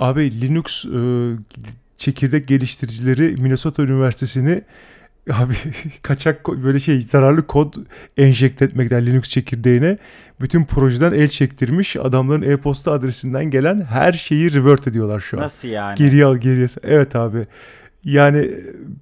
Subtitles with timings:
[0.00, 0.90] Abi Linux e,
[1.96, 4.62] çekirdek geliştiricileri Minnesota Üniversitesi'ni
[5.32, 5.54] abi
[6.02, 7.74] kaçak böyle şey zararlı kod
[8.16, 9.98] enjekte etmekten Linux çekirdeğine
[10.40, 15.42] bütün projeden el çektirmiş adamların e-posta adresinden gelen her şeyi revert ediyorlar şu an.
[15.42, 15.94] Nasıl yani?
[15.94, 16.66] Geriye al geriye.
[16.82, 17.46] Evet abi.
[18.04, 18.50] Yani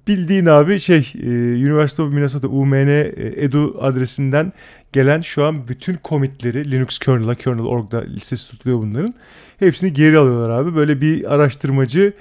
[0.07, 4.53] bildiğin abi şey e, University of Minnesota UMN e, edu adresinden
[4.93, 9.13] gelen şu an bütün commitleri Linux kernel'a kernel.org'da listesi tutuluyor bunların.
[9.59, 10.75] Hepsini geri alıyorlar abi.
[10.75, 12.13] Böyle bir araştırmacı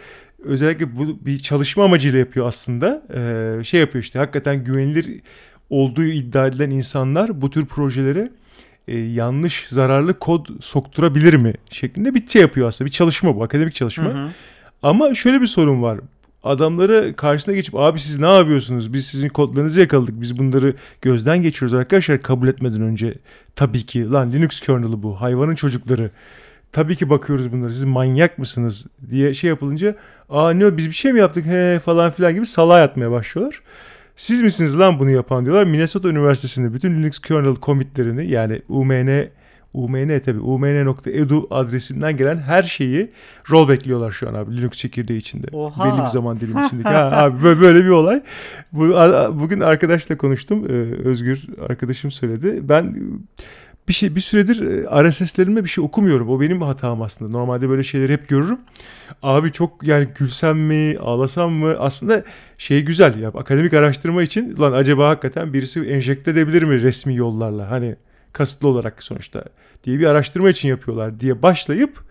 [0.44, 3.02] özellikle bu bir çalışma amacıyla yapıyor aslında.
[3.14, 5.20] Ee, şey yapıyor işte hakikaten güvenilir
[5.70, 8.30] olduğu iddia edilen insanlar bu tür projelere
[8.88, 12.86] e, yanlış zararlı kod sokturabilir mi şeklinde bir şey yapıyor aslında.
[12.86, 14.04] Bir çalışma bu akademik çalışma.
[14.04, 14.28] Hı hı.
[14.82, 16.00] Ama şöyle bir sorun var.
[16.48, 18.92] Adamları karşısına geçip abi siz ne yapıyorsunuz?
[18.92, 20.20] Biz sizin kodlarınızı yakaladık.
[20.20, 23.14] Biz bunları gözden geçiriyoruz arkadaşlar kabul etmeden önce.
[23.56, 25.20] Tabii ki lan Linux kernel'ı bu.
[25.20, 26.10] Hayvanın çocukları.
[26.72, 27.72] Tabii ki bakıyoruz bunları.
[27.72, 29.96] Siz manyak mısınız diye şey yapılınca
[30.28, 33.62] aa ne biz bir şey mi yaptık he falan filan gibi salağa yatmaya başlıyorlar.
[34.16, 35.64] Siz misiniz lan bunu yapan diyorlar.
[35.64, 39.28] Minnesota Üniversitesi'nde bütün Linux kernel commitlerini yani UMN
[39.74, 43.10] UMN tabi umn.edu adresinden gelen her şeyi
[43.50, 45.46] rollbackliyorlar şu an abi Linux çekirdeği içinde.
[45.52, 45.84] Oha.
[45.84, 46.82] Belli bir zaman dilimi içinde.
[46.88, 48.22] ha, abi böyle, bir olay.
[48.72, 48.88] Bu,
[49.40, 50.66] bugün arkadaşla konuştum.
[50.68, 50.72] Ee,
[51.08, 52.60] Özgür arkadaşım söyledi.
[52.62, 52.96] Ben
[53.88, 56.28] bir şey bir süredir e, RSS'lerime bir şey okumuyorum.
[56.28, 57.38] O benim hatam aslında.
[57.38, 58.58] Normalde böyle şeyleri hep görürüm.
[59.22, 61.76] Abi çok yani gülsem mi, ağlasam mı?
[61.78, 62.24] Aslında
[62.58, 67.70] şey güzel ya akademik araştırma için lan acaba hakikaten birisi enjekte edebilir mi resmi yollarla?
[67.70, 67.96] Hani
[68.38, 69.44] kasıtlı olarak sonuçta
[69.84, 72.07] diye bir araştırma için yapıyorlar diye başlayıp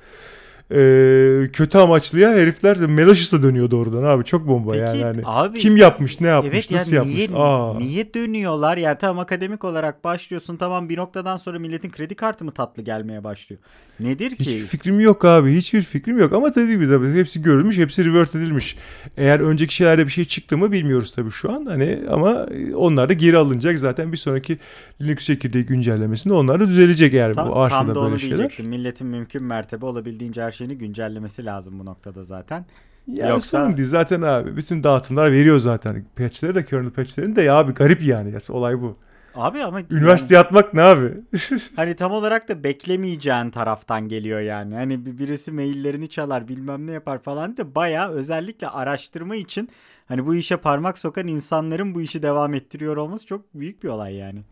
[0.71, 4.99] e, kötü amaçlıya herifler de Melaşis'e dönüyor doğrudan abi çok bomba Peki, yani.
[4.99, 5.21] yani.
[5.25, 7.29] Abi, Kim yapmış ne yapmış evet, nasıl yani yapmış?
[7.29, 7.77] Niye, Aa.
[7.77, 12.51] niye dönüyorlar yani tamam akademik olarak başlıyorsun tamam bir noktadan sonra milletin kredi kartı mı
[12.51, 13.61] tatlı gelmeye başlıyor.
[13.99, 14.39] Nedir ki?
[14.39, 18.35] Hiçbir fikrim yok abi hiçbir fikrim yok ama tabii bir tabii hepsi görülmüş hepsi revert
[18.35, 18.77] edilmiş.
[19.17, 23.13] Eğer önceki şeylerde bir şey çıktı mı bilmiyoruz tabii şu an hani ama onlar da
[23.13, 24.57] geri alınacak zaten bir sonraki
[25.01, 27.95] Linux çekirdeği güncellemesinde onlar da düzelecek eğer tam, bu arşada böyle şeyler.
[27.95, 32.65] Tam da onu diyecektim milletin mümkün mertebe olabildiğince her şeyini güncellemesi lazım bu noktada zaten.
[33.07, 34.57] Ya Yoksa değil zaten abi.
[34.57, 36.05] Bütün dağıtımlar veriyor zaten.
[36.15, 38.31] Patch'leri de kernel patch'lerini de ya abi garip yani.
[38.31, 38.97] Ya, olay bu.
[39.35, 41.13] Abi ama üniversite yani, atmak ne abi?
[41.75, 44.75] hani tam olarak da beklemeyeceğin taraftan geliyor yani.
[44.75, 49.69] Hani birisi maillerini çalar, bilmem ne yapar falan da baya özellikle araştırma için
[50.07, 54.15] hani bu işe parmak sokan insanların bu işi devam ettiriyor olması çok büyük bir olay
[54.15, 54.43] yani.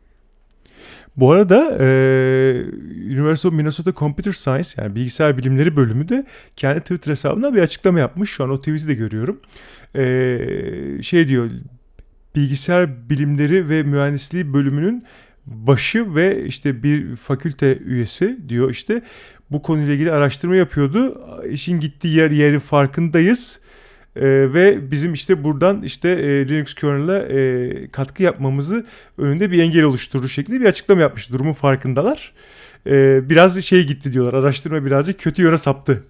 [1.17, 1.85] Bu arada e,
[3.05, 6.25] University of Minnesota Computer Science yani bilgisayar bilimleri bölümü de
[6.55, 8.29] kendi Twitter hesabına bir açıklama yapmış.
[8.29, 9.39] Şu an o tweet'i de görüyorum.
[9.95, 11.49] E, şey diyor
[12.35, 15.03] bilgisayar bilimleri ve mühendisliği bölümünün
[15.45, 19.01] başı ve işte bir fakülte üyesi diyor işte
[19.51, 21.21] bu konuyla ilgili araştırma yapıyordu.
[21.49, 23.59] İşin gittiği yer yerin farkındayız
[24.15, 28.85] e, ve bizim işte buradan işte e, Linux kernel'a e, katkı yapmamızı
[29.17, 31.31] önünde bir engel oluşturur şeklinde bir açıklama yapmış.
[31.31, 32.33] Durumun farkındalar.
[32.87, 34.33] E, biraz şey gitti diyorlar.
[34.33, 36.03] Araştırma birazcık kötü yöne saptı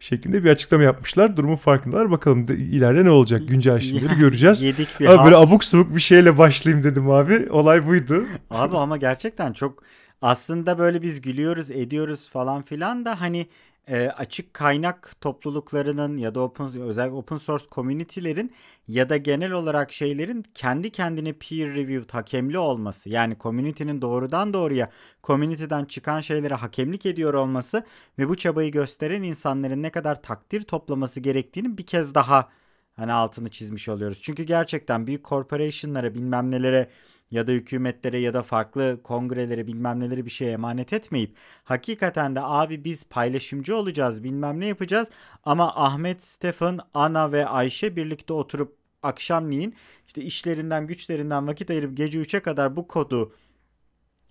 [0.00, 1.36] şeklinde bir açıklama yapmışlar.
[1.36, 2.10] Durumun farkındalar.
[2.10, 3.42] Bakalım de, ileride ne olacak?
[3.48, 4.62] Güncel şeyleri göreceğiz.
[4.62, 7.46] Yedik bir abi böyle abuk subuk bir şeyle başlayayım dedim abi.
[7.50, 8.26] Olay buydu.
[8.50, 9.82] Abi ama gerçekten çok
[10.22, 13.46] aslında böyle biz gülüyoruz, ediyoruz falan filan da hani
[13.86, 18.52] e, açık kaynak topluluklarının ya da open özel open source community'lerin
[18.88, 24.90] ya da genel olarak şeylerin kendi kendine peer review hakemli olması yani community'nin doğrudan doğruya
[25.24, 27.84] community'den çıkan şeylere hakemlik ediyor olması
[28.18, 32.48] ve bu çabayı gösteren insanların ne kadar takdir toplaması gerektiğini bir kez daha
[32.96, 34.20] hani altını çizmiş oluyoruz.
[34.22, 36.90] Çünkü gerçekten büyük corporation'lara bilmem nelere
[37.30, 42.40] ya da hükümetlere ya da farklı kongrelere bilmem neleri bir şeye emanet etmeyip hakikaten de
[42.42, 45.10] abi biz paylaşımcı olacağız bilmem ne yapacağız
[45.44, 49.74] ama Ahmet, Stefan, Ana ve Ayşe birlikte oturup akşamleyin
[50.06, 53.32] işte işlerinden güçlerinden vakit ayırıp gece 3'e kadar bu kodu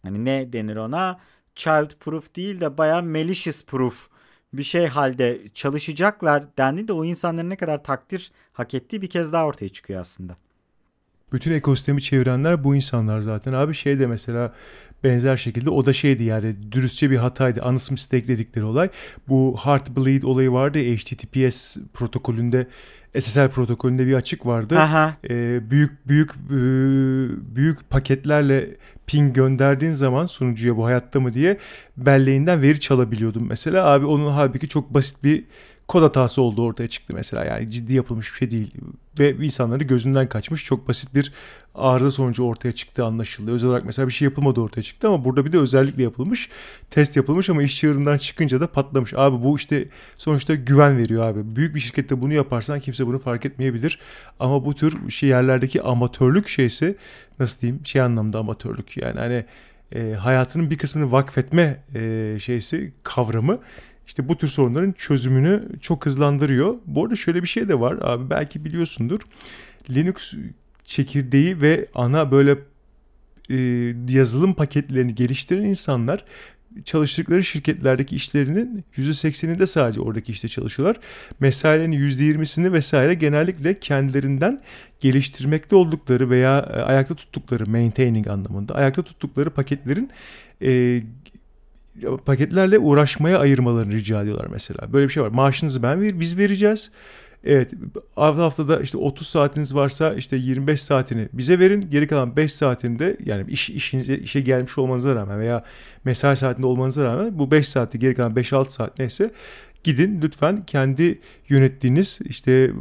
[0.03, 1.19] hani ne denir ona
[1.55, 4.09] child proof değil de baya malicious proof
[4.53, 9.33] bir şey halde çalışacaklar dendi de o insanların ne kadar takdir hak ettiği bir kez
[9.33, 10.37] daha ortaya çıkıyor aslında.
[11.33, 13.53] Bütün ekosistemi çevirenler bu insanlar zaten.
[13.53, 14.53] Abi şey de mesela
[15.03, 17.61] benzer şekilde o da şeydi yani dürüstçe bir hataydı.
[17.61, 18.89] Honest mistake dedikleri olay.
[19.27, 22.67] Bu Heartbleed olayı vardı HTTPS protokolünde
[23.19, 24.79] SSL protokolünde bir açık vardı.
[24.79, 25.17] Aha.
[25.29, 26.57] Ee, büyük büyük e,
[27.55, 28.69] büyük paketlerle
[29.07, 31.57] ping gönderdiğin zaman sunucuya bu hayatta mı diye
[31.97, 33.85] belleğinden veri çalabiliyordum mesela.
[33.85, 35.43] Abi onun halbuki çok basit bir
[35.87, 37.45] kod hatası olduğu ortaya çıktı mesela.
[37.45, 38.71] Yani ciddi yapılmış bir şey değil.
[39.19, 41.33] Ve insanları gözünden kaçmış çok basit bir
[41.75, 43.51] arıza sonucu ortaya çıktı anlaşıldı.
[43.51, 46.49] Özel olarak mesela bir şey yapılmadı ortaya çıktı ama burada bir de özellikle yapılmış.
[46.91, 49.13] Test yapılmış ama iş çığırından çıkınca da patlamış.
[49.15, 49.87] Abi bu işte
[50.17, 51.55] sonuçta güven veriyor abi.
[51.55, 53.99] Büyük bir şirkette bunu yaparsan kimse bunu fark etmeyebilir.
[54.39, 56.95] Ama bu tür şey yerlerdeki amatörlük şeysi
[57.39, 59.45] nasıl diyeyim şey anlamda amatörlük yani hani
[59.91, 63.59] e, hayatının bir kısmını vakfetme e, şeysi kavramı
[64.07, 66.75] işte bu tür sorunların çözümünü çok hızlandırıyor.
[66.85, 69.19] Bu arada şöyle bir şey de var abi belki biliyorsundur.
[69.89, 70.33] Linux
[70.83, 72.57] çekirdeği ve ana böyle
[73.49, 73.55] e,
[74.09, 76.25] yazılım paketlerini geliştiren insanlar
[76.85, 80.97] çalıştıkları şirketlerdeki işlerinin %80'inde sadece oradaki işte çalışıyorlar.
[81.39, 84.61] Mesailerinin %20'sini vesaire genellikle kendilerinden
[84.99, 90.09] geliştirmekte oldukları veya e, ayakta tuttukları maintaining anlamında ayakta tuttukları paketlerin
[90.61, 91.01] e,
[92.25, 94.93] paketlerle uğraşmaya ayırmalarını rica ediyorlar mesela.
[94.93, 95.29] Böyle bir şey var.
[95.29, 96.91] Maaşınızı ben ver, biz vereceğiz.
[97.45, 97.71] Evet
[98.15, 101.89] haftada işte 30 saatiniz varsa işte 25 saatini bize verin.
[101.91, 105.63] Geri kalan 5 saatinde yani iş, işinize, işe gelmiş olmanıza rağmen veya
[106.03, 109.31] mesai saatinde olmanıza rağmen bu 5 saati geri kalan 5-6 saat neyse
[109.85, 111.19] gidin lütfen kendi
[111.49, 112.71] yönettiğiniz işte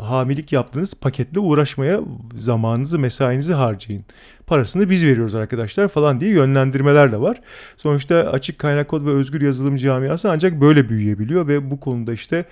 [0.00, 2.00] hamilik yaptığınız paketle uğraşmaya
[2.36, 4.04] zamanınızı mesainizi harcayın.
[4.46, 7.40] Parasını biz veriyoruz arkadaşlar falan diye yönlendirmeler de var.
[7.76, 12.44] Sonuçta açık kaynak kod ve özgür yazılım camiası ancak böyle büyüyebiliyor ve bu konuda işte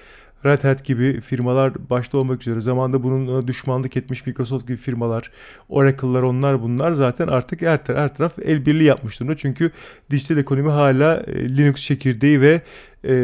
[0.44, 5.30] Red Hat gibi firmalar başta olmak üzere zamanda bunun düşmanlık etmiş Microsoft gibi firmalar,
[5.68, 9.36] Oracle'lar onlar bunlar zaten artık her, tar her taraf el birliği yapmış durumda.
[9.36, 9.70] Çünkü
[10.10, 12.62] dijital ekonomi hala e, Linux çekirdeği ve
[13.04, 13.14] e,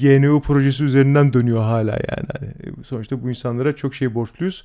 [0.00, 2.26] GNU projesi üzerinden dönüyor hala yani.
[2.40, 2.84] yani.
[2.84, 4.64] Sonuçta bu insanlara çok şey borçluyuz.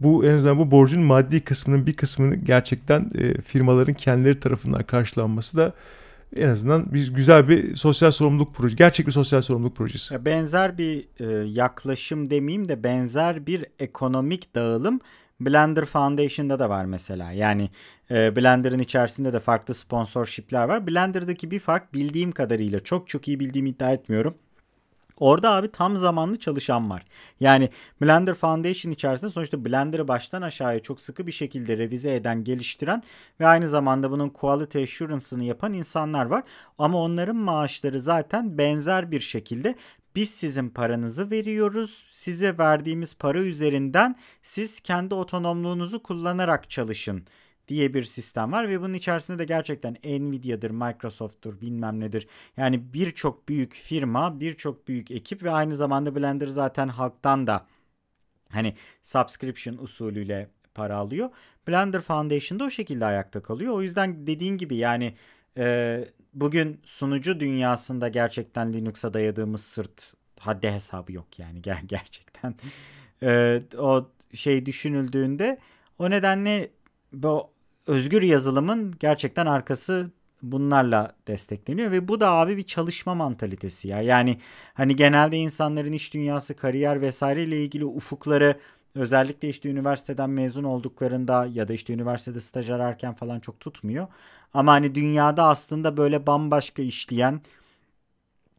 [0.00, 5.56] Bu en azından bu borcun maddi kısmının bir kısmını gerçekten e, firmaların kendileri tarafından karşılanması
[5.56, 5.72] da
[6.36, 8.76] en azından bir güzel bir sosyal sorumluluk projesi.
[8.76, 10.24] Gerçek bir sosyal sorumluluk projesi.
[10.24, 15.00] Benzer bir e, yaklaşım demeyeyim de benzer bir ekonomik dağılım
[15.40, 17.32] Blender Foundation'da da var mesela.
[17.32, 17.70] Yani
[18.10, 20.86] e, Blender'ın içerisinde de farklı sponsorship'ler var.
[20.86, 24.34] Blender'daki bir fark bildiğim kadarıyla çok çok iyi bildiğimi iddia etmiyorum.
[25.16, 27.04] Orada abi tam zamanlı çalışan var.
[27.40, 27.70] Yani
[28.02, 33.02] Blender Foundation içerisinde sonuçta Blender'ı baştan aşağıya çok sıkı bir şekilde revize eden, geliştiren
[33.40, 36.42] ve aynı zamanda bunun quality assurance'ını yapan insanlar var.
[36.78, 39.74] Ama onların maaşları zaten benzer bir şekilde
[40.16, 42.06] biz sizin paranızı veriyoruz.
[42.10, 47.26] Size verdiğimiz para üzerinden siz kendi otonomluğunuzu kullanarak çalışın
[47.68, 52.26] diye bir sistem var ve bunun içerisinde de gerçekten Nvidia'dır, Microsoft'tur, bilmem nedir.
[52.56, 57.66] Yani birçok büyük firma, birçok büyük ekip ve aynı zamanda Blender zaten halktan da
[58.50, 61.30] hani subscription usulüyle para alıyor.
[61.68, 63.72] Blender Foundation'da o şekilde ayakta kalıyor.
[63.72, 65.14] O yüzden dediğin gibi yani
[65.56, 72.54] e, bugün sunucu dünyasında gerçekten Linux'a dayadığımız sırt haddi hesabı yok yani ger gerçekten.
[73.22, 75.58] e, o şey düşünüldüğünde
[75.98, 76.70] o nedenle
[77.12, 77.53] bu
[77.86, 80.10] özgür yazılımın gerçekten arkası
[80.42, 84.00] bunlarla destekleniyor ve bu da abi bir çalışma mantalitesi ya.
[84.00, 84.38] Yani
[84.74, 88.58] hani genelde insanların iş dünyası, kariyer vesaire ile ilgili ufukları
[88.94, 94.06] özellikle işte üniversiteden mezun olduklarında ya da işte üniversitede staj ararken falan çok tutmuyor.
[94.54, 97.40] Ama hani dünyada aslında böyle bambaşka işleyen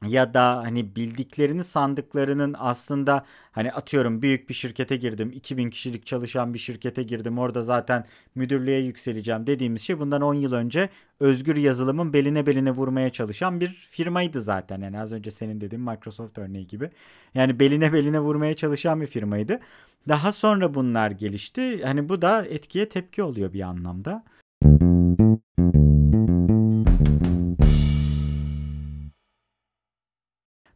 [0.03, 6.53] ya da hani bildiklerini sandıklarının aslında hani atıyorum büyük bir şirkete girdim 2000 kişilik çalışan
[6.53, 8.05] bir şirkete girdim orada zaten
[8.35, 10.89] müdürlüğe yükseleceğim dediğimiz şey bundan 10 yıl önce
[11.19, 14.81] özgür yazılımın beline beline vurmaya çalışan bir firmaydı zaten.
[14.81, 16.89] Yani az önce senin dediğin Microsoft örneği gibi.
[17.33, 19.59] Yani beline beline vurmaya çalışan bir firmaydı.
[20.07, 21.83] Daha sonra bunlar gelişti.
[21.83, 24.23] Hani bu da etkiye tepki oluyor bir anlamda.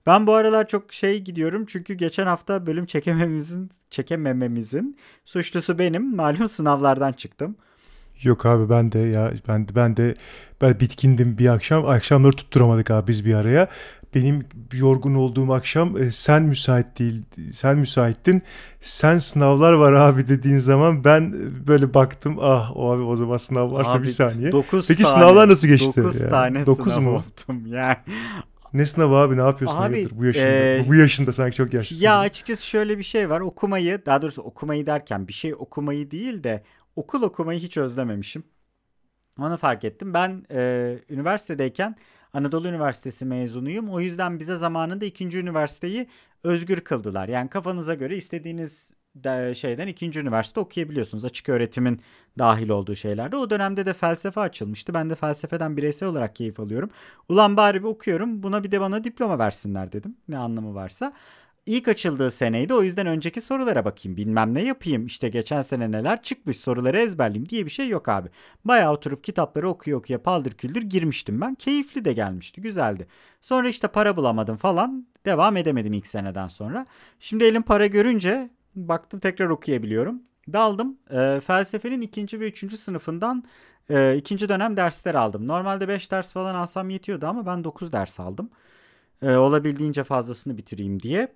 [0.09, 6.15] Ben bu aralar çok şey gidiyorum çünkü geçen hafta bölüm çekemememizin çekemememizin suçlusu benim.
[6.15, 7.55] Malum sınavlardan çıktım.
[8.21, 10.15] Yok abi ben de ya ben de ben de
[10.61, 11.85] ben bitkindim bir akşam.
[11.85, 13.67] Akşamları tutturamadık abi biz bir araya.
[14.15, 17.23] Benim yorgun olduğum akşam e, sen müsait değil
[17.53, 18.41] sen müsaittin.
[18.81, 21.33] Sen sınavlar var abi dediğin zaman ben
[21.67, 24.51] böyle baktım ah o abi o zaman sınav varsa abi, bir saniye.
[24.87, 26.03] Peki tane, sınavlar nasıl geçti?
[26.03, 26.29] 9 ya?
[26.29, 27.11] tane 9 sınav mu?
[27.11, 27.97] oldum yani.
[28.73, 30.45] Ne sınavı abi ne yapıyorsun abi, hayırdır bu yaşında?
[30.45, 32.03] E, bu yaşında sanki çok yaşlısın.
[32.03, 33.41] Ya açıkçası şöyle bir şey var.
[33.41, 36.63] Okumayı daha doğrusu okumayı derken bir şey okumayı değil de
[36.95, 38.43] okul okumayı hiç özlememişim.
[39.39, 40.13] Onu fark ettim.
[40.13, 41.95] Ben e, üniversitedeyken
[42.33, 43.89] Anadolu Üniversitesi mezunuyum.
[43.89, 46.07] O yüzden bize zamanında ikinci üniversiteyi
[46.43, 47.29] özgür kıldılar.
[47.29, 51.25] Yani kafanıza göre istediğiniz de şeyden ikinci üniversite okuyabiliyorsunuz.
[51.25, 52.01] Açık öğretimin
[52.37, 53.37] dahil olduğu şeylerde.
[53.37, 54.93] O dönemde de felsefe açılmıştı.
[54.93, 56.89] Ben de felsefeden bireysel olarak keyif alıyorum.
[57.29, 58.43] Ulan bari bir okuyorum.
[58.43, 60.17] Buna bir de bana diploma versinler dedim.
[60.27, 61.13] Ne anlamı varsa.
[61.65, 62.73] İlk açıldığı seneydi.
[62.73, 64.17] O yüzden önceki sorulara bakayım.
[64.17, 65.05] Bilmem ne yapayım.
[65.05, 68.29] İşte geçen sene neler çıkmış soruları ezberleyeyim diye bir şey yok abi.
[68.65, 71.55] Bayağı oturup kitapları okuya okuya paldır küldür girmiştim ben.
[71.55, 72.61] Keyifli de gelmişti.
[72.61, 73.07] Güzeldi.
[73.41, 75.07] Sonra işte para bulamadım falan.
[75.25, 76.85] Devam edemedim ilk seneden sonra.
[77.19, 80.23] Şimdi elim para görünce baktım tekrar okuyabiliyorum.
[80.53, 80.97] Daldım.
[81.09, 83.43] E, felsefenin ikinci ve üçüncü sınıfından
[83.89, 85.47] e, ikinci dönem dersler aldım.
[85.47, 88.49] Normalde 5 ders falan alsam yetiyordu ama ben 9 ders aldım.
[89.21, 91.33] E, olabildiğince fazlasını bitireyim diye.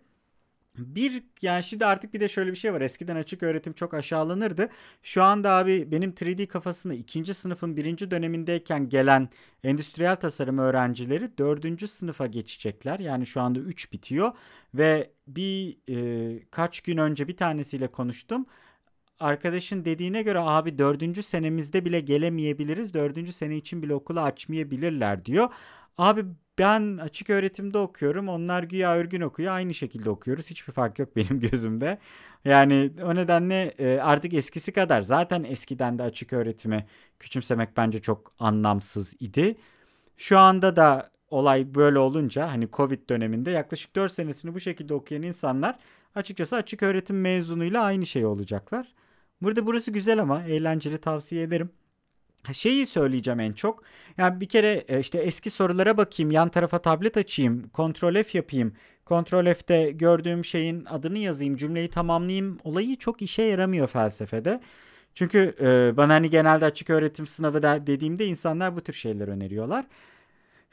[0.77, 2.81] Bir yani şimdi artık bir de şöyle bir şey var.
[2.81, 4.69] Eskiden açık öğretim çok aşağılanırdı.
[5.01, 9.29] Şu anda abi benim 3D kafasını ikinci sınıfın birinci dönemindeyken gelen
[9.63, 12.99] endüstriyel tasarım öğrencileri dördüncü sınıfa geçecekler.
[12.99, 14.31] Yani şu anda 3 bitiyor
[14.73, 18.45] ve bir e, kaç gün önce bir tanesiyle konuştum.
[19.19, 22.93] Arkadaşın dediğine göre abi dördüncü senemizde bile gelemeyebiliriz.
[22.93, 25.49] Dördüncü sene için bile okulu açmayabilirler diyor.
[25.97, 26.25] Abi
[26.57, 28.29] ben açık öğretimde okuyorum.
[28.29, 29.53] Onlar güya örgün okuyor.
[29.53, 30.49] Aynı şekilde okuyoruz.
[30.49, 31.99] Hiçbir fark yok benim gözümde.
[32.45, 36.85] Yani o nedenle e, artık eskisi kadar zaten eskiden de açık öğretimi
[37.19, 39.55] küçümsemek bence çok anlamsız idi.
[40.17, 45.23] Şu anda da olay böyle olunca hani Covid döneminde yaklaşık 4 senesini bu şekilde okuyan
[45.23, 45.79] insanlar
[46.15, 48.93] açıkçası açık öğretim mezunuyla aynı şey olacaklar.
[49.41, 51.69] Burada burası güzel ama eğlenceli tavsiye ederim.
[52.51, 53.83] Şeyi söyleyeceğim en çok.
[54.17, 58.73] Yani bir kere e, işte eski sorulara bakayım, yan tarafa tablet açayım, Ctrl F yapayım.
[59.05, 62.59] Ctrl F'te gördüğüm şeyin adını yazayım, cümleyi tamamlayayım.
[62.63, 64.61] Olayı çok işe yaramıyor felsefede.
[65.13, 69.85] Çünkü e, bana hani genelde açık öğretim sınavı da dediğimde insanlar bu tür şeyler öneriyorlar.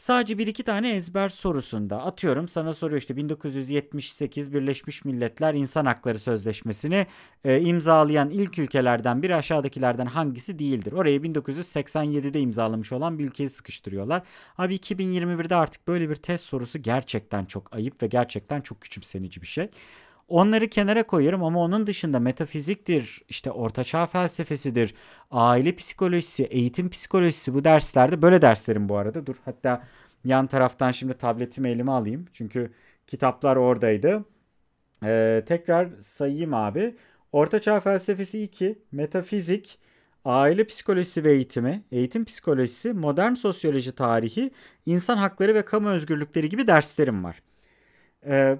[0.00, 6.18] Sadece bir iki tane ezber sorusunda atıyorum sana soruyor işte 1978 Birleşmiş Milletler İnsan Hakları
[6.18, 7.06] Sözleşmesi'ni
[7.44, 10.92] e, imzalayan ilk ülkelerden biri aşağıdakilerden hangisi değildir?
[10.92, 14.22] Oraya 1987'de imzalamış olan bir ülkeyi sıkıştırıyorlar.
[14.58, 19.46] Abi 2021'de artık böyle bir test sorusu gerçekten çok ayıp ve gerçekten çok küçümsenici bir
[19.46, 19.68] şey.
[20.30, 24.94] Onları kenara koyuyorum ama onun dışında metafiziktir, işte ortaçağ felsefesidir,
[25.30, 29.26] aile psikolojisi, eğitim psikolojisi bu derslerde böyle derslerim bu arada.
[29.26, 29.84] Dur hatta
[30.24, 32.26] yan taraftan şimdi tabletimi elime alayım.
[32.32, 32.72] Çünkü
[33.06, 34.24] kitaplar oradaydı.
[35.04, 36.96] Ee, tekrar sayayım abi.
[37.32, 39.78] Ortaçağ felsefesi 2, metafizik,
[40.24, 44.50] aile psikolojisi ve eğitimi, eğitim psikolojisi, modern sosyoloji tarihi,
[44.86, 47.42] insan hakları ve kamu özgürlükleri gibi derslerim var.
[48.26, 48.58] Ee,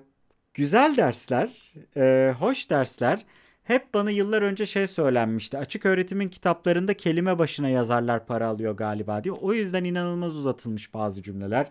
[0.61, 1.51] güzel dersler,
[1.97, 3.27] e, hoş dersler.
[3.63, 5.59] Hep bana yıllar önce şey söylenmişti.
[5.59, 9.37] Açık öğretimin kitaplarında kelime başına yazarlar para alıyor galiba diyor.
[9.41, 11.71] O yüzden inanılmaz uzatılmış bazı cümleler.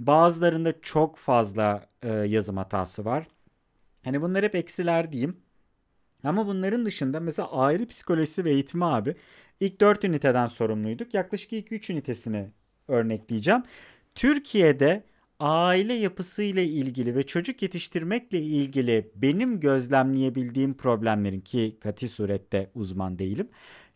[0.00, 3.26] Bazılarında çok fazla e, yazım hatası var.
[4.04, 5.36] Hani bunlar hep eksiler diyeyim.
[6.24, 9.16] Ama bunların dışında mesela aile psikolojisi ve eğitimi abi
[9.60, 11.14] ilk 4 üniteden sorumluyduk.
[11.14, 12.50] Yaklaşık ilk 3 ünitesini
[12.88, 13.62] örnekleyeceğim.
[14.14, 15.04] Türkiye'de
[15.42, 23.48] aile yapısıyla ilgili ve çocuk yetiştirmekle ilgili benim gözlemleyebildiğim problemlerin ki kati surette uzman değilim.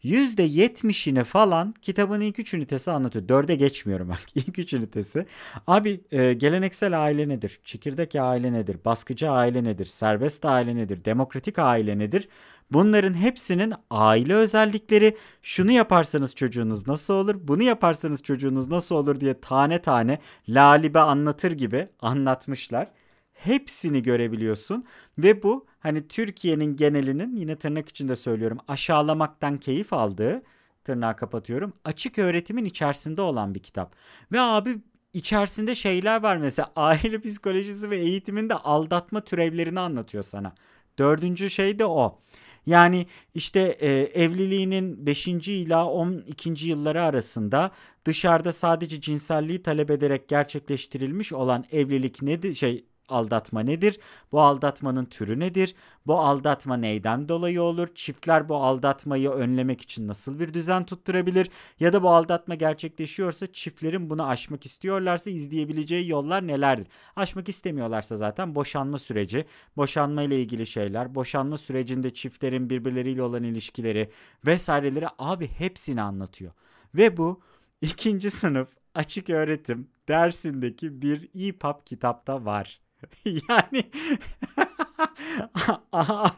[0.04, 3.28] %70'ini falan kitabın ilk üç ünitesi anlatıyor.
[3.28, 5.26] Dörde geçmiyorum bak ilk üç ünitesi.
[5.66, 7.60] Abi e, geleneksel aile nedir?
[7.64, 8.76] Çekirdek aile nedir?
[8.84, 9.86] Baskıcı aile nedir?
[9.86, 11.04] Serbest aile nedir?
[11.04, 12.28] Demokratik aile nedir?
[12.72, 19.40] Bunların hepsinin aile özellikleri şunu yaparsanız çocuğunuz nasıl olur, bunu yaparsanız çocuğunuz nasıl olur diye
[19.40, 20.18] tane tane
[20.48, 22.90] lalibe anlatır gibi anlatmışlar.
[23.32, 24.84] Hepsini görebiliyorsun
[25.18, 30.42] ve bu hani Türkiye'nin genelinin yine tırnak içinde söylüyorum aşağılamaktan keyif aldığı
[30.84, 31.72] tırnağı kapatıyorum.
[31.84, 33.94] Açık öğretimin içerisinde olan bir kitap.
[34.32, 34.78] Ve abi
[35.12, 40.54] içerisinde şeyler var mesela aile psikolojisi ve eğitiminde aldatma türevlerini anlatıyor sana.
[40.98, 42.18] Dördüncü şey de o.
[42.66, 43.88] Yani işte e,
[44.22, 45.28] evliliğinin 5.
[45.28, 46.68] ila 12.
[46.68, 47.70] yılları arasında
[48.04, 54.00] dışarıda sadece cinselliği talep ederek gerçekleştirilmiş olan evlilik nedir şey aldatma nedir?
[54.32, 55.74] Bu aldatmanın türü nedir?
[56.06, 57.88] Bu aldatma neyden dolayı olur?
[57.94, 61.50] Çiftler bu aldatmayı önlemek için nasıl bir düzen tutturabilir?
[61.80, 66.86] Ya da bu aldatma gerçekleşiyorsa çiftlerin bunu aşmak istiyorlarsa izleyebileceği yollar nelerdir?
[67.16, 69.44] Aşmak istemiyorlarsa zaten boşanma süreci,
[69.76, 74.10] boşanma ile ilgili şeyler, boşanma sürecinde çiftlerin birbirleriyle olan ilişkileri
[74.46, 76.52] vesaireleri abi hepsini anlatıyor.
[76.94, 77.40] Ve bu
[77.80, 82.80] ikinci sınıf açık öğretim dersindeki bir EPUB kitapta var.
[83.24, 83.90] yani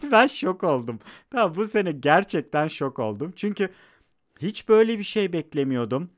[0.12, 0.98] ben şok oldum.
[1.34, 3.32] Ben bu sene gerçekten şok oldum.
[3.36, 3.68] Çünkü
[4.40, 6.10] hiç böyle bir şey beklemiyordum.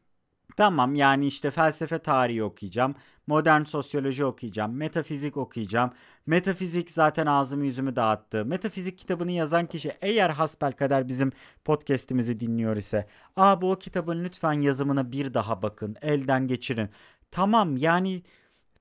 [0.56, 2.94] Tamam yani işte felsefe tarihi okuyacağım.
[3.26, 5.92] modern sosyoloji okuyacağım, metafizik okuyacağım.
[6.26, 8.44] Metafizik zaten ağzımı yüzümü dağıttı.
[8.44, 11.32] Metafizik kitabını yazan kişi eğer hasbel kadar bizim
[11.64, 13.06] podcast'imizi dinliyor ise
[13.36, 16.90] abi o kitabın lütfen yazımına bir daha bakın, elden geçirin.
[17.30, 18.22] Tamam yani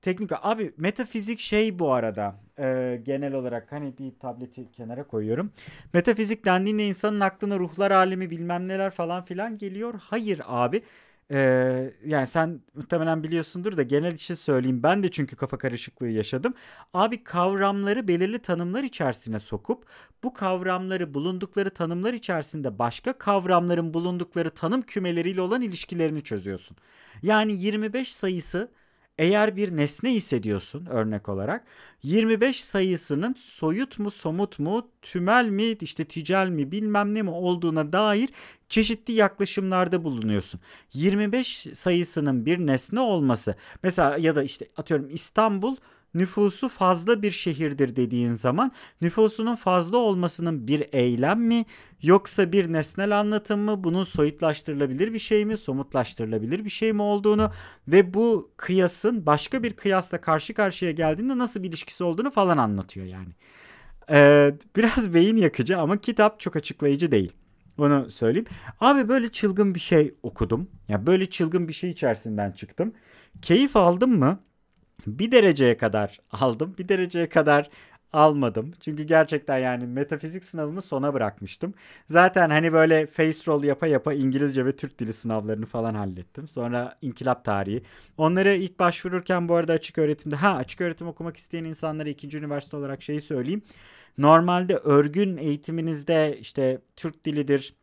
[0.02, 5.52] teknik abi metafizik şey bu arada e, genel olarak hani bir tableti kenara koyuyorum.
[5.92, 9.94] Metafizik dendiğinde insanın aklına ruhlar alemi bilmem neler falan filan geliyor.
[9.98, 10.82] Hayır abi
[11.32, 14.82] ee, yani sen muhtemelen biliyorsundur da genel için söyleyeyim.
[14.82, 16.54] Ben de çünkü kafa karışıklığı yaşadım.
[16.94, 19.84] Abi kavramları belirli tanımlar içerisine sokup
[20.22, 26.76] bu kavramları bulundukları tanımlar içerisinde başka kavramların bulundukları tanım kümeleriyle olan ilişkilerini çözüyorsun.
[27.22, 28.70] Yani 25 sayısı
[29.20, 31.64] eğer bir nesne hissediyorsun örnek olarak
[32.02, 37.92] 25 sayısının soyut mu somut mu tümel mi işte ticel mi bilmem ne mi olduğuna
[37.92, 38.28] dair
[38.68, 40.60] çeşitli yaklaşımlarda bulunuyorsun.
[40.92, 45.76] 25 sayısının bir nesne olması mesela ya da işte atıyorum İstanbul
[46.14, 51.64] nüfusu fazla bir şehirdir dediğin zaman nüfusunun fazla olmasının bir eylem mi
[52.02, 57.50] yoksa bir nesnel anlatım mı bunun soyutlaştırılabilir bir şey mi somutlaştırılabilir bir şey mi olduğunu
[57.88, 63.06] ve bu kıyasın başka bir kıyasla karşı karşıya geldiğinde nasıl bir ilişkisi olduğunu falan anlatıyor
[63.06, 63.28] yani.
[64.10, 67.32] Ee, biraz beyin yakıcı ama kitap çok açıklayıcı değil.
[67.78, 68.46] Onu söyleyeyim.
[68.80, 70.60] Abi böyle çılgın bir şey okudum.
[70.60, 72.92] Ya yani böyle çılgın bir şey içerisinden çıktım.
[73.42, 74.38] Keyif aldım mı?
[75.06, 76.74] Bir dereceye kadar aldım.
[76.78, 77.70] Bir dereceye kadar
[78.12, 78.72] almadım.
[78.80, 81.74] Çünkü gerçekten yani metafizik sınavımı sona bırakmıştım.
[82.10, 86.48] Zaten hani böyle face roll yapa yapa İngilizce ve Türk dili sınavlarını falan hallettim.
[86.48, 87.82] Sonra inkılap tarihi.
[88.18, 92.76] Onları ilk başvururken bu arada açık öğretimde ha açık öğretim okumak isteyen insanlara ikinci üniversite
[92.76, 93.62] olarak şeyi söyleyeyim.
[94.18, 97.74] Normalde örgün eğitiminizde işte Türk dilidir,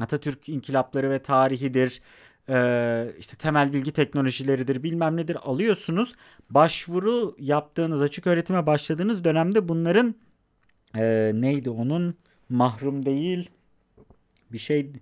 [0.00, 2.02] Atatürk inkılapları ve tarihidir,
[2.48, 6.14] e, işte temel bilgi teknolojileridir bilmem nedir alıyorsunuz.
[6.50, 10.14] Başvuru yaptığınız açık öğretime başladığınız dönemde bunların
[10.96, 12.14] e, neydi onun?
[12.48, 13.50] Mahrum değil
[14.52, 14.92] bir şey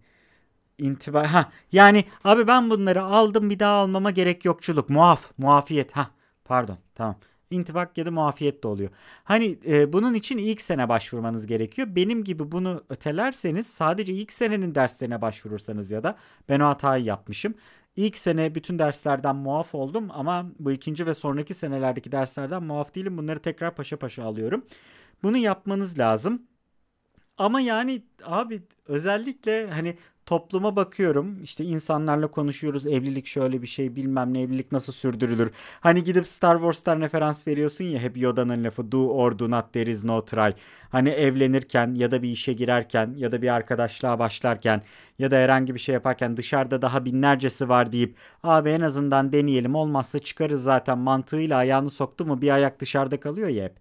[0.79, 6.11] intibar ha yani abi ben bunları aldım bir daha almama gerek yokçuluk muaf muafiyet ha
[6.45, 7.17] pardon tamam
[7.51, 8.91] intibak ya da muafiyet de oluyor.
[9.25, 11.89] Hani e, bunun için ilk sene başvurmanız gerekiyor.
[11.91, 16.17] Benim gibi bunu ötelerseniz sadece ilk senenin derslerine başvurursanız ya da
[16.49, 17.55] ben o hatayı yapmışım.
[17.97, 23.19] İlk sene bütün derslerden muaf oldum ama bu ikinci ve sonraki senelerdeki derslerden muaf değilim.
[23.19, 24.65] Bunları tekrar paşa paşa alıyorum.
[25.23, 26.43] Bunu yapmanız lazım.
[27.39, 29.97] Ama yani abi özellikle hani
[30.31, 31.43] topluma bakıyorum.
[31.43, 32.87] İşte insanlarla konuşuyoruz.
[32.87, 35.51] Evlilik şöyle bir şey bilmem ne evlilik nasıl sürdürülür.
[35.81, 39.91] Hani gidip Star Wars'tan referans veriyorsun ya hep Yoda'nın lafı do or do not there
[39.91, 40.53] is no try.
[40.91, 44.83] Hani evlenirken ya da bir işe girerken ya da bir arkadaşlığa başlarken
[45.19, 49.75] ya da herhangi bir şey yaparken dışarıda daha binlercesi var deyip abi en azından deneyelim
[49.75, 53.77] olmazsa çıkarız zaten mantığıyla ayağını soktu mu bir ayak dışarıda kalıyor ya hep.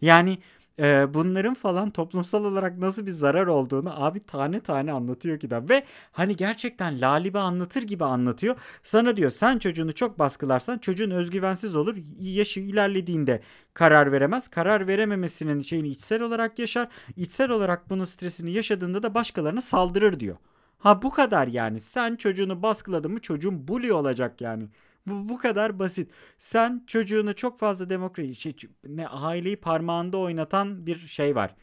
[0.00, 0.38] Yani
[0.78, 5.84] e, bunların falan toplumsal olarak nasıl bir zarar olduğunu abi tane tane anlatıyor kitap ve
[6.12, 8.56] hani gerçekten lalibe anlatır gibi anlatıyor.
[8.82, 11.96] Sana diyor sen çocuğunu çok baskılarsan çocuğun özgüvensiz olur.
[12.20, 13.40] Yaşı ilerlediğinde
[13.74, 14.48] karar veremez.
[14.48, 16.88] Karar verememesinin şeyini içsel olarak yaşar.
[17.16, 20.36] İçsel olarak bunun stresini yaşadığında da başkalarına saldırır diyor.
[20.78, 21.80] Ha bu kadar yani.
[21.80, 24.68] Sen çocuğunu baskıladın mı çocuğun bully olacak yani.
[25.06, 26.10] Bu, bu kadar basit.
[26.38, 31.54] Sen çocuğunu çok fazla demokrasi şey, ne aileyi parmağında oynatan bir şey var.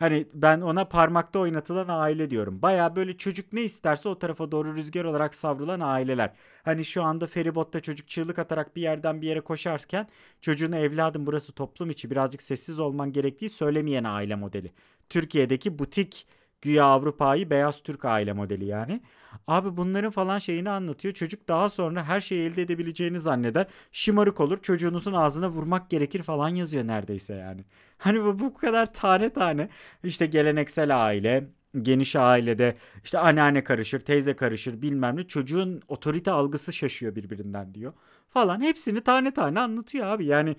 [0.00, 2.62] Hani ben ona parmakta oynatılan aile diyorum.
[2.62, 6.32] Baya böyle çocuk ne isterse o tarafa doğru rüzgar olarak savrulan aileler.
[6.62, 10.08] Hani şu anda feribotta çocuk çığlık atarak bir yerden bir yere koşarken
[10.40, 14.72] çocuğuna evladım burası toplum içi birazcık sessiz olman gerektiği söylemeyen aile modeli.
[15.08, 16.26] Türkiye'deki butik
[16.62, 19.00] güya Avrupa'yı beyaz Türk aile modeli yani.
[19.46, 21.14] Abi bunların falan şeyini anlatıyor.
[21.14, 23.66] Çocuk daha sonra her şeyi elde edebileceğini zanneder.
[23.92, 24.58] Şımarık olur.
[24.62, 27.64] Çocuğunuzun ağzına vurmak gerekir falan yazıyor neredeyse yani.
[28.00, 29.68] Hani bu, bu kadar tane tane
[30.04, 31.48] işte geleneksel aile,
[31.82, 35.26] geniş ailede işte anneanne karışır, teyze karışır bilmem ne.
[35.26, 37.92] Çocuğun otorite algısı şaşıyor birbirinden diyor.
[38.28, 40.26] Falan hepsini tane tane anlatıyor abi.
[40.26, 40.56] Yani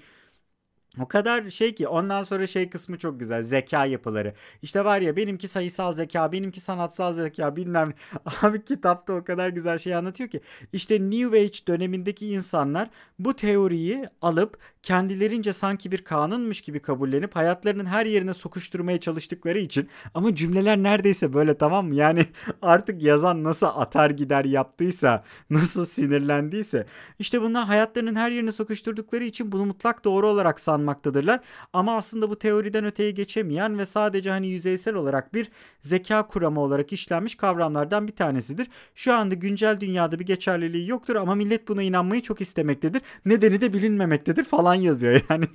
[0.99, 3.41] o kadar şey ki ondan sonra şey kısmı çok güzel.
[3.41, 4.34] Zeka yapıları.
[4.62, 7.93] İşte var ya benimki sayısal zeka, benimki sanatsal zeka bilmem.
[8.41, 10.41] Abi kitapta o kadar güzel şey anlatıyor ki.
[10.73, 17.86] İşte New Age dönemindeki insanlar bu teoriyi alıp kendilerince sanki bir kanunmuş gibi kabullenip hayatlarının
[17.86, 21.95] her yerine sokuşturmaya çalıştıkları için ama cümleler neredeyse böyle tamam mı?
[21.95, 22.25] Yani
[22.62, 26.86] artık yazan nasıl atar gider yaptıysa, nasıl sinirlendiyse
[27.19, 31.39] işte bunlar hayatlarının her yerine sokuşturdukları için bunu mutlak doğru olarak san kullanmaktadırlar.
[31.74, 36.94] Ama aslında bu teoriden öteye geçemeyen ve sadece hani yüzeysel olarak bir zeka kuramı olarak
[36.94, 38.67] işlenmiş kavramlardan bir tanesidir.
[38.96, 43.02] Şu anda güncel dünyada bir geçerliliği yoktur ama millet buna inanmayı çok istemektedir.
[43.26, 45.46] Nedeni de bilinmemektedir falan yazıyor yani.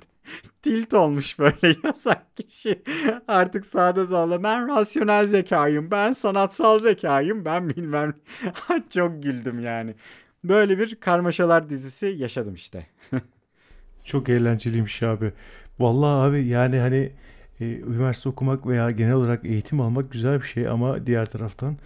[0.61, 2.83] Tilt olmuş böyle yasak kişi.
[3.27, 8.13] Artık sağda solda ben rasyonel zekayım, ben sanatsal zekayım, ben bilmem.
[8.89, 9.95] çok güldüm yani.
[10.43, 12.87] Böyle bir karmaşalar dizisi yaşadım işte.
[14.07, 15.31] Çok eğlenceliymiş abi.
[15.79, 17.11] Vallahi abi yani hani
[17.59, 21.77] e, üniversite okumak veya genel olarak eğitim almak güzel bir şey ama diğer taraftan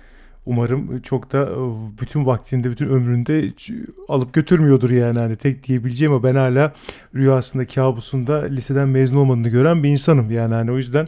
[0.46, 1.58] umarım çok da e,
[2.02, 3.54] bütün vaktinde, bütün ömründe
[4.08, 6.74] alıp götürmüyordur yani hani tek diyebileceğim ama ben hala
[7.16, 11.08] rüyasında, kabusunda liseden mezun olmadığını gören bir insanım yani hani o yüzden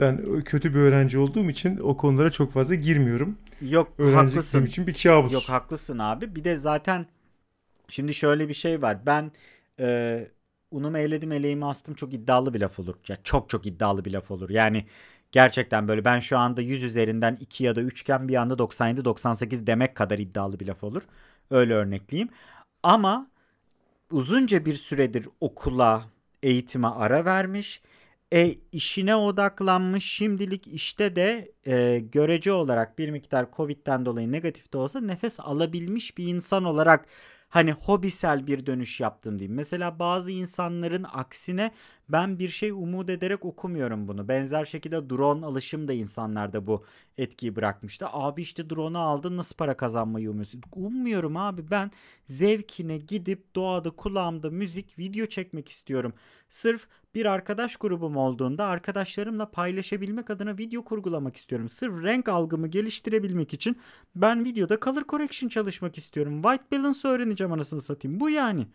[0.00, 3.36] ben kötü bir öğrenci olduğum için o konulara çok fazla girmiyorum.
[3.62, 4.66] Yok Öğrencilik haklısın.
[4.66, 5.32] için bir kabus.
[5.32, 6.36] Yok haklısın abi.
[6.36, 7.06] Bir de zaten
[7.88, 8.98] şimdi şöyle bir şey var.
[9.06, 9.32] Ben
[9.80, 10.28] e,
[10.70, 12.94] unumu eledim eleğimi astım çok iddialı bir laf olur.
[13.08, 14.50] Ya çok çok iddialı bir laf olur.
[14.50, 14.86] Yani
[15.32, 19.94] gerçekten böyle ben şu anda 100 üzerinden 2 ya da 3'ken bir anda 97-98 demek
[19.94, 21.02] kadar iddialı bir laf olur.
[21.50, 22.28] Öyle örnekleyeyim.
[22.82, 23.30] Ama
[24.12, 26.04] uzunca bir süredir okula,
[26.42, 27.82] eğitime ara vermiş.
[28.32, 34.78] E işine odaklanmış şimdilik işte de e, görece olarak bir miktar Covid'den dolayı negatif de
[34.78, 37.06] olsa nefes alabilmiş bir insan olarak
[37.48, 39.56] hani hobisel bir dönüş yaptım diyeyim.
[39.56, 41.72] Mesela bazı insanların aksine
[42.08, 44.28] ben bir şey umut ederek okumuyorum bunu.
[44.28, 46.84] Benzer şekilde drone alışım da insanlarda bu
[47.18, 48.06] etkiyi bırakmıştı.
[48.12, 50.62] Abi işte drone'u aldın nasıl para kazanmayı umuyorsun?
[50.72, 51.90] Ummuyorum abi ben
[52.24, 56.12] zevkine gidip doğada kulağımda müzik video çekmek istiyorum.
[56.48, 61.68] Sırf bir arkadaş grubum olduğunda arkadaşlarımla paylaşabilmek adına video kurgulamak istiyorum.
[61.68, 63.76] Sırf renk algımı geliştirebilmek için
[64.16, 66.42] ben videoda color correction çalışmak istiyorum.
[66.42, 68.20] White balance öğreneceğim anasını satayım.
[68.20, 68.66] Bu yani.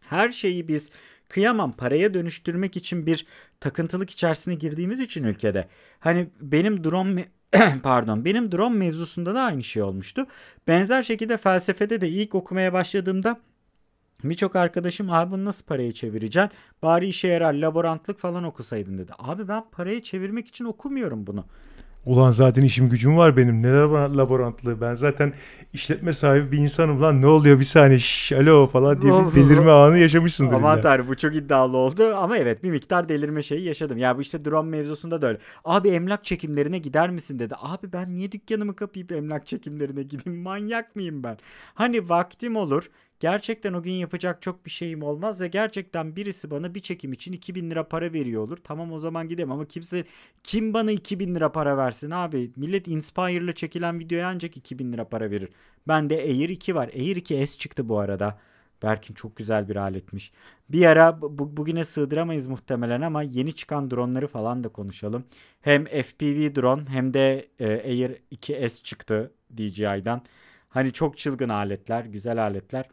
[0.00, 0.90] Her şeyi biz
[1.28, 3.26] kıyamam paraya dönüştürmek için bir
[3.60, 5.68] takıntılık içerisine girdiğimiz için ülkede.
[6.00, 7.28] Hani benim drone
[7.82, 10.26] pardon benim drone mevzusunda da aynı şey olmuştu.
[10.68, 13.40] Benzer şekilde felsefede de ilk okumaya başladığımda
[14.24, 16.50] Birçok arkadaşım abi bunu nasıl paraya çevireceksin?
[16.82, 19.12] Bari işe yarar laborantlık falan okusaydın dedi.
[19.18, 21.44] Abi ben paraya çevirmek için okumuyorum bunu.
[22.06, 23.62] Ulan zaten işim gücüm var benim.
[23.62, 23.68] Ne
[24.16, 24.80] laborantlığı?
[24.80, 25.32] Ben zaten
[25.72, 27.22] işletme sahibi bir insanım lan.
[27.22, 30.54] Ne oluyor bir saniye şş, alo falan diye bir delirme anı yaşamışsındır.
[30.54, 33.98] Aman tanrım bu çok iddialı oldu ama evet bir miktar delirme şeyi yaşadım.
[33.98, 35.38] Ya bu işte drone mevzusunda da öyle.
[35.64, 37.54] Abi emlak çekimlerine gider misin dedi.
[37.58, 40.42] Abi ben niye dükkanımı kapayıp emlak çekimlerine gideyim?
[40.42, 41.38] Manyak mıyım ben?
[41.74, 46.74] Hani vaktim olur Gerçekten o gün yapacak çok bir şeyim olmaz ve gerçekten birisi bana
[46.74, 48.58] bir çekim için 2000 lira para veriyor olur.
[48.64, 50.04] Tamam o zaman gidemem ama kimse
[50.44, 52.52] kim bana 2000 lira para versin abi?
[52.56, 55.48] Millet Inspire'la çekilen videoya ancak 2000 lira para verir.
[55.88, 56.88] Bende Air 2 var.
[56.88, 58.38] Air 2S çıktı bu arada.
[58.82, 60.32] Berkin çok güzel bir aletmiş.
[60.68, 65.24] Bir ara bu, bugüne sığdıramayız muhtemelen ama yeni çıkan dronları falan da konuşalım.
[65.60, 70.22] Hem FPV drone hem de e, Air 2S çıktı DJI'dan.
[70.68, 72.88] Hani çok çılgın aletler, güzel aletler.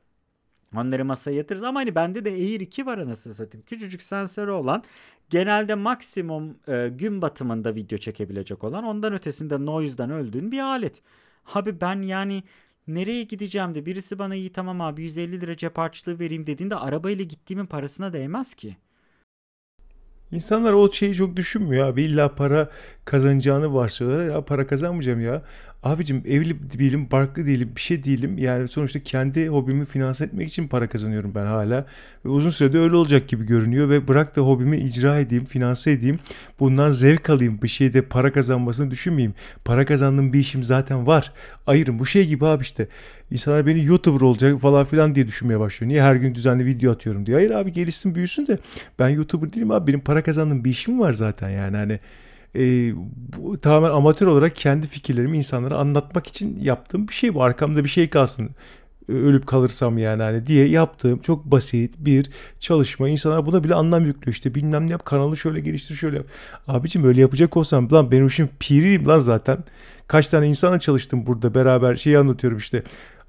[0.75, 3.65] Onları masaya yatırırız ama hani bende de Air 2 var anasını satayım.
[3.65, 4.83] Küçücük sensörü olan
[5.29, 11.01] genelde maksimum e, gün batımında video çekebilecek olan ondan ötesinde noise'dan öldüğün bir alet.
[11.53, 12.43] Abi ben yani
[12.87, 17.25] nereye gideceğim de birisi bana iyi tamam abi 150 lira cep harçlığı vereyim dediğinde arabayla
[17.25, 18.77] gittiğimin parasına değmez ki.
[20.31, 22.03] İnsanlar o şeyi çok düşünmüyor abi.
[22.03, 22.69] İlla para
[23.05, 24.25] kazanacağını varsayıyorlar.
[24.25, 25.43] Ya para kazanmayacağım ya.
[25.83, 28.37] Abicim evli değilim, barklı değilim, bir şey değilim.
[28.37, 31.85] Yani sonuçta kendi hobimi finanse etmek için para kazanıyorum ben hala.
[32.25, 36.19] Ve uzun sürede öyle olacak gibi görünüyor ve bırak da hobimi icra edeyim, finanse edeyim.
[36.59, 39.33] Bundan zevk alayım, bir şeyde para kazanmasını düşünmeyeyim.
[39.65, 41.33] Para kazandığım bir işim zaten var.
[41.67, 42.87] Ayırın bu şey gibi abi işte.
[43.31, 45.89] İnsanlar beni YouTuber olacak falan filan diye düşünmeye başlıyor.
[45.89, 47.37] Niye her gün düzenli video atıyorum diye.
[47.37, 48.57] Hayır abi gelişsin büyüsün de
[48.99, 49.87] ben YouTuber değilim abi.
[49.87, 51.99] Benim para kazandığım bir işim var zaten yani hani
[52.55, 52.93] e,
[53.37, 57.43] bu tamamen amatör olarak kendi fikirlerimi insanlara anlatmak için yaptığım bir şey bu.
[57.43, 58.49] Arkamda bir şey kalsın
[59.07, 63.09] ölüp kalırsam yani hani diye yaptığım çok basit bir çalışma.
[63.09, 64.33] İnsanlar buna bile anlam yüklüyor.
[64.33, 66.25] İşte bilmem ne yap kanalı şöyle geliştir şöyle yap.
[66.67, 69.57] Abicim öyle yapacak olsam lan benim işim piriyim lan zaten.
[70.07, 72.83] Kaç tane insana çalıştım burada beraber şeyi anlatıyorum işte.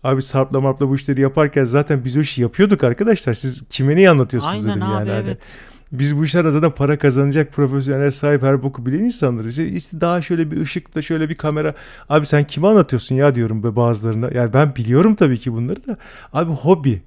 [0.05, 3.33] Abi Sarp'la Marp'la bu işleri yaparken zaten biz o işi yapıyorduk arkadaşlar.
[3.33, 5.11] Siz kime neyi anlatıyorsunuz Aynen dedim abi, yani.
[5.11, 5.25] Hani.
[5.25, 5.57] Evet.
[5.92, 9.59] Biz bu işler zaten para kazanacak profesyonel sahip her boku bilen insanlarız.
[9.59, 11.74] İşte daha şöyle bir ışıkta şöyle bir kamera.
[12.09, 14.31] Abi sen kime anlatıyorsun ya diyorum be bazılarına.
[14.35, 15.96] Yani ben biliyorum tabii ki bunları da.
[16.33, 17.02] Abi hobi.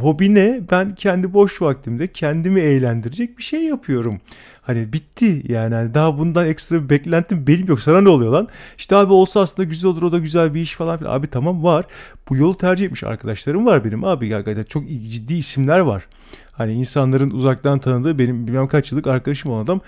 [0.00, 0.60] Hobi ne?
[0.70, 4.20] Ben kendi boş vaktimde kendimi eğlendirecek bir şey yapıyorum.
[4.62, 7.80] Hani bitti yani hani daha bundan ekstra bir beklentim benim yok.
[7.80, 8.48] Sana ne oluyor lan?
[8.78, 11.12] İşte abi olsa aslında güzel olur o da güzel bir iş falan filan.
[11.12, 11.86] Abi tamam var.
[12.28, 14.28] Bu yolu tercih etmiş arkadaşlarım var benim abi.
[14.28, 16.06] Gerçekten çok ciddi isimler var.
[16.52, 19.80] Hani insanların uzaktan tanıdığı benim bilmem kaç yıllık arkadaşım olan adam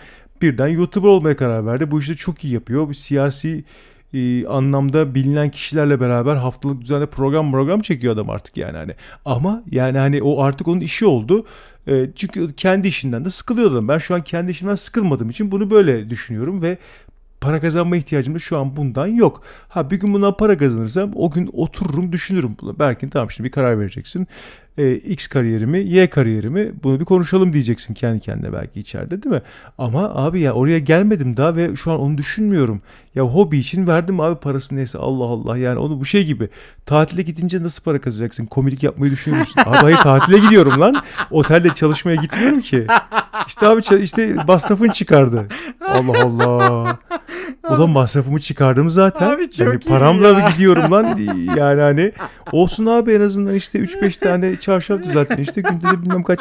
[0.42, 1.90] birden YouTuber olmaya karar verdi.
[1.90, 2.88] Bu işi çok iyi yapıyor.
[2.88, 3.64] Bu siyasi
[4.14, 8.92] e, anlamda bilinen kişilerle beraber haftalık düzenli program program çekiyor adam artık yani hani.
[9.24, 11.46] Ama yani hani o artık onun işi oldu.
[11.88, 13.88] E, çünkü kendi işinden de sıkılıyor adam.
[13.88, 16.78] Ben şu an kendi işimden sıkılmadığım için bunu böyle düşünüyorum ve
[17.40, 19.42] para kazanma ihtiyacım da şu an bundan yok.
[19.68, 22.56] Ha bir gün bundan para kazanırsam o gün otururum düşünürüm.
[22.78, 24.26] Belki tamam şimdi bir karar vereceksin
[24.78, 29.42] e, X kariyerimi, Y kariyerimi bunu bir konuşalım diyeceksin kendi kendine belki içeride değil mi?
[29.78, 32.82] Ama abi ya oraya gelmedim daha ve şu an onu düşünmüyorum.
[33.14, 36.48] Ya hobi için verdim abi parası neyse Allah Allah yani onu bu şey gibi.
[36.86, 38.46] Tatile gidince nasıl para kazanacaksın?
[38.46, 39.62] Komik yapmayı düşünüyor musun?
[39.66, 40.94] abi hayır tatile gidiyorum lan.
[41.30, 42.86] Otelde çalışmaya gitmiyorum ki.
[43.46, 45.48] İşte abi işte masrafın çıkardı.
[45.88, 46.98] Allah Allah.
[47.70, 49.30] Ulan masrafımı çıkardım zaten.
[49.30, 50.50] Abi çok yani paramla ya.
[50.50, 51.18] gidiyorum lan.
[51.56, 52.12] Yani hani
[52.52, 55.42] olsun abi en azından işte 3-5 tane çarşaf düzelttin.
[55.42, 56.40] İşte günde de bilmem kaç.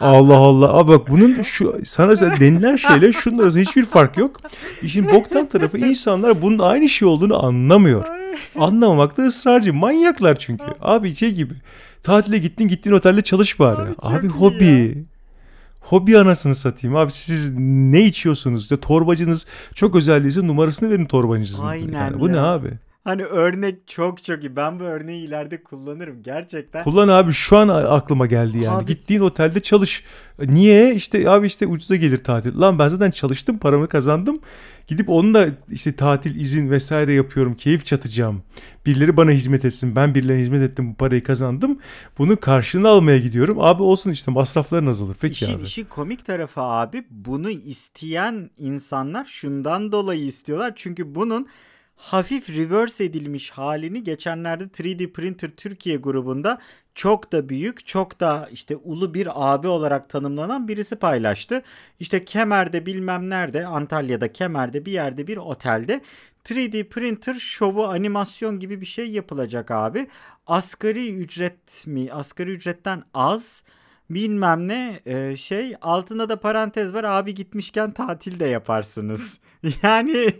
[0.00, 0.72] Allah Allah.
[0.74, 4.40] Abi bak bunun şu sana denilen şeyle şunun arasında hiçbir fark yok.
[4.82, 5.78] İşin boktan tarafı
[6.14, 8.04] insanlar bunun aynı şey olduğunu anlamıyor.
[8.58, 9.74] Anlamamakta ısrarcı.
[9.74, 10.64] Manyaklar çünkü.
[10.80, 11.54] Abi şey gibi.
[12.02, 13.80] Tatile gittin gittin otelde çalış bari.
[13.98, 14.64] Abi, abi hobi.
[14.64, 15.02] Ya.
[15.80, 18.70] Hobi anasını satayım abi siz ne içiyorsunuz?
[18.70, 21.66] Ya torbacınız çok özel numarasını verin torbacınızın.
[21.66, 22.20] Aynen yani.
[22.20, 22.32] Bu ya.
[22.32, 22.70] ne abi?
[23.04, 24.56] Hani örnek çok çok iyi.
[24.56, 26.84] Ben bu örneği ileride kullanırım gerçekten.
[26.84, 28.76] Kullan abi şu an aklıma geldi yani.
[28.76, 28.86] Abi...
[28.86, 30.04] Gittiğin otelde çalış.
[30.38, 30.94] Niye?
[30.94, 32.60] İşte abi işte ucuza gelir tatil.
[32.60, 34.38] Lan ben zaten çalıştım paramı kazandım.
[34.86, 37.54] Gidip onunla işte tatil izin vesaire yapıyorum.
[37.54, 38.42] Keyif çatacağım.
[38.86, 39.96] Birileri bana hizmet etsin.
[39.96, 41.78] Ben birilerine hizmet ettim bu parayı kazandım.
[42.18, 43.60] Bunun karşılığını almaya gidiyorum.
[43.60, 45.16] Abi olsun işte masrafların azalır.
[45.20, 45.62] Peki işin, abi.
[45.62, 50.72] İşin komik tarafı abi bunu isteyen insanlar şundan dolayı istiyorlar.
[50.76, 51.48] Çünkü bunun
[51.96, 56.58] hafif reverse edilmiş halini geçenlerde 3D Printer Türkiye grubunda
[56.94, 61.62] çok da büyük, çok da işte ulu bir abi olarak tanımlanan birisi paylaştı.
[62.00, 66.00] İşte Kemer'de bilmem nerede, Antalya'da Kemer'de bir yerde bir otelde
[66.44, 70.08] 3D printer şovu animasyon gibi bir şey yapılacak abi.
[70.46, 72.12] Asgari ücret mi?
[72.12, 73.62] Asgari ücretten az
[74.10, 79.38] bilmem ne e, şey altında da parantez var abi gitmişken tatil de yaparsınız.
[79.82, 80.34] yani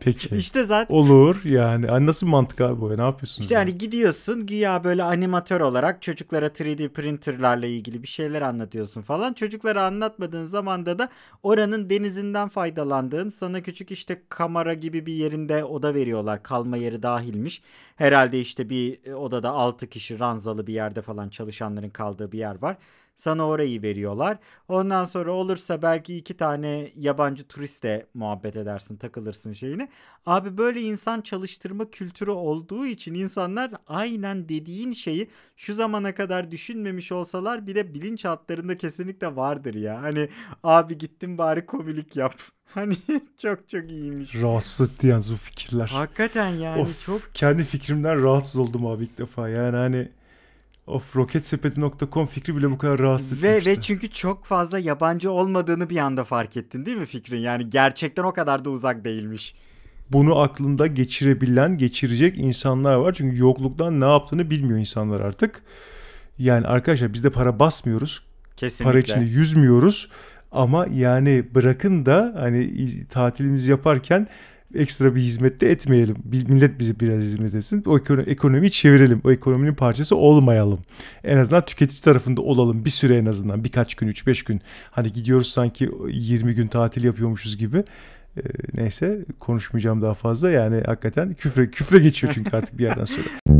[0.00, 0.36] Peki.
[0.36, 3.40] işte zaten olur yani nasıl mantık abi bu ne yapıyorsunuz?
[3.40, 9.32] İşte yani gidiyorsun güya böyle animatör olarak çocuklara 3D printerlarla ilgili bir şeyler anlatıyorsun falan.
[9.32, 11.08] Çocuklara anlatmadığın zamanda da
[11.42, 16.42] oranın denizinden faydalandığın sana küçük işte kamera gibi bir yerinde oda veriyorlar.
[16.42, 17.62] Kalma yeri dahilmiş.
[17.96, 22.76] Herhalde işte bir odada 6 kişi ranzalı bir yerde falan çalışanların kaldığı bir yer var.
[23.18, 24.38] Sana orayı veriyorlar.
[24.68, 29.88] Ondan sonra olursa belki iki tane yabancı turiste muhabbet edersin, takılırsın şeyini.
[30.26, 37.12] Abi böyle insan çalıştırma kültürü olduğu için insanlar aynen dediğin şeyi şu zamana kadar düşünmemiş
[37.12, 40.02] olsalar bile bilinçaltlarında kesinlikle vardır ya.
[40.02, 40.28] Hani
[40.62, 42.34] abi gittim bari komilik yap.
[42.68, 42.96] Hani
[43.38, 44.34] çok çok iyiymiş.
[44.34, 45.86] Rahatsız etti yalnız bu fikirler.
[45.86, 47.34] Hakikaten yani of, çok.
[47.34, 49.48] Kendi fikrimden rahatsız oldum abi ilk defa.
[49.48, 50.08] Yani hani
[50.88, 53.70] Of roketsepeti.com fikri bile bu kadar rahatsız ve, etmişti.
[53.70, 57.38] Ve çünkü çok fazla yabancı olmadığını bir anda fark ettin değil mi fikrin?
[57.38, 59.54] Yani gerçekten o kadar da uzak değilmiş.
[60.10, 63.12] Bunu aklında geçirebilen, geçirecek insanlar var.
[63.12, 65.62] Çünkü yokluktan ne yaptığını bilmiyor insanlar artık.
[66.38, 68.22] Yani arkadaşlar biz de para basmıyoruz.
[68.56, 68.92] Kesinlikle.
[68.92, 70.10] Para içinde yüzmüyoruz.
[70.52, 72.70] Ama yani bırakın da hani
[73.10, 74.26] tatilimizi yaparken
[74.74, 76.16] ekstra bir hizmet de etmeyelim.
[76.24, 77.82] Millet bize biraz hizmet etsin.
[77.86, 79.20] O ekonomiyi çevirelim.
[79.24, 80.80] O ekonominin parçası olmayalım.
[81.24, 82.84] En azından tüketici tarafında olalım.
[82.84, 83.64] Bir süre en azından.
[83.64, 84.60] Birkaç gün, 3-5 gün.
[84.90, 87.84] Hani gidiyoruz sanki 20 gün tatil yapıyormuşuz gibi.
[88.36, 88.40] Ee,
[88.74, 90.50] neyse konuşmayacağım daha fazla.
[90.50, 93.26] Yani hakikaten küfre küfre geçiyor çünkü artık bir yerden sonra.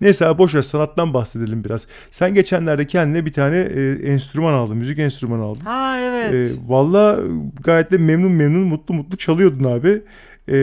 [0.00, 1.86] Neyse abi boş ver sanattan bahsedelim biraz.
[2.10, 4.76] Sen geçenlerde kendine bir tane e, enstrüman aldın.
[4.76, 5.60] Müzik enstrümanı aldın.
[5.60, 6.34] Ha evet.
[6.34, 7.18] E, Valla
[7.64, 10.02] gayet de memnun memnun mutlu mutlu çalıyordun abi.
[10.48, 10.56] E,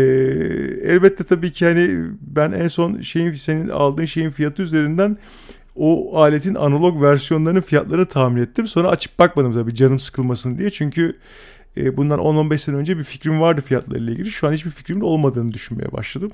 [0.83, 5.17] elbette tabii ki hani ben en son şeyin senin aldığın şeyin fiyatı üzerinden
[5.75, 8.67] o aletin analog versiyonlarının fiyatlarını tahmin ettim.
[8.67, 10.69] Sonra açıp bakmadım tabii canım sıkılmasın diye.
[10.69, 11.17] Çünkü
[11.77, 14.31] e, bundan 10-15 sene önce bir fikrim vardı fiyatlarıyla ilgili.
[14.31, 16.31] Şu an hiçbir fikrimin olmadığını düşünmeye başladım.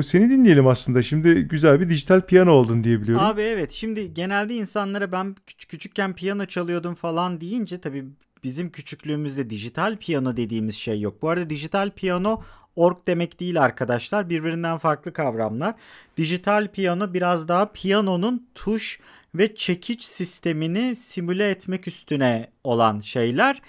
[0.00, 1.02] Seni dinleyelim aslında.
[1.02, 3.24] Şimdi güzel bir dijital piyano oldun diye biliyorum.
[3.24, 3.72] Abi evet.
[3.72, 8.04] Şimdi genelde insanlara ben küç- küçükken piyano çalıyordum falan deyince tabii
[8.44, 11.22] bizim küçüklüğümüzde dijital piyano dediğimiz şey yok.
[11.22, 12.42] Bu arada dijital piyano
[12.76, 14.28] org demek değil arkadaşlar.
[14.30, 15.74] Birbirinden farklı kavramlar.
[16.16, 19.00] Dijital piyano biraz daha piyanonun tuş
[19.34, 23.62] ve çekiç sistemini simüle etmek üstüne olan şeyler.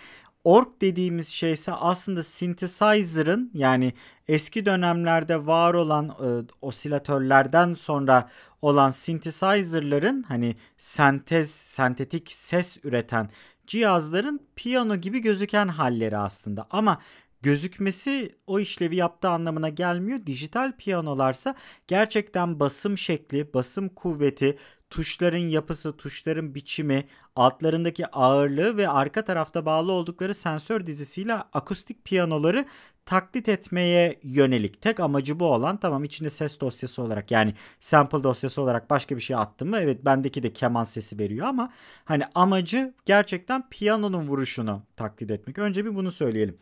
[0.44, 3.94] Org dediğimiz şeyse aslında synthesizer'ın yani
[4.28, 6.28] eski dönemlerde var olan e,
[6.62, 8.30] osilatörlerden sonra
[8.62, 13.30] olan synthesizer'ların hani sentez sentetik ses üreten
[13.68, 17.02] cihazların piyano gibi gözüken halleri aslında ama
[17.42, 20.26] gözükmesi o işlevi yaptığı anlamına gelmiyor.
[20.26, 21.56] Dijital piyanolarsa
[21.88, 24.58] gerçekten basım şekli, basım kuvveti,
[24.94, 32.66] tuşların yapısı, tuşların biçimi, altlarındaki ağırlığı ve arka tarafta bağlı oldukları sensör dizisiyle akustik piyanoları
[33.06, 34.82] taklit etmeye yönelik.
[34.82, 39.22] Tek amacı bu olan tamam içinde ses dosyası olarak yani sample dosyası olarak başka bir
[39.22, 39.78] şey attım mı?
[39.80, 41.74] Evet bendeki de keman sesi veriyor ama
[42.06, 45.58] hani amacı gerçekten piyanonun vuruşunu taklit etmek.
[45.58, 46.58] Önce bir bunu söyleyelim.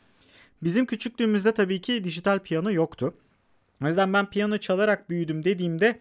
[0.64, 3.14] Bizim küçüklüğümüzde tabii ki dijital piyano yoktu.
[3.84, 6.00] O yüzden ben piyano çalarak büyüdüm dediğimde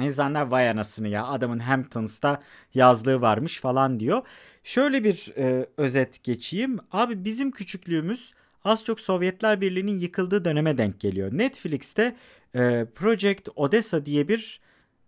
[0.00, 2.42] İnsanlar vay anasını ya adamın Hamptons'ta
[2.74, 4.22] yazlığı varmış falan diyor.
[4.64, 6.78] Şöyle bir e, özet geçeyim.
[6.92, 11.30] Abi bizim küçüklüğümüz az çok Sovyetler Birliği'nin yıkıldığı döneme denk geliyor.
[11.32, 12.16] Netflix'te
[12.54, 14.60] e, Project Odessa diye bir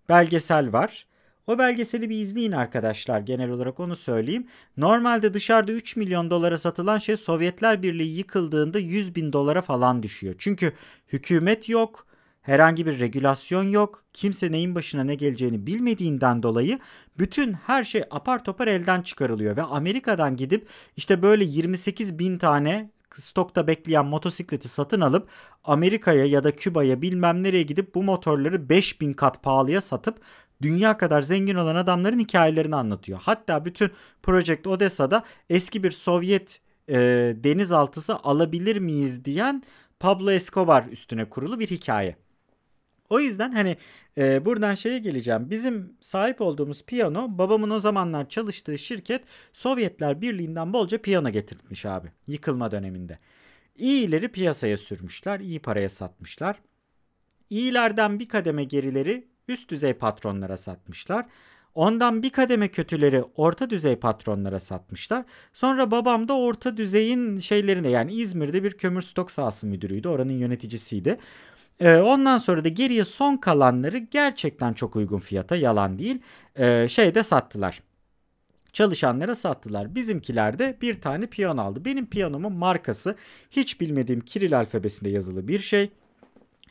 [0.09, 1.07] belgesel var.
[1.47, 4.47] O belgeseli bir izleyin arkadaşlar genel olarak onu söyleyeyim.
[4.77, 10.35] Normalde dışarıda 3 milyon dolara satılan şey Sovyetler Birliği yıkıldığında 100 bin dolara falan düşüyor.
[10.39, 10.73] Çünkü
[11.13, 12.07] hükümet yok,
[12.43, 16.79] herhangi bir regülasyon yok, kimse neyin başına ne geleceğini bilmediğinden dolayı
[17.19, 19.57] bütün her şey apar topar elden çıkarılıyor.
[19.57, 25.29] Ve Amerika'dan gidip işte böyle 28 bin tane stokta bekleyen motosikleti satın alıp
[25.65, 30.21] Amerika'ya ya da Küba'ya bilmem nereye gidip bu motorları 5000 kat pahalıya satıp
[30.63, 33.21] dünya kadar zengin olan adamların hikayelerini anlatıyor.
[33.23, 33.91] Hatta bütün
[34.23, 36.97] Project Odessa'da eski bir Sovyet e,
[37.45, 39.63] denizaltısı alabilir miyiz diyen
[40.01, 42.28] Pablo Escobar üstüne kurulu bir hikaye.
[43.11, 43.77] O yüzden hani
[44.19, 45.51] e, buradan şeye geleceğim.
[45.51, 52.09] Bizim sahip olduğumuz piyano babamın o zamanlar çalıştığı şirket Sovyetler Birliği'nden bolca piyano getirmiş abi
[52.27, 53.19] yıkılma döneminde.
[53.77, 56.61] İyileri piyasaya sürmüşler, iyi paraya satmışlar.
[57.51, 61.27] İyilerden bir kademe gerileri üst düzey patronlara satmışlar.
[61.75, 65.25] Ondan bir kademe kötüleri orta düzey patronlara satmışlar.
[65.53, 70.09] Sonra babam da orta düzeyin şeylerine yani İzmir'de bir kömür stok sahası müdürüydü.
[70.09, 71.19] Oranın yöneticisiydi.
[71.81, 76.23] Ee, ondan sonra da geriye son kalanları gerçekten çok uygun fiyata yalan değil
[76.57, 77.83] ee, şeyde sattılar.
[78.73, 79.95] Çalışanlara sattılar.
[79.95, 81.85] Bizimkiler de bir tane piyano aldı.
[81.85, 83.17] Benim piyanomun markası
[83.51, 85.91] hiç bilmediğim Kiril alfabesinde yazılı bir şey.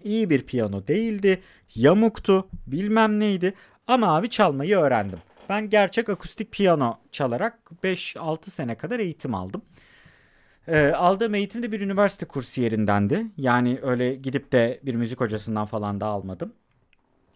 [0.04, 1.42] İyi bir piyano değildi.
[1.76, 2.48] Yamuktu.
[2.68, 3.54] Bilmem neydi.
[3.88, 5.20] Ama abi çalmayı öğrendim.
[5.50, 9.62] Ben gerçek akustik piyano çalarak 5-6 sene kadar eğitim aldım.
[10.68, 13.26] E, aldığım eğitim de bir üniversite kursiyerindendi.
[13.38, 16.54] Yani öyle gidip de bir müzik hocasından falan da almadım.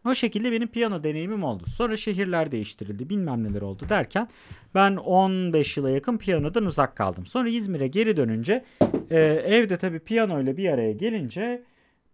[0.06, 1.64] O şekilde benim piyano deneyimim oldu.
[1.68, 4.28] Sonra şehirler değiştirildi bilmem neler oldu derken
[4.76, 7.26] ben 15 yıla yakın piyanodan uzak kaldım.
[7.26, 8.66] Sonra İzmir'e geri dönünce
[9.10, 11.64] e, evde tabii piyano ile bir araya gelince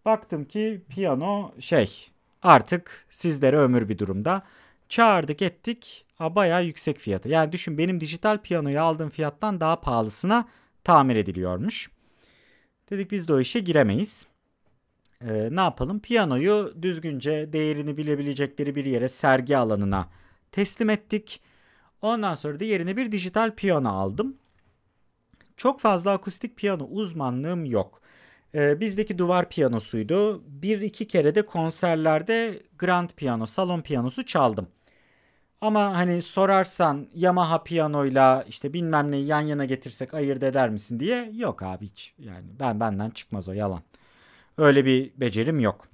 [0.04, 2.08] baktım ki piyano şey
[2.42, 4.42] artık sizlere ömür bir durumda.
[4.88, 7.28] Çağırdık ettik ha, yüksek fiyatı.
[7.28, 10.48] Yani düşün benim dijital piyanoyu aldığım fiyattan daha pahalısına
[10.84, 11.90] tamir ediliyormuş.
[12.90, 14.26] Dedik biz de o işe giremeyiz.
[15.22, 16.00] Ee, ne yapalım?
[16.00, 20.08] Piyanoyu düzgünce değerini bilebilecekleri bir yere sergi alanına
[20.52, 21.40] teslim ettik.
[22.02, 24.36] Ondan sonra da yerine bir dijital piyano aldım.
[25.56, 28.00] Çok fazla akustik piyano uzmanlığım yok.
[28.54, 30.42] Ee, bizdeki duvar piyanosuydu.
[30.46, 34.68] Bir iki kere de konserlerde grand piyano, salon piyanosu çaldım.
[35.60, 41.30] Ama hani sorarsan Yamaha piyanoyla işte bilmem neyi yan yana getirsek ayırt eder misin diye
[41.34, 42.14] yok abi hiç.
[42.18, 43.82] Yani ben benden çıkmaz o yalan.
[44.58, 45.88] Öyle bir becerim yok.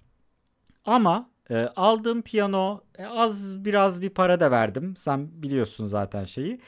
[0.85, 4.94] Ama e, aldığım piyano e, az biraz bir para da verdim.
[4.96, 6.61] Sen biliyorsun zaten şeyi.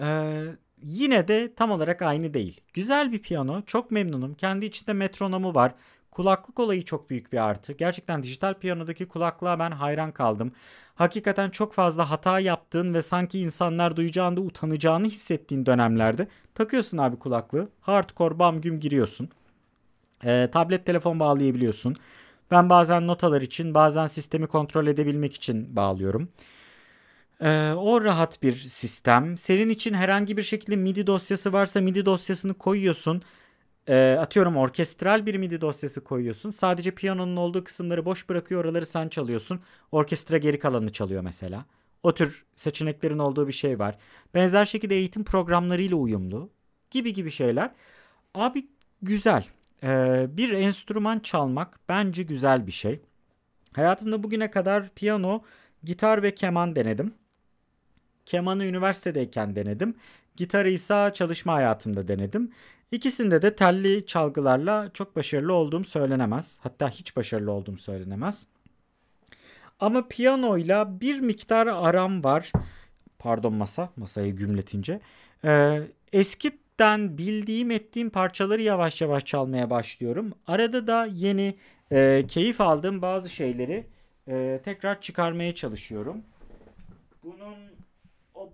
[0.00, 0.42] E,
[0.82, 2.60] yine de tam olarak aynı değil.
[2.72, 3.62] Güzel bir piyano.
[3.62, 4.34] Çok memnunum.
[4.34, 5.74] Kendi içinde metronomu var.
[6.10, 7.72] Kulaklık olayı çok büyük bir artı.
[7.72, 10.52] Gerçekten dijital piyanodaki kulaklığa ben hayran kaldım.
[10.96, 17.68] Hakikaten çok fazla hata yaptığın ve sanki insanlar duyacağında utanacağını hissettiğin dönemlerde takıyorsun abi kulaklığı.
[17.80, 19.28] Hardcore bam güm giriyorsun.
[20.24, 21.96] Ee, tablet telefon bağlayabiliyorsun.
[22.50, 26.28] Ben bazen notalar için bazen sistemi kontrol edebilmek için bağlıyorum.
[27.40, 29.36] Ee, o rahat bir sistem.
[29.36, 33.22] Senin için herhangi bir şekilde MIDI dosyası varsa MIDI dosyasını koyuyorsun
[33.86, 36.50] e, atıyorum orkestral bir MIDI dosyası koyuyorsun.
[36.50, 39.60] Sadece piyanonun olduğu kısımları boş bırakıyor oraları sen çalıyorsun.
[39.92, 41.66] Orkestra geri kalanını çalıyor mesela.
[42.02, 43.98] O tür seçeneklerin olduğu bir şey var.
[44.34, 46.50] Benzer şekilde eğitim programlarıyla uyumlu
[46.90, 47.70] gibi gibi şeyler.
[48.34, 48.66] Abi
[49.02, 49.46] güzel.
[49.82, 53.00] Ee, bir enstrüman çalmak bence güzel bir şey.
[53.72, 55.42] Hayatımda bugüne kadar piyano,
[55.84, 57.14] gitar ve keman denedim.
[58.26, 59.94] Kemanı üniversitedeyken denedim.
[60.36, 62.52] Gitarı ise çalışma hayatımda denedim.
[62.92, 66.58] İkisinde de telli çalgılarla çok başarılı olduğum söylenemez.
[66.62, 68.46] Hatta hiç başarılı olduğum söylenemez.
[69.80, 72.52] Ama piyanoyla bir miktar aram var.
[73.18, 75.00] Pardon masa, masayı gümletince.
[75.44, 75.82] Ee,
[76.12, 80.32] eskiden bildiğim ettiğim parçaları yavaş yavaş çalmaya başlıyorum.
[80.46, 81.56] Arada da yeni
[81.92, 83.86] e, keyif aldığım bazı şeyleri
[84.28, 86.22] e, tekrar çıkarmaya çalışıyorum.
[87.24, 87.56] Bunun
[88.32, 88.52] hop,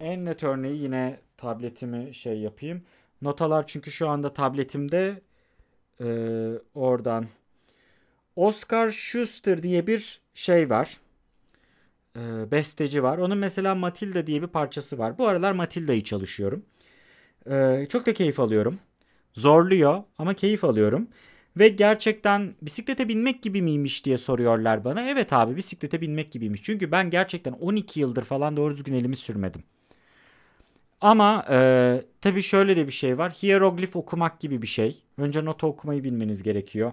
[0.00, 2.82] en net örneği yine tabletimi şey yapayım.
[3.24, 5.22] Notalar çünkü şu anda tabletimde
[6.00, 6.06] e,
[6.74, 7.26] oradan
[8.36, 11.00] Oscar Schuster diye bir şey var.
[12.16, 13.18] E, besteci var.
[13.18, 15.18] Onun mesela Matilda diye bir parçası var.
[15.18, 16.64] Bu aralar Matilda'yı çalışıyorum.
[17.50, 18.78] E, çok da keyif alıyorum.
[19.34, 21.08] Zorluyor ama keyif alıyorum.
[21.56, 25.10] Ve gerçekten bisiklete binmek gibi miymiş diye soruyorlar bana.
[25.10, 26.62] Evet abi bisiklete binmek gibiymiş.
[26.62, 29.64] Çünkü ben gerçekten 12 yıldır falan doğru düzgün elimi sürmedim.
[31.00, 33.32] Ama e, tabii şöyle de bir şey var.
[33.32, 35.02] Hieroglif okumak gibi bir şey.
[35.18, 36.92] Önce nota okumayı bilmeniz gerekiyor.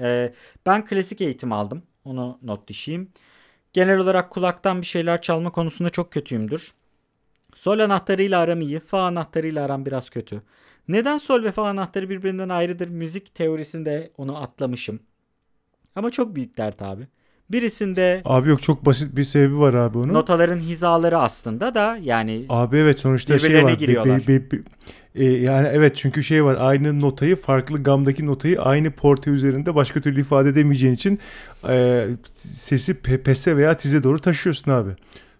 [0.00, 0.32] E,
[0.66, 1.82] ben klasik eğitim aldım.
[2.04, 3.10] Onu not düşeyim.
[3.72, 6.74] Genel olarak kulaktan bir şeyler çalma konusunda çok kötüyümdür.
[7.54, 8.80] Sol anahtarıyla aram iyi.
[8.80, 10.42] Fa anahtarıyla aram biraz kötü.
[10.88, 12.88] Neden sol ve fa anahtarı birbirinden ayrıdır?
[12.88, 15.00] Müzik teorisinde onu atlamışım.
[15.94, 17.08] Ama çok büyük dert abi.
[17.50, 20.14] Birisinde Abi yok çok basit bir sebebi var abi onun.
[20.14, 23.78] notaların hizaları aslında da yani Abi evet sonuçta şey Birbirlerine var.
[23.78, 24.20] giriyorlar.
[25.14, 30.00] e, yani evet çünkü şey var aynı notayı farklı gamdaki notayı aynı porte üzerinde başka
[30.00, 31.18] türlü ifade edemeyeceğin için
[31.68, 32.06] e,
[32.54, 34.90] sesi pe- pese veya tize doğru taşıyorsun abi.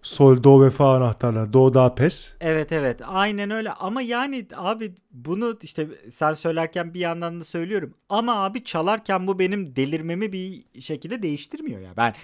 [0.07, 1.53] Sol, do ve fa anahtarlar.
[1.53, 2.35] Do daha pes.
[2.41, 7.95] Evet evet aynen öyle ama yani abi bunu işte sen söylerken bir yandan da söylüyorum
[8.09, 12.15] ama abi çalarken bu benim delirmemi bir şekilde değiştirmiyor ya ben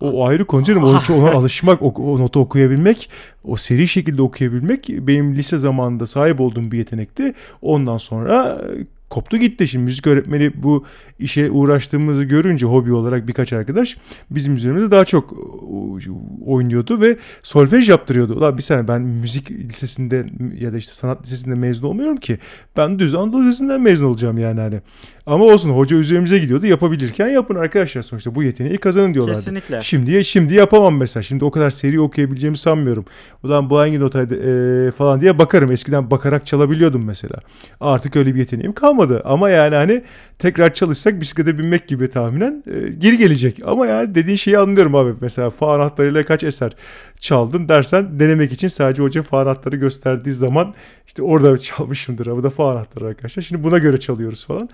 [0.00, 0.84] O, ayrı konu canım.
[0.84, 3.10] Ona, ona alışmak, o, o notu okuyabilmek,
[3.44, 7.34] o seri şekilde okuyabilmek benim lise zamanında sahip olduğum bir yetenekti.
[7.62, 8.64] Ondan sonra
[9.12, 9.68] koptu gitti.
[9.68, 10.84] Şimdi müzik öğretmeni bu
[11.18, 13.96] işe uğraştığımızı görünce hobi olarak birkaç arkadaş
[14.30, 16.10] bizim üzerimizde daha çok e,
[16.46, 18.34] oynuyordu ve solfej yaptırıyordu.
[18.34, 20.26] Ulan bir saniye ben müzik lisesinde
[20.60, 22.38] ya da işte sanat lisesinde mezun olmuyorum ki.
[22.76, 24.80] Ben düz Anadolu Lisesi'nden mezun olacağım yani hani.
[25.26, 26.66] Ama olsun hoca üzerimize gidiyordu.
[26.66, 29.38] Yapabilirken yapın arkadaşlar sonuçta bu yeteneği kazanın diyorlardı.
[29.38, 31.22] kesinlikle Şimdiye şimdi yapamam mesela.
[31.22, 33.04] Şimdi o kadar seri okuyabileceğimi sanmıyorum.
[33.42, 34.34] Ulan bu hangi notaydı
[34.84, 35.72] eee, falan diye bakarım.
[35.72, 37.36] Eskiden bakarak çalabiliyordum mesela.
[37.80, 39.01] Artık öyle bir yeteneğim kalmadı.
[39.24, 40.02] Ama yani hani
[40.38, 43.58] tekrar çalışsak bisiklete binmek gibi tahminen eee, geri gelecek.
[43.66, 45.14] Ama yani dediğin şeyi anlıyorum abi.
[45.20, 46.72] Mesela fa anahtarıyla kaç eser
[47.18, 50.74] çaldın dersen denemek için sadece hoca fa anahtarı gösterdiği zaman
[51.06, 52.26] işte orada çalmışımdır.
[52.26, 53.42] Bu da fa anahtarı arkadaşlar.
[53.42, 54.68] Şimdi buna göre çalıyoruz falan.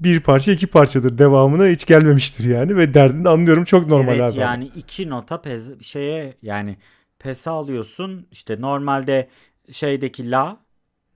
[0.00, 1.18] Bir parça iki parçadır.
[1.18, 3.64] Devamına hiç gelmemiştir yani ve derdini anlıyorum.
[3.64, 4.38] Çok normal evet abi.
[4.40, 6.76] yani iki nota pez şeye yani
[7.18, 9.28] pese alıyorsun işte normalde
[9.70, 10.56] şeydeki la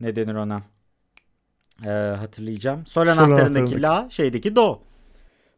[0.00, 0.62] ne denir ona
[1.86, 3.82] Ee, hatırlayacağım sol anahtarındaki anahtarındaki.
[3.82, 4.82] la şeydeki do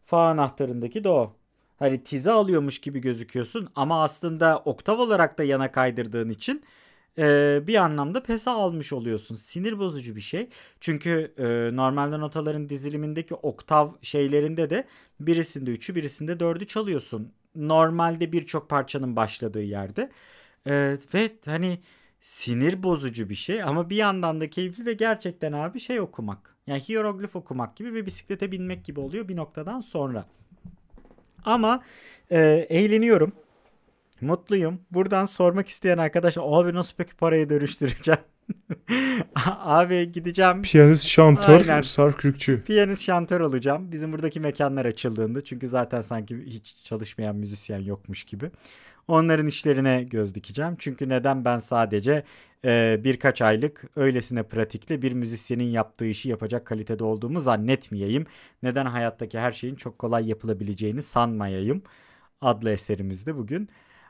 [0.07, 1.33] fa anahtarındaki do
[1.79, 6.63] hani tize alıyormuş gibi gözüküyorsun ama aslında oktav olarak da yana kaydırdığın için
[7.19, 9.35] e, bir anlamda pese almış oluyorsun.
[9.35, 10.49] Sinir bozucu bir şey.
[10.81, 14.87] Çünkü e, normalde notaların dizilimindeki oktav şeylerinde de
[15.21, 17.33] birisinde 3'ü birisinde 4'ü çalıyorsun.
[17.55, 20.11] Normalde birçok parçanın başladığı yerde.
[20.67, 21.81] E, ve hani
[22.21, 26.57] sinir bozucu bir şey ama bir yandan da keyifli ve gerçekten abi şey okumak.
[26.67, 30.27] Yani hieroglif okumak gibi ve bisiklete binmek gibi oluyor bir noktadan sonra.
[31.45, 31.83] Ama
[32.31, 33.33] e, eğleniyorum.
[34.21, 34.81] Mutluyum.
[34.91, 38.21] Buradan sormak isteyen arkadaş abi nasıl peki parayı dönüştüreceğim?
[39.47, 41.83] abi gideceğim Piyanist, şantör, Aynen.
[41.83, 42.63] sarkürkçü.
[42.65, 43.93] piyanist şantör olacağım.
[43.93, 48.51] Bizim buradaki mekanlar açıldığında çünkü zaten sanki hiç çalışmayan müzisyen yokmuş gibi.
[49.09, 50.77] Onların işlerine göz dikeceğim.
[50.79, 52.25] Çünkü neden ben sadece
[52.65, 58.27] e, birkaç aylık öylesine pratikle bir müzisyenin yaptığı işi yapacak kalitede olduğumu zannetmeyeyim.
[58.63, 61.83] Neden hayattaki her şeyin çok kolay yapılabileceğini sanmayayım
[62.41, 63.69] adlı eserimizde bugün.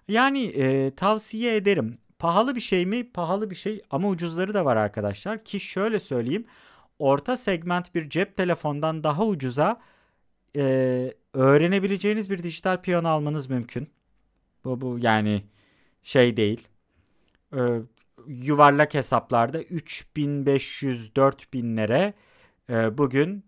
[0.09, 1.99] Yani e, tavsiye ederim.
[2.19, 3.13] Pahalı bir şey mi?
[3.13, 5.45] Pahalı bir şey ama ucuzları da var arkadaşlar.
[5.45, 6.45] Ki şöyle söyleyeyim.
[6.99, 9.81] Orta segment bir cep telefondan daha ucuza
[10.57, 13.96] e, öğrenebileceğiniz bir dijital piyano almanız mümkün.
[14.67, 15.45] Bu, bu yani
[16.03, 16.69] şey değil.
[17.57, 17.61] E,
[18.29, 22.15] yuvarlak hesaplarda 3500-4000'lere
[22.71, 23.45] e, bugün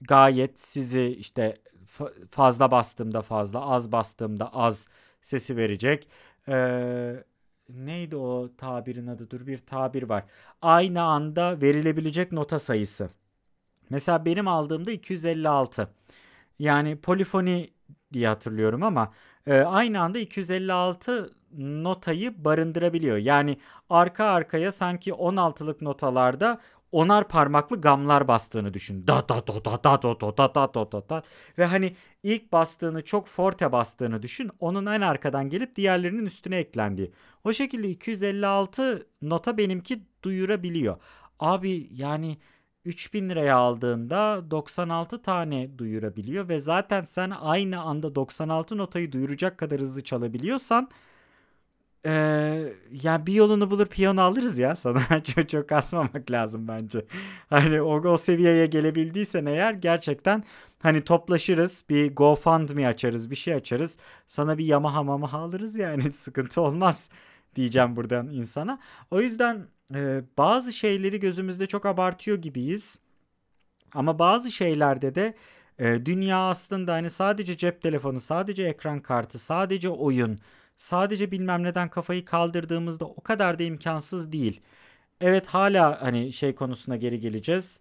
[0.00, 1.56] gayet sizi işte
[1.86, 4.88] fa- fazla bastığımda fazla, az bastığımda az
[5.22, 6.08] sesi verecek.
[6.48, 7.24] Ee,
[7.68, 9.30] neydi o tabirin adı?
[9.30, 10.24] Dur bir tabir var.
[10.62, 13.10] Aynı anda verilebilecek nota sayısı.
[13.90, 15.88] Mesela benim aldığımda 256.
[16.58, 17.70] Yani polifoni
[18.12, 19.12] diye hatırlıyorum ama
[19.46, 23.16] ee, aynı anda 256 notayı barındırabiliyor.
[23.16, 23.58] Yani
[23.90, 26.60] arka arkaya sanki 16'lık notalarda
[26.92, 29.06] onar parmaklı gamlar bastığını düşün.
[29.06, 31.22] Da da do da da do do da da do da da.
[31.58, 34.50] Ve hani ilk bastığını çok forte bastığını düşün.
[34.60, 37.12] Onun en arkadan gelip diğerlerinin üstüne eklendiği.
[37.44, 40.96] O şekilde 256 nota benimki duyurabiliyor.
[41.40, 42.38] Abi yani
[42.86, 49.80] 3000 liraya aldığında 96 tane duyurabiliyor ve zaten sen aynı anda 96 notayı duyuracak kadar
[49.80, 50.90] hızlı çalabiliyorsan
[52.06, 52.72] ee,
[53.02, 55.22] yani bir yolunu bulur piyano alırız ya sana.
[55.24, 57.04] çok, çok kasmamak lazım bence.
[57.50, 60.44] Hani o, o seviyeye gelebildiysen eğer gerçekten
[60.78, 61.84] hani toplaşırız.
[61.90, 63.30] Bir GoFundMe açarız.
[63.30, 63.98] Bir şey açarız.
[64.26, 66.12] Sana bir Yamaha mamaha alırız yani.
[66.14, 67.10] Sıkıntı olmaz
[67.56, 68.78] diyeceğim buradan insana.
[69.10, 72.98] O yüzden e, bazı şeyleri gözümüzde çok abartıyor gibiyiz.
[73.94, 75.34] Ama bazı şeylerde de
[75.78, 80.38] e, dünya aslında hani sadece cep telefonu, sadece ekran kartı, sadece oyun,
[80.76, 84.60] sadece bilmem neden kafayı kaldırdığımızda o kadar da imkansız değil.
[85.20, 87.80] Evet hala hani şey konusuna geri geleceğiz.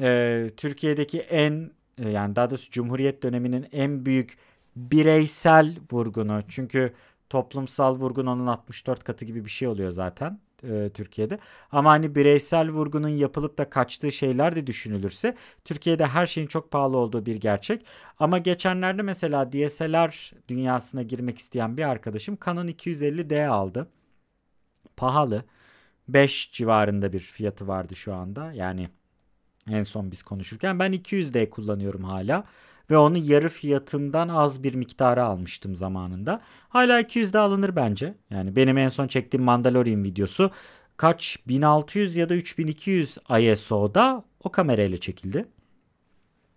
[0.00, 4.38] Ee, Türkiye'deki en e, yani daha doğrusu Cumhuriyet döneminin en büyük
[4.76, 6.40] bireysel vurgunu.
[6.48, 6.94] Çünkü
[7.30, 11.38] toplumsal vurgun onun 64 katı gibi bir şey oluyor zaten e, Türkiye'de.
[11.72, 16.96] Ama hani bireysel vurgunun yapılıp da kaçtığı şeyler de düşünülürse Türkiye'de her şeyin çok pahalı
[16.96, 17.86] olduğu bir gerçek.
[18.18, 23.88] Ama geçenlerde mesela DSLR dünyasına girmek isteyen bir arkadaşım Canon 250D aldı.
[24.96, 25.44] Pahalı.
[26.08, 28.52] 5 civarında bir fiyatı vardı şu anda.
[28.52, 28.88] Yani
[29.70, 32.44] en son biz konuşurken ben 200D kullanıyorum hala
[32.90, 36.40] ve onu yarı fiyatından az bir miktara almıştım zamanında.
[36.68, 38.14] Hala 200'de alınır bence.
[38.30, 40.50] Yani benim en son çektiğim Mandalorian videosu
[40.96, 45.46] kaç 1600 ya da 3200 ISO'da o kamerayla çekildi.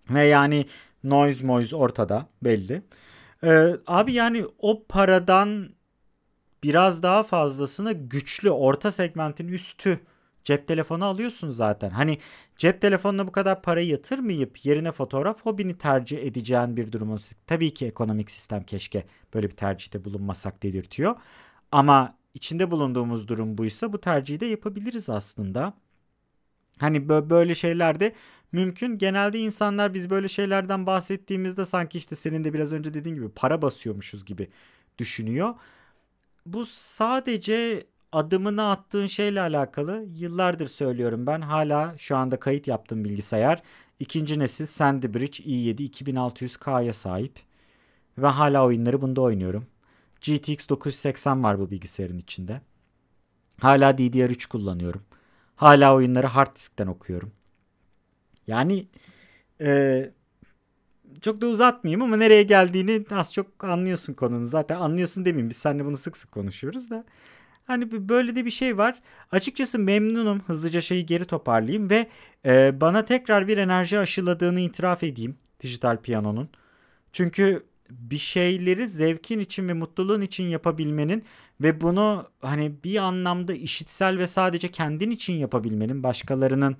[0.09, 0.65] Ve yani
[1.03, 2.81] noise noise ortada belli.
[3.43, 5.69] Ee, abi yani o paradan
[6.63, 9.99] biraz daha fazlasını güçlü orta segmentin üstü
[10.49, 11.89] cep telefonu alıyorsun zaten.
[11.89, 12.17] Hani
[12.57, 17.85] cep telefonuna bu kadar para yatırmayıp yerine fotoğraf hobini tercih edeceğin bir durumun tabii ki
[17.85, 21.15] ekonomik sistem keşke böyle bir tercihte bulunmasak dedirtiyor.
[21.71, 25.73] Ama içinde bulunduğumuz durum buysa bu tercihi de yapabiliriz aslında.
[26.79, 28.13] Hani böyle şeylerde
[28.51, 28.97] mümkün.
[28.97, 33.61] Genelde insanlar biz böyle şeylerden bahsettiğimizde sanki işte senin de biraz önce dediğin gibi para
[33.61, 34.49] basıyormuşuz gibi
[34.97, 35.55] düşünüyor.
[36.45, 41.41] Bu sadece adımını attığın şeyle alakalı yıllardır söylüyorum ben.
[41.41, 43.61] Hala şu anda kayıt yaptığım bilgisayar
[43.99, 47.39] ikinci nesil Sandy Bridge i7 2600K'ya sahip.
[48.17, 49.67] Ve hala oyunları bunda oynuyorum.
[50.21, 52.61] GTX 980 var bu bilgisayarın içinde.
[53.61, 55.03] Hala DDR3 kullanıyorum.
[55.55, 57.31] Hala oyunları hard diskten okuyorum.
[58.47, 58.87] Yani
[59.61, 60.11] e,
[61.21, 64.43] çok da uzatmayayım ama nereye geldiğini az çok anlıyorsun konunun.
[64.43, 65.49] Zaten anlıyorsun demeyeyim.
[65.49, 67.05] Biz seninle bunu sık sık konuşuyoruz da.
[67.69, 69.01] Hani böyle de bir şey var.
[69.31, 70.39] Açıkçası memnunum.
[70.39, 72.07] Hızlıca şeyi geri toparlayayım ve
[72.45, 76.49] e, bana tekrar bir enerji aşıladığını itiraf edeyim dijital piyanonun.
[77.13, 81.23] Çünkü bir şeyleri zevkin için ve mutluluğun için yapabilmenin
[81.61, 86.77] ve bunu hani bir anlamda işitsel ve sadece kendin için yapabilmenin başkalarının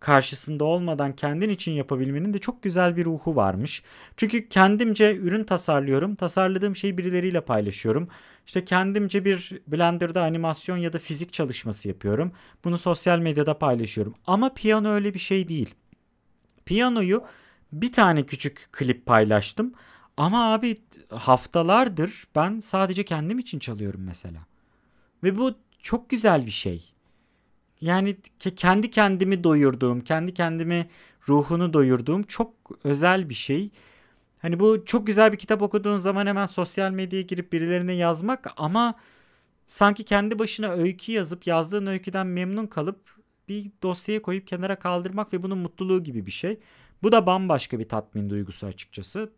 [0.00, 3.82] karşısında olmadan kendin için yapabilmenin de çok güzel bir ruhu varmış.
[4.16, 6.14] Çünkü kendimce ürün tasarlıyorum.
[6.14, 8.08] Tasarladığım şeyi birileriyle paylaşıyorum.
[8.50, 12.32] İşte kendimce bir Blender'da animasyon ya da fizik çalışması yapıyorum.
[12.64, 14.14] Bunu sosyal medyada paylaşıyorum.
[14.26, 15.74] Ama piyano öyle bir şey değil.
[16.64, 17.24] Piyanoyu
[17.72, 19.72] bir tane küçük klip paylaştım.
[20.16, 20.76] Ama abi
[21.10, 24.40] haftalardır ben sadece kendim için çalıyorum mesela.
[25.24, 26.92] Ve bu çok güzel bir şey.
[27.80, 28.16] Yani
[28.56, 30.88] kendi kendimi doyurduğum, kendi kendimi
[31.28, 33.70] ruhunu doyurduğum çok özel bir şey.
[34.42, 38.94] Hani bu çok güzel bir kitap okuduğun zaman hemen sosyal medyaya girip birilerine yazmak ama
[39.66, 42.98] sanki kendi başına öykü yazıp yazdığın öyküden memnun kalıp
[43.48, 46.60] bir dosyaya koyup kenara kaldırmak ve bunun mutluluğu gibi bir şey.
[47.02, 49.30] Bu da bambaşka bir tatmin duygusu açıkçası.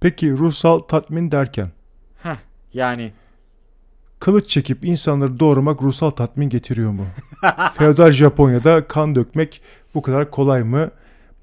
[0.00, 1.68] Peki ruhsal tatmin derken?
[2.22, 2.36] Heh,
[2.74, 3.12] yani
[4.22, 7.06] Kılıç çekip insanları doğurmak ruhsal tatmin getiriyor mu?
[7.74, 9.62] Feodal Japonya'da kan dökmek
[9.94, 10.90] bu kadar kolay mı?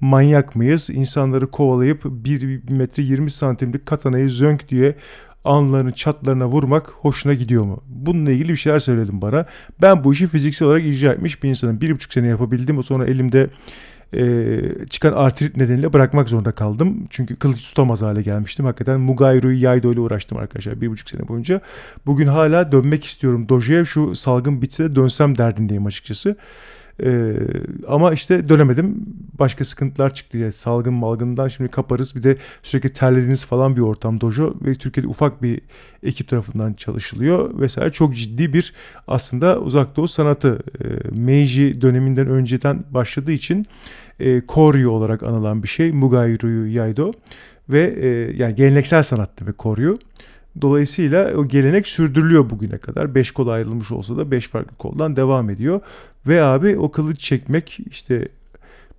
[0.00, 0.90] Manyak mıyız?
[0.90, 4.94] İnsanları kovalayıp 1 metre 20 santimlik katanayı zönk diye
[5.44, 7.82] anlarının çatlarına vurmak hoşuna gidiyor mu?
[7.88, 9.44] Bununla ilgili bir şeyler söyledim bana.
[9.82, 11.80] Ben bu işi fiziksel olarak icra etmiş bir insanım.
[11.80, 12.82] Bir buçuk sene yapabildim.
[12.82, 13.50] Sonra elimde
[14.16, 17.06] e, çıkan artrit nedeniyle bırakmak zorunda kaldım.
[17.10, 18.66] Çünkü kılıç tutamaz hale gelmiştim.
[18.66, 21.60] Hakikaten Mugairu'yu Yaido ile uğraştım arkadaşlar bir buçuk sene boyunca.
[22.06, 23.84] Bugün hala dönmek istiyorum Dojo'ya.
[23.84, 26.36] Şu salgın bitse de dönsem derdindeyim açıkçası.
[27.02, 27.36] Ee,
[27.88, 28.96] ama işte dönemedim.
[29.38, 30.38] başka sıkıntılar çıktı.
[30.38, 32.16] Yani salgın malgından şimdi kaparız.
[32.16, 35.60] Bir de sürekli terlediğiniz falan bir ortam dojo ve Türkiye'de ufak bir
[36.02, 37.92] ekip tarafından çalışılıyor vesaire.
[37.92, 38.72] Çok ciddi bir
[39.06, 40.84] aslında uzak doğu sanatı e,
[41.20, 43.66] Meiji döneminden önceden başladığı için
[44.20, 45.92] e, Koryu olarak anılan bir şey.
[45.92, 47.12] Mugai Ryu Yaido
[47.68, 49.98] ve e, yani geleneksel sanat demek Koryu.
[50.60, 53.14] Dolayısıyla o gelenek sürdürülüyor bugüne kadar.
[53.14, 55.80] Beş kol ayrılmış olsa da beş farklı koldan devam ediyor.
[56.26, 58.28] Ve abi o kılıç çekmek işte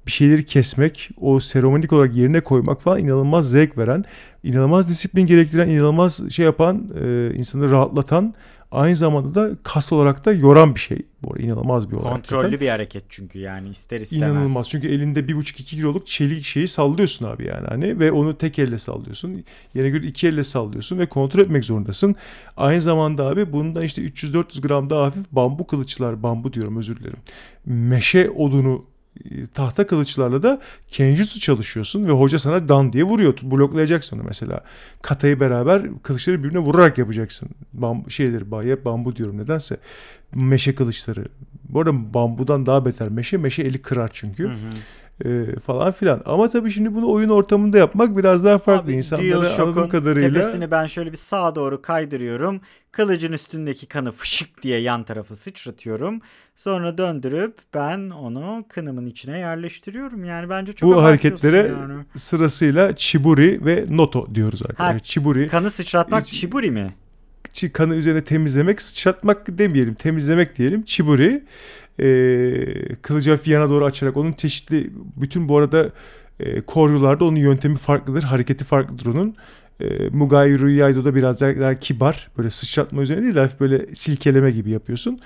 [0.06, 4.06] bir şeyleri kesmek, o seremonik olarak yerine koymak falan inanılmaz zevk veren,
[4.44, 8.34] inanılmaz disiplin gerektiren, inanılmaz şey yapan, e, insanı rahatlatan,
[8.72, 10.98] aynı zamanda da kas olarak da yoran bir şey.
[11.24, 12.12] Bu arada inanılmaz bir olay.
[12.12, 12.60] Kontrollü hakikaten.
[12.62, 14.32] bir hareket çünkü yani ister istemez.
[14.32, 14.70] İnanılmaz.
[14.70, 18.60] Çünkü elinde bir buçuk iki kiloluk çelik şeyi sallıyorsun abi yani hani ve onu tek
[18.60, 19.44] elle sallıyorsun.
[19.74, 22.16] Yine göre iki elle sallıyorsun ve kontrol etmek zorundasın.
[22.58, 27.20] Aynı zamanda abi bundan işte 300-400 gram daha hafif bambu kılıçlar, bambu diyorum özür dilerim.
[27.66, 28.91] Meşe odunu
[29.54, 33.34] tahta kılıçlarla da kenjutsu çalışıyorsun ve hoca sana dan diye vuruyor.
[33.42, 34.64] Bloklayacaksın onu mesela.
[35.02, 37.50] Katayı beraber kılıçları birbirine vurarak yapacaksın.
[37.74, 39.78] Bambu, şeyleri bayağı bambu diyorum nedense.
[40.36, 41.26] Meşe kılıçları.
[41.70, 43.38] Bu arada bambudan daha beter meşe.
[43.38, 44.44] Meşe eli kırar çünkü.
[44.44, 44.56] Hı hı.
[45.26, 46.22] Ee, falan filan.
[46.26, 48.86] Ama tabii şimdi bunu oyun ortamında yapmak biraz daha farklı.
[48.86, 52.62] Abi, İnsanlara anladığım kadarıyla tepesini ben şöyle bir sağa doğru kaydırıyorum.
[52.92, 56.22] Kılıcın üstündeki kanı fışık diye yan tarafı sıçratıyorum.
[56.62, 60.26] Sonra döndürüp ben onu kınımın içine yerleştiriyorum.
[60.26, 61.94] Yani bence çok bu hareketlere yani.
[62.16, 64.94] sırasıyla chiburi ve noto diyoruz arkadaşlar.
[64.94, 66.94] Ha, Chiburi Kanı sıçratmak Hiç- çiburi mi?
[67.74, 70.84] kanı üzerine temizlemek, sıçratmak demeyelim, temizlemek diyelim.
[70.84, 71.44] Chiburi
[72.00, 74.92] e, kılıcı hafif yana doğru açarak onun çeşitli
[75.22, 75.90] bütün bu arada
[76.40, 79.36] e, koryularda onun yöntemi farklıdır, hareketi farklıdır onun.
[79.80, 84.72] E, Mugai Rüyaido'da biraz daha, daha kibar, böyle sıçratma üzerine değil, hafif böyle silkeleme gibi
[84.72, 85.20] yapıyorsun.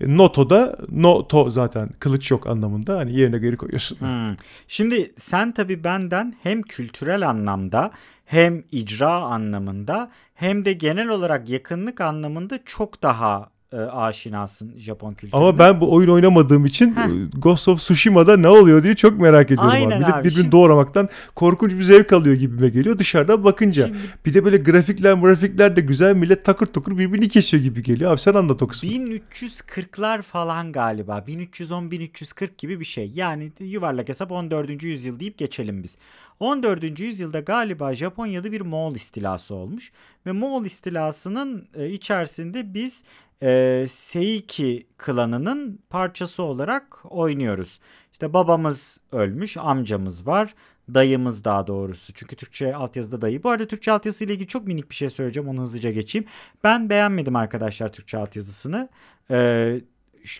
[0.00, 2.98] E, Noto'da, Noto zaten kılıç yok anlamında.
[2.98, 4.00] Hani yerine geri koyuyorsun.
[4.00, 4.36] Hmm.
[4.68, 7.90] Şimdi sen tabii benden hem kültürel anlamda
[8.24, 15.40] hem icra anlamında hem de genel olarak yakınlık anlamında çok daha e, aşinasın Japon kültürüne.
[15.40, 17.02] Ama ben bu oyun oynamadığım için Heh.
[17.38, 19.70] Ghost of Tsushima'da ne oluyor diye çok merak ediyorum.
[19.72, 19.98] Aynen abi.
[19.98, 20.24] Millet abi.
[20.24, 23.86] birbirini Şimdi- doğramaktan korkunç bir zevk alıyor gibime geliyor dışarıdan bakınca.
[23.86, 28.12] Şimdi Bir de böyle grafikler grafikler de güzel millet takır tukur birbirini kesiyor gibi geliyor.
[28.12, 28.90] Abi sen anlat o kısmı.
[28.90, 31.18] 1340'lar falan galiba.
[31.26, 33.10] 1310-1340 gibi bir şey.
[33.14, 34.82] Yani yuvarlak hesap 14.
[34.86, 35.98] yüzyıl deyip geçelim biz.
[36.40, 37.00] 14.
[37.02, 39.92] yüzyılda galiba Japonya'da bir Moğol istilası olmuş.
[40.26, 43.04] Ve Moğol istilasının e, içerisinde biz
[43.42, 47.80] e, Seiki klanının parçası olarak oynuyoruz.
[48.12, 50.54] İşte babamız ölmüş, amcamız var.
[50.94, 52.12] Dayımız daha doğrusu.
[52.12, 53.42] Çünkü Türkçe altyazıda dayı.
[53.42, 55.48] Bu arada Türkçe altyazı ile ilgili çok minik bir şey söyleyeceğim.
[55.48, 56.26] Onu hızlıca geçeyim.
[56.64, 58.88] Ben beğenmedim arkadaşlar Türkçe altyazısını.
[59.30, 59.80] Ee,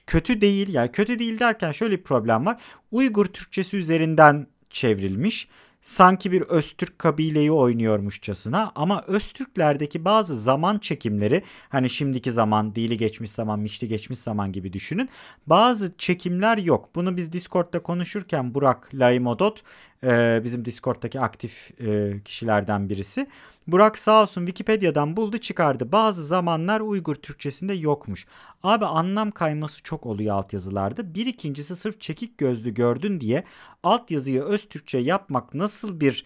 [0.07, 0.75] kötü değil.
[0.75, 2.63] Yani kötü değil derken şöyle bir problem var.
[2.91, 5.49] Uygur Türkçesi üzerinden çevrilmiş.
[5.81, 13.31] Sanki bir Öztürk kabileyi oynuyormuşçasına ama Öztürklerdeki bazı zaman çekimleri hani şimdiki zaman, dili geçmiş
[13.31, 15.09] zaman, mişli geçmiş zaman gibi düşünün.
[15.47, 16.89] Bazı çekimler yok.
[16.95, 19.62] Bunu biz Discord'da konuşurken Burak Laimodot
[20.45, 21.70] bizim Discord'daki aktif
[22.24, 23.27] kişilerden birisi.
[23.67, 25.93] Burak sağ olsun Wikipedia'dan buldu çıkardı.
[25.93, 28.27] Bazı zamanlar Uygur Türkçesinde yokmuş.
[28.62, 31.14] Abi anlam kayması çok oluyor altyazılarda.
[31.14, 33.45] Bir ikincisi sırf çekik gözlü gördün diye
[33.83, 36.25] altyazıyı öz Türkçe yapmak nasıl bir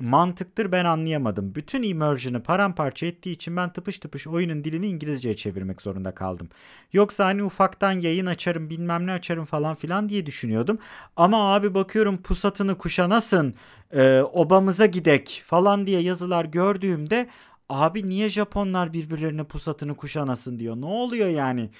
[0.00, 1.54] mantıktır ben anlayamadım.
[1.54, 6.48] Bütün immersion'ı paramparça ettiği için ben tıpış tıpış oyunun dilini İngilizceye çevirmek zorunda kaldım.
[6.92, 10.78] Yoksa hani ufaktan yayın açarım bilmem ne açarım falan filan diye düşünüyordum.
[11.16, 13.54] Ama abi bakıyorum pusatını kuşanasın,
[13.92, 17.28] e, obamıza gidek falan diye yazılar gördüğümde
[17.68, 20.76] abi niye Japonlar birbirlerine pusatını kuşanasın diyor.
[20.76, 21.70] Ne oluyor yani?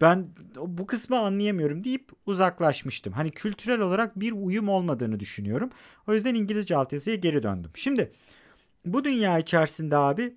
[0.00, 3.12] Ben bu kısmı anlayamıyorum deyip uzaklaşmıştım.
[3.12, 5.70] Hani kültürel olarak bir uyum olmadığını düşünüyorum.
[6.06, 7.70] O yüzden İngilizce altyazıya geri döndüm.
[7.74, 8.12] Şimdi
[8.84, 10.34] bu dünya içerisinde abi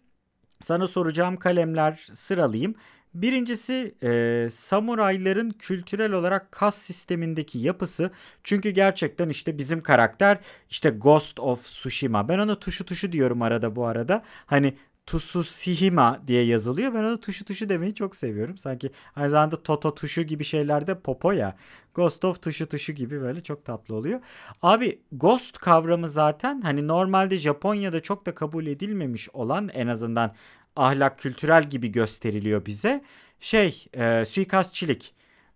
[0.62, 2.76] sana soracağım kalemler sıralayayım.
[3.14, 8.12] Birincisi e, samurayların kültürel olarak kas sistemindeki yapısı.
[8.44, 10.38] Çünkü gerçekten işte bizim karakter
[10.70, 12.30] işte Ghost of Tsushima.
[12.30, 14.24] Ben ona tuşu tuşu diyorum arada bu arada.
[14.46, 14.78] Hani
[15.08, 16.94] Tsushima diye yazılıyor.
[16.94, 18.58] Ben ona tuşu tuşu demeyi çok seviyorum.
[18.58, 21.58] Sanki aynı zamanda Toto tuşu gibi şeylerde popo ya.
[21.94, 24.20] Ghost of tuşu tuşu gibi böyle çok tatlı oluyor.
[24.62, 30.36] Abi ghost kavramı zaten hani normalde Japonya'da çok da kabul edilmemiş olan en azından
[30.76, 33.04] ahlak kültürel gibi gösteriliyor bize.
[33.40, 35.14] Şey e, suikastçilik.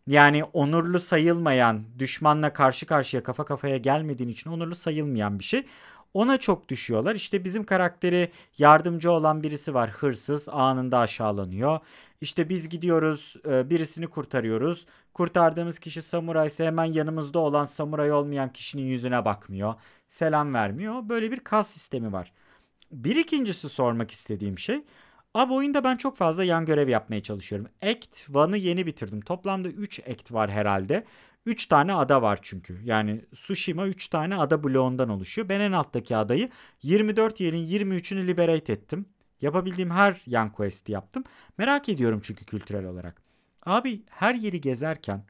[0.07, 5.65] Yani onurlu sayılmayan, düşmanla karşı karşıya kafa kafaya gelmediğin için onurlu sayılmayan bir şey.
[6.13, 7.15] Ona çok düşüyorlar.
[7.15, 9.89] İşte bizim karakteri yardımcı olan birisi var.
[9.89, 11.79] Hırsız anında aşağılanıyor.
[12.21, 14.85] İşte biz gidiyoruz e, birisini kurtarıyoruz.
[15.13, 19.73] Kurtardığımız kişi samuray ise hemen yanımızda olan samuray olmayan kişinin yüzüne bakmıyor.
[20.07, 21.09] Selam vermiyor.
[21.09, 22.31] Böyle bir kas sistemi var.
[22.91, 24.83] Bir ikincisi sormak istediğim şey.
[25.33, 27.67] Abi oyunda ben çok fazla yan görev yapmaya çalışıyorum.
[27.81, 29.21] Act 1'ı yeni bitirdim.
[29.21, 31.05] Toplamda 3 act var herhalde.
[31.45, 32.79] 3 tane ada var çünkü.
[32.83, 35.49] Yani Tsushima 3 tane ada bloğundan oluşuyor.
[35.49, 36.49] Ben en alttaki adayı
[36.83, 39.05] 24 yerin 23'ünü liberate ettim.
[39.41, 41.23] Yapabildiğim her yan quest'i yaptım.
[41.57, 43.21] Merak ediyorum çünkü kültürel olarak.
[43.65, 45.23] Abi her yeri gezerken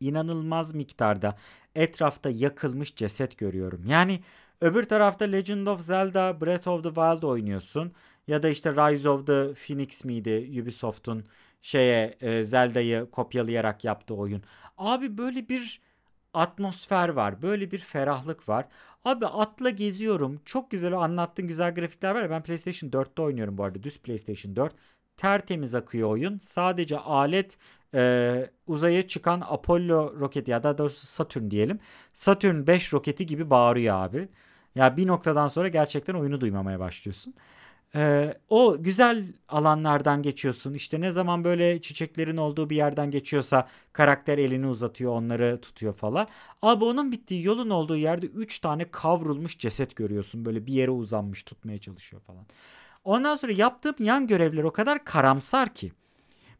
[0.00, 1.36] inanılmaz miktarda
[1.74, 3.86] etrafta yakılmış ceset görüyorum.
[3.86, 4.20] Yani
[4.60, 7.92] öbür tarafta Legend of Zelda Breath of the Wild oynuyorsun.
[8.28, 11.24] Ya da işte Rise of the Phoenix miydi Ubisoft'un
[11.62, 14.42] şeye e, Zelda'yı kopyalayarak yaptığı oyun.
[14.78, 15.80] Abi böyle bir
[16.34, 17.42] atmosfer var.
[17.42, 18.66] Böyle bir ferahlık var.
[19.04, 20.40] Abi atla geziyorum.
[20.44, 22.30] Çok güzel anlattığın güzel grafikler var.
[22.30, 23.82] Ben PlayStation 4'te oynuyorum bu arada.
[23.82, 24.74] Düz PlayStation 4.
[25.16, 26.38] Tertemiz akıyor oyun.
[26.38, 27.58] Sadece alet
[27.94, 31.78] e, uzaya çıkan Apollo roketi ya da doğrusu Saturn diyelim.
[32.12, 34.28] Saturn 5 roketi gibi bağırıyor abi.
[34.74, 37.34] Ya bir noktadan sonra gerçekten oyunu duymamaya başlıyorsun.
[37.94, 40.74] Ee, o güzel alanlardan geçiyorsun.
[40.74, 46.28] İşte ne zaman böyle çiçeklerin olduğu bir yerden geçiyorsa karakter elini uzatıyor, onları tutuyor falan.
[46.62, 50.44] Abi onun bittiği yolun olduğu yerde 3 tane kavrulmuş ceset görüyorsun.
[50.44, 52.46] Böyle bir yere uzanmış tutmaya çalışıyor falan.
[53.04, 55.92] Ondan sonra yaptığım yan görevler o kadar karamsar ki.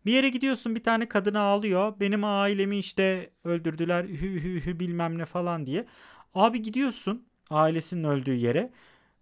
[0.06, 1.94] Bir yere gidiyorsun bir tane kadını ağlıyor.
[2.00, 5.86] Benim ailemi işte öldürdüler hü hü hü bilmem ne falan diye.
[6.34, 8.72] Abi gidiyorsun ailesinin öldüğü yere.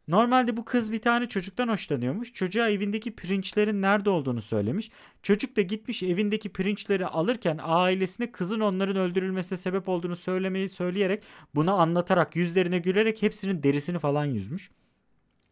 [0.08, 2.34] Normalde bu kız bir tane çocuktan hoşlanıyormuş.
[2.34, 4.90] Çocuğa evindeki pirinçlerin nerede olduğunu söylemiş.
[5.22, 11.22] Çocuk da gitmiş evindeki pirinçleri alırken ailesine kızın onların öldürülmesine sebep olduğunu söylemeyi söyleyerek
[11.54, 14.70] bunu anlatarak yüzlerine gülerek hepsinin derisini falan yüzmüş.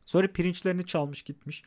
[0.05, 1.63] Sonra pirinçlerini çalmış gitmiş.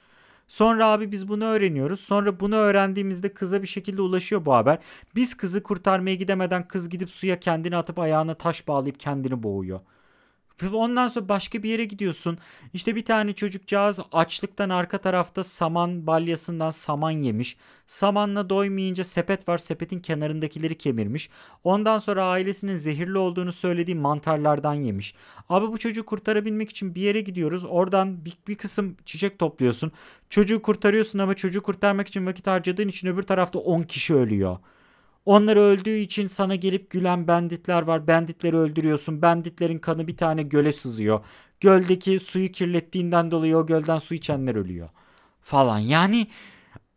[0.47, 1.99] Sonra abi biz bunu öğreniyoruz.
[1.99, 4.79] Sonra bunu öğrendiğimizde kıza bir şekilde ulaşıyor bu haber.
[5.15, 9.79] Biz kızı kurtarmaya gidemeden kız gidip suya kendini atıp ayağına taş bağlayıp kendini boğuyor.
[10.73, 12.37] Ondan sonra başka bir yere gidiyorsun.
[12.73, 17.57] İşte bir tane çocukcağız açlıktan arka tarafta saman balyasından saman yemiş.
[17.87, 19.57] Samanla doymayınca sepet var.
[19.57, 21.29] Sepetin kenarındakileri kemirmiş.
[21.63, 25.15] Ondan sonra ailesinin zehirli olduğunu söylediği mantarlardan yemiş.
[25.49, 27.63] Abi bu çocuğu kurtarabilmek için bir yere gidiyoruz.
[27.63, 29.91] Oradan bir, bir kısım çiçek topluyorsun.
[30.29, 34.57] Çocuğu kurtarıyorsun ama çocuğu kurtarmak için vakit harcadığın için öbür tarafta 10 kişi ölüyor.
[35.25, 38.07] Onlar öldüğü için sana gelip gülen banditler var.
[38.07, 39.21] Banditleri öldürüyorsun.
[39.21, 41.19] Banditlerin kanı bir tane göle sızıyor.
[41.59, 44.89] Göldeki suyu kirlettiğinden dolayı o gölden su içenler ölüyor.
[45.41, 45.79] Falan.
[45.79, 46.27] Yani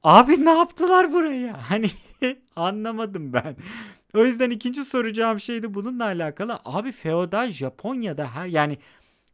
[0.03, 1.61] abi ne yaptılar buraya?
[1.71, 1.91] Hani
[2.57, 3.57] anlamadım ben.
[4.15, 6.59] O yüzden ikinci soracağım şey de bununla alakalı.
[6.65, 8.79] Abi feodal Japonya'da her yani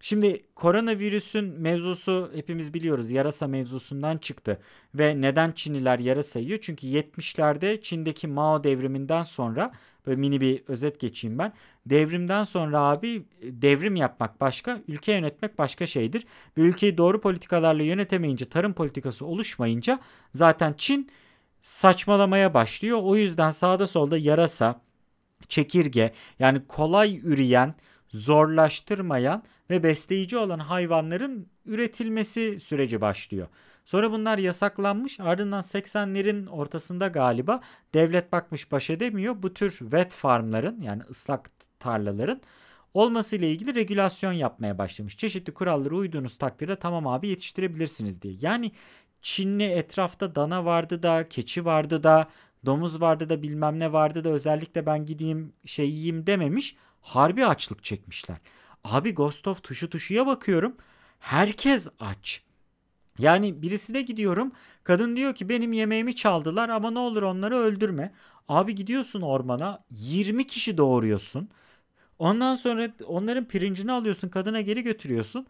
[0.05, 4.61] Şimdi koronavirüsün mevzusu hepimiz biliyoruz yarasa mevzusundan çıktı.
[4.95, 6.59] Ve neden Çinliler yarasa yiyor?
[6.63, 9.73] Çünkü 70'lerde Çin'deki Mao devriminden sonra
[10.07, 11.53] böyle mini bir özet geçeyim ben.
[11.87, 16.27] Devrimden sonra abi devrim yapmak başka, ülke yönetmek başka şeydir.
[16.59, 20.01] Ve ülkeyi doğru politikalarla yönetemeyince, tarım politikası oluşmayınca
[20.35, 21.11] zaten Çin
[21.63, 22.99] saçmalamaya başlıyor.
[23.03, 24.81] O yüzden sağda solda yarasa,
[25.49, 27.75] çekirge yani kolay üreyen,
[28.15, 33.49] zorlaştırmayan ve besleyici olan hayvanların üretilmesi süreci başlıyor.
[33.85, 37.61] Sonra bunlar yasaklanmış ardından 80'lerin ortasında galiba
[37.95, 39.43] devlet bakmış baş edemiyor.
[39.43, 42.41] Bu tür wet farmların yani ıslak tarlaların
[42.95, 45.17] olması ile ilgili regülasyon yapmaya başlamış.
[45.17, 48.35] Çeşitli kurallara uyduğunuz takdirde tamam abi yetiştirebilirsiniz diye.
[48.41, 48.73] Yani
[49.23, 52.29] Çinli etrafta dana vardı da, keçi vardı da,
[52.67, 56.77] domuz vardı da bilmem ne vardı da özellikle ben gideyim şey yiyeyim dememiş.
[57.05, 58.37] Harbi açlık çekmişler.
[58.85, 60.77] Abi Ghost of tuşu tuşuya bakıyorum.
[61.19, 62.43] Herkes aç.
[63.19, 64.53] Yani birisine gidiyorum.
[64.85, 68.15] Kadın diyor ki benim yemeğimi çaldılar ama ne olur onları öldürme.
[68.49, 71.49] Abi gidiyorsun ormana 20 kişi doğuruyorsun.
[72.19, 75.47] Ondan sonra onların pirincini alıyorsun kadına geri götürüyorsun.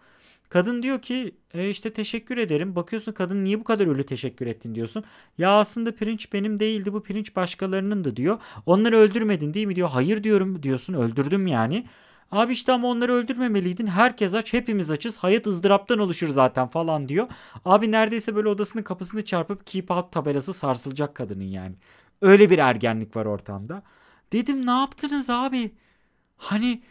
[0.49, 2.76] Kadın diyor ki e işte teşekkür ederim.
[2.76, 5.05] Bakıyorsun kadın niye bu kadar ölü teşekkür ettin diyorsun.
[5.38, 8.38] Ya aslında pirinç benim değildi bu pirinç başkalarının da diyor.
[8.66, 9.88] Onları öldürmedin değil mi diyor.
[9.88, 11.86] Hayır diyorum diyorsun öldürdüm yani.
[12.32, 13.86] Abi işte ama onları öldürmemeliydin.
[13.86, 15.18] Herkes aç, hepimiz açız.
[15.18, 17.28] Hayat ızdıraptan oluşur zaten falan diyor.
[17.64, 21.74] Abi neredeyse böyle odasının kapısını çarpıp keep out tabelası sarsılacak kadının yani.
[22.22, 23.82] Öyle bir ergenlik var ortamda.
[24.32, 25.74] Dedim ne yaptınız abi?
[26.36, 26.82] Hani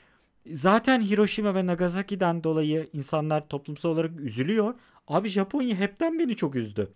[0.52, 4.74] zaten Hiroşima ve Nagasaki'den dolayı insanlar toplumsal olarak üzülüyor.
[5.08, 6.94] Abi Japonya hepten beni çok üzdü.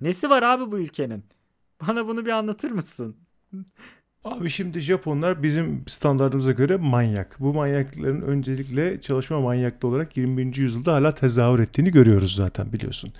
[0.00, 1.24] Nesi var abi bu ülkenin?
[1.88, 3.16] Bana bunu bir anlatır mısın?
[4.24, 7.36] Abi şimdi Japonlar bizim standartımıza göre manyak.
[7.40, 10.56] Bu manyaklıkların öncelikle çalışma manyaklığı olarak 21.
[10.56, 13.12] yüzyılda hala tezahür ettiğini görüyoruz zaten biliyorsun.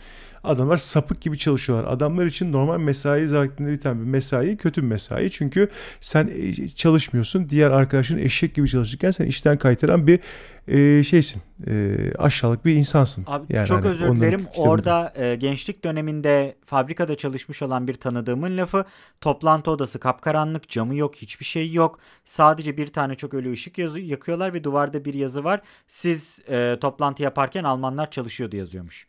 [0.45, 1.93] Adamlar sapık gibi çalışıyorlar.
[1.93, 3.23] Adamlar için normal mesai
[3.59, 5.31] biten bir mesai kötü bir mesai.
[5.31, 5.69] Çünkü
[6.01, 7.49] sen e, çalışmıyorsun.
[7.51, 10.21] Diğer arkadaşın eşek gibi çalışırken sen işten kaytaran bir
[10.69, 11.43] e, şeysin.
[11.67, 13.25] E, aşağılık bir insansın.
[13.27, 14.47] Abi yani çok hani özür dilerim.
[14.57, 18.85] Orada e, gençlik döneminde fabrikada çalışmış olan bir tanıdığımın lafı
[19.21, 21.99] toplantı odası kapkaranlık, camı yok, hiçbir şey yok.
[22.25, 25.61] Sadece bir tane çok ölü ışık yazı, yakıyorlar ve duvarda bir yazı var.
[25.87, 29.07] Siz e, toplantı yaparken Almanlar çalışıyordu yazıyormuş.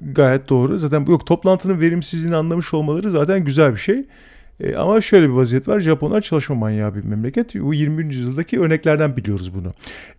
[0.00, 0.78] Gayet doğru.
[0.78, 4.04] Zaten yok toplantının verimsizliğini anlamış olmaları zaten güzel bir şey.
[4.60, 5.80] E, ama şöyle bir vaziyet var.
[5.80, 7.54] Japonlar çalışma manyağı bir memleket.
[7.54, 8.04] Bu 20.
[8.04, 9.72] yüzyıldaki örneklerden biliyoruz bunu.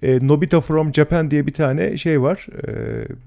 [0.04, 2.48] E, Nobita from Japan diye bir tane şey var.
[2.68, 2.72] E,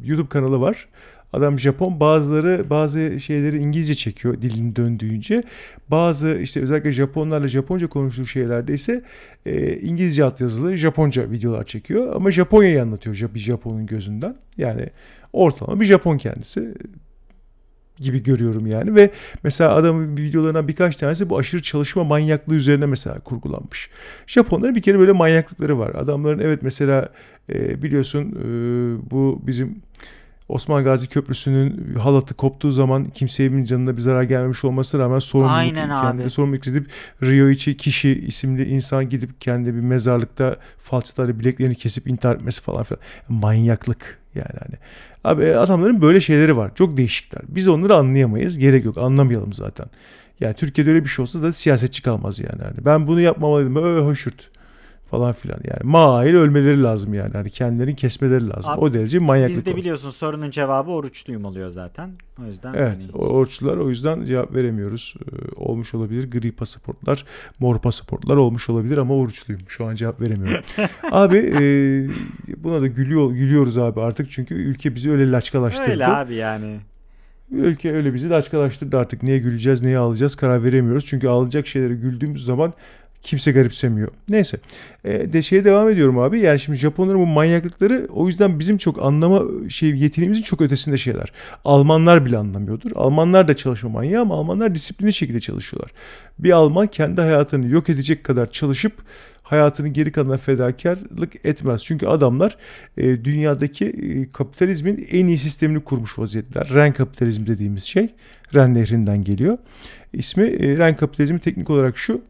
[0.05, 0.88] YouTube kanalı var.
[1.32, 5.42] Adam Japon bazıları bazı şeyleri İngilizce çekiyor dilini döndüğünce.
[5.90, 9.03] Bazı işte özellikle Japonlarla Japonca konuştuğu şeylerde ise
[9.47, 12.16] e, İngilizce altyazılı Japonca videolar çekiyor.
[12.16, 14.36] Ama Japonya'yı anlatıyor bir Japon'un gözünden.
[14.57, 14.86] Yani
[15.32, 16.74] ortalama bir Japon kendisi
[17.98, 19.10] gibi görüyorum yani ve
[19.42, 23.90] mesela adamın videolarından birkaç tanesi bu aşırı çalışma manyaklığı üzerine mesela kurgulanmış.
[24.26, 25.94] Japonların bir kere böyle manyaklıkları var.
[25.94, 27.08] Adamların evet mesela
[27.54, 29.82] e, biliyorsun e, bu bizim
[30.48, 36.00] Osman Gazi Köprüsü'nün halatı koptuğu zaman kimseye canına bir zarar gelmemiş olmasına rağmen sorumluluk Aynen
[36.00, 36.30] kendi abi.
[36.30, 36.90] sorumluluk edip
[37.22, 43.00] Ryoichi kişi isimli insan gidip kendi bir mezarlıkta falçatarla bileklerini kesip intihar etmesi falan filan.
[43.28, 44.74] Manyaklık yani hani.
[45.26, 46.74] Abi e, adamların böyle şeyleri var.
[46.74, 47.42] Çok değişikler.
[47.48, 48.58] Biz onları anlayamayız.
[48.58, 48.98] Gerek yok.
[48.98, 49.86] Anlamayalım zaten.
[50.40, 52.62] Yani Türkiye'de öyle bir şey olsa da siyasetçi kalmaz yani.
[52.62, 53.76] yani ben bunu yapmamalıydım.
[53.76, 54.50] Öyle hoşurt
[55.11, 55.90] falan filan yani.
[55.90, 57.32] Mail ölmeleri lazım yani.
[57.32, 58.72] Hani kendilerini kesmeleri lazım.
[58.72, 59.57] Abi, o derece manyaklık.
[59.57, 62.11] Bizde biliyorsun sorunun cevabı oruçluyum oluyor zaten.
[62.42, 62.98] O yüzden Evet.
[63.12, 63.22] Hani...
[63.22, 65.14] Oruçlular o yüzden cevap veremiyoruz.
[65.20, 66.30] Ee, olmuş olabilir.
[66.30, 67.24] Gri pasaportlar,
[67.59, 69.62] mor pasaportlar olmuş olabilir ama oruçluyum.
[69.68, 70.64] Şu an cevap veremiyorum.
[71.11, 71.62] abi e,
[72.64, 75.90] buna da gülüyor gülüyoruz abi artık çünkü ülke bizi öyle laçkalaştırdı.
[75.90, 76.80] Öyle abi yani.
[77.50, 79.22] Ülke öyle bizi laçkalaştırdı artık.
[79.22, 81.04] Neye güleceğiz, neye alacağız karar veremiyoruz.
[81.07, 82.72] Çünkü alınacak şeylere güldüğümüz zaman
[83.26, 84.08] kimse garipsemiyor.
[84.28, 84.56] Neyse.
[85.04, 86.40] E, de şeye devam ediyorum abi.
[86.40, 91.32] Yani şimdi Japonların bu manyaklıkları o yüzden bizim çok anlama şey yeteneğimizin çok ötesinde şeyler.
[91.64, 92.90] Almanlar bile anlamıyordur.
[92.94, 95.90] Almanlar da çalışma manyağı ama Almanlar disiplinli şekilde çalışıyorlar.
[96.38, 98.92] Bir Alman kendi hayatını yok edecek kadar çalışıp
[99.42, 101.84] hayatının geri kalanına fedakarlık etmez.
[101.84, 102.56] Çünkü adamlar
[102.96, 106.68] e, dünyadaki e, kapitalizmin en iyi sistemini kurmuş vaziyetler.
[106.74, 108.08] Ren kapitalizm dediğimiz şey
[108.54, 109.58] Ren nehrinden geliyor.
[110.12, 112.20] İsmi e, Ren kapitalizmi teknik olarak şu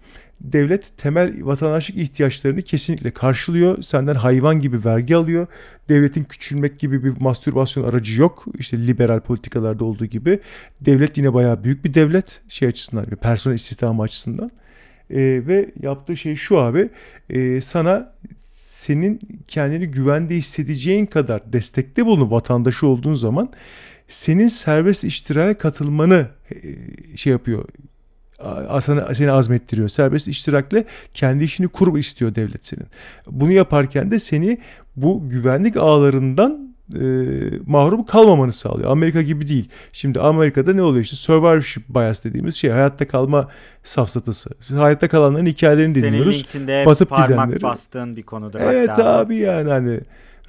[0.41, 3.83] devlet temel vatandaşlık ihtiyaçlarını kesinlikle karşılıyor.
[3.83, 5.47] Senden hayvan gibi vergi alıyor.
[5.89, 8.45] Devletin küçülmek gibi bir mastürbasyon aracı yok.
[8.59, 10.41] İşte liberal politikalarda olduğu gibi.
[10.81, 14.51] Devlet yine bayağı büyük bir devlet şey açısından, personel istihdamı açısından.
[15.11, 16.91] E, ve yaptığı şey şu abi.
[17.31, 18.13] E, sana
[18.51, 23.51] senin kendini güvende hissedeceğin kadar destekte bulun vatandaşı olduğun zaman
[24.09, 26.57] senin serbest iştiraya katılmanı e,
[27.17, 27.65] şey yapıyor
[28.81, 29.89] sana, seni azmettiriyor.
[29.89, 30.85] Serbest iştirakle
[31.15, 32.87] kendi işini kur istiyor devlet senin.
[33.31, 34.59] Bunu yaparken de seni
[34.97, 37.01] bu güvenlik ağlarından e,
[37.67, 38.91] mahrum kalmamanı sağlıyor.
[38.91, 39.69] Amerika gibi değil.
[39.93, 43.49] Şimdi Amerika'da ne oluyor işte survivorship bias dediğimiz şey hayatta kalma
[43.85, 44.51] safsatası.
[44.77, 46.47] Hayatta kalanların hikayelerini Senin dinliyoruz.
[46.53, 47.63] Senin Batıp parmak gidenleri.
[47.63, 48.59] bastığın bir konudur.
[48.63, 49.19] Evet hatta.
[49.19, 50.01] abi yani hani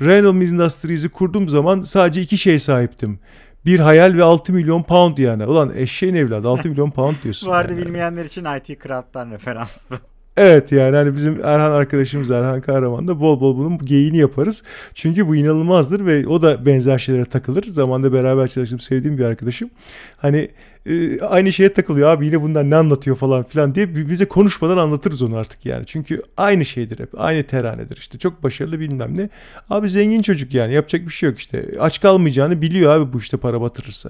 [0.02, 3.20] Renault Industries'i kurduğum zaman sadece iki şey sahiptim
[3.68, 5.46] bir hayal ve 6 milyon pound yani.
[5.46, 7.50] Ulan eşeğin evladı 6 milyon pound diyorsun.
[7.50, 7.82] Bu arada yani.
[7.82, 9.96] bilmeyenler için IT Crowd'dan referans bu.
[10.38, 14.64] Evet yani hani bizim Erhan arkadaşımız Erhan Kahraman da bol bol bunun geyini yaparız.
[14.94, 17.64] Çünkü bu inanılmazdır ve o da benzer şeylere takılır.
[17.64, 19.70] Zamanda beraber çalıştığım sevdiğim bir arkadaşım.
[20.18, 20.50] Hani
[20.88, 25.22] e, aynı şeye takılıyor abi yine bundan ne anlatıyor falan filan diye birbirimize konuşmadan anlatırız
[25.22, 25.86] onu artık yani.
[25.86, 29.30] Çünkü aynı şeydir hep aynı teranedir işte çok başarılı bilmem ne.
[29.70, 33.38] Abi zengin çocuk yani yapacak bir şey yok işte aç kalmayacağını biliyor abi bu işte
[33.38, 34.10] para batırırsa.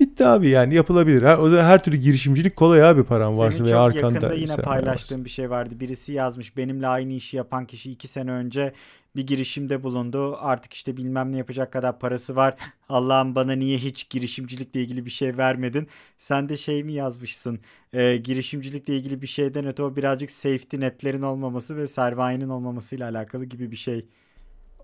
[0.00, 1.22] Bitti abi yani yapılabilir.
[1.22, 4.08] Her, o zaman her türlü girişimcilik kolay abi paran varsa veya arkanda.
[4.08, 5.24] Senin çok yakında yine paylaştığın varsa.
[5.24, 5.74] bir şey vardı.
[5.80, 8.72] Birisi yazmış benimle aynı işi yapan kişi iki sene önce
[9.16, 10.36] bir girişimde bulundu.
[10.40, 12.54] Artık işte bilmem ne yapacak kadar parası var.
[12.88, 15.88] Allah'ım bana niye hiç girişimcilikle ilgili bir şey vermedin?
[16.18, 17.58] Sen de şey mi yazmışsın?
[17.92, 23.44] E, girişimcilikle ilgili bir şeyden öte o birazcık safety netlerin olmaması ve sermayenin olmamasıyla alakalı
[23.44, 24.06] gibi bir şey.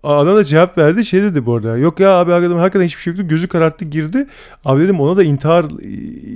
[0.03, 1.77] Adam da cevap verdi şey dedi bu arada.
[1.77, 3.27] Yok ya abi hakikaten, hakikaten hiçbir şey yoktu.
[3.27, 4.27] Gözü kararttı girdi.
[4.65, 5.65] Abi dedim ona da intihar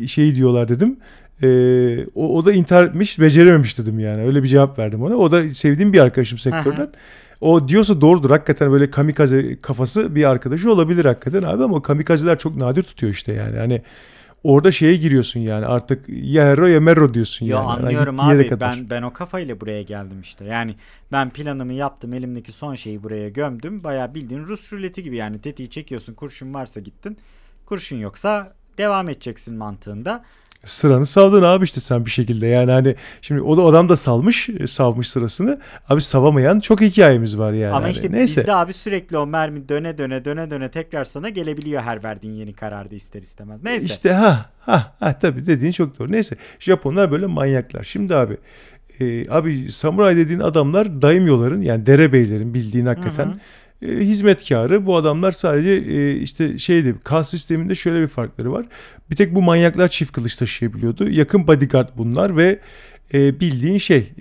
[0.08, 0.98] şeyi diyorlar dedim.
[1.43, 4.24] Ee, o, o da intihar etmiş becerememiş dedim yani.
[4.24, 5.16] Öyle bir cevap verdim ona.
[5.16, 6.89] O da sevdiğim bir arkadaşım sektörden.
[7.42, 8.30] O diyorsa doğrudur.
[8.30, 13.34] Hakikaten böyle kamikaze kafası bir arkadaşı olabilir hakikaten abi ama kamikazeler çok nadir tutuyor işte
[13.34, 13.58] yani.
[13.58, 13.82] Hani
[14.44, 17.68] orada şeye giriyorsun yani artık ya hero ya merro diyorsun Yo yani.
[17.68, 18.72] anlıyorum Gittiği yere abi kadar.
[18.72, 20.46] ben ben o kafayla buraya geldim işte.
[20.46, 20.76] Yani
[21.12, 23.84] ben planımı yaptım elimdeki son şeyi buraya gömdüm.
[23.84, 27.18] Bayağı bildiğin Rus ruleti gibi yani tetiği çekiyorsun kurşun varsa gittin.
[27.66, 30.24] Kurşun yoksa devam edeceksin mantığında.
[30.66, 34.49] Sıranı savdın abi işte sen bir şekilde yani hani şimdi o da adam da salmış
[34.49, 35.59] e, savmış sırasını
[35.89, 37.74] abi savamayan çok hikayemiz var yani.
[37.74, 38.41] Ama Hani işte neyse.
[38.41, 42.53] bizde abi sürekli o mermi döne döne döne döne tekrar sana gelebiliyor her verdiğin yeni
[42.53, 43.63] kararda ister istemez.
[43.63, 43.86] Neyse.
[43.86, 46.11] İşte ha ha ha tabii dediğin çok doğru.
[46.11, 47.84] Neyse Japonlar böyle manyaklar.
[47.84, 48.38] Şimdi abi
[48.99, 53.39] e, abi samuray dediğin adamlar daimyoların yani derebeylerin bildiğin hakikaten Hı hı.
[53.82, 54.86] E, hizmetkarı.
[54.86, 58.66] Bu adamlar sadece e, işte şeydi kas sisteminde şöyle bir farkları var.
[59.12, 61.10] Bir tek bu manyaklar çift kılıç taşıyabiliyordu.
[61.10, 62.60] Yakın bodyguard bunlar ve
[63.14, 64.12] e, bildiğin şey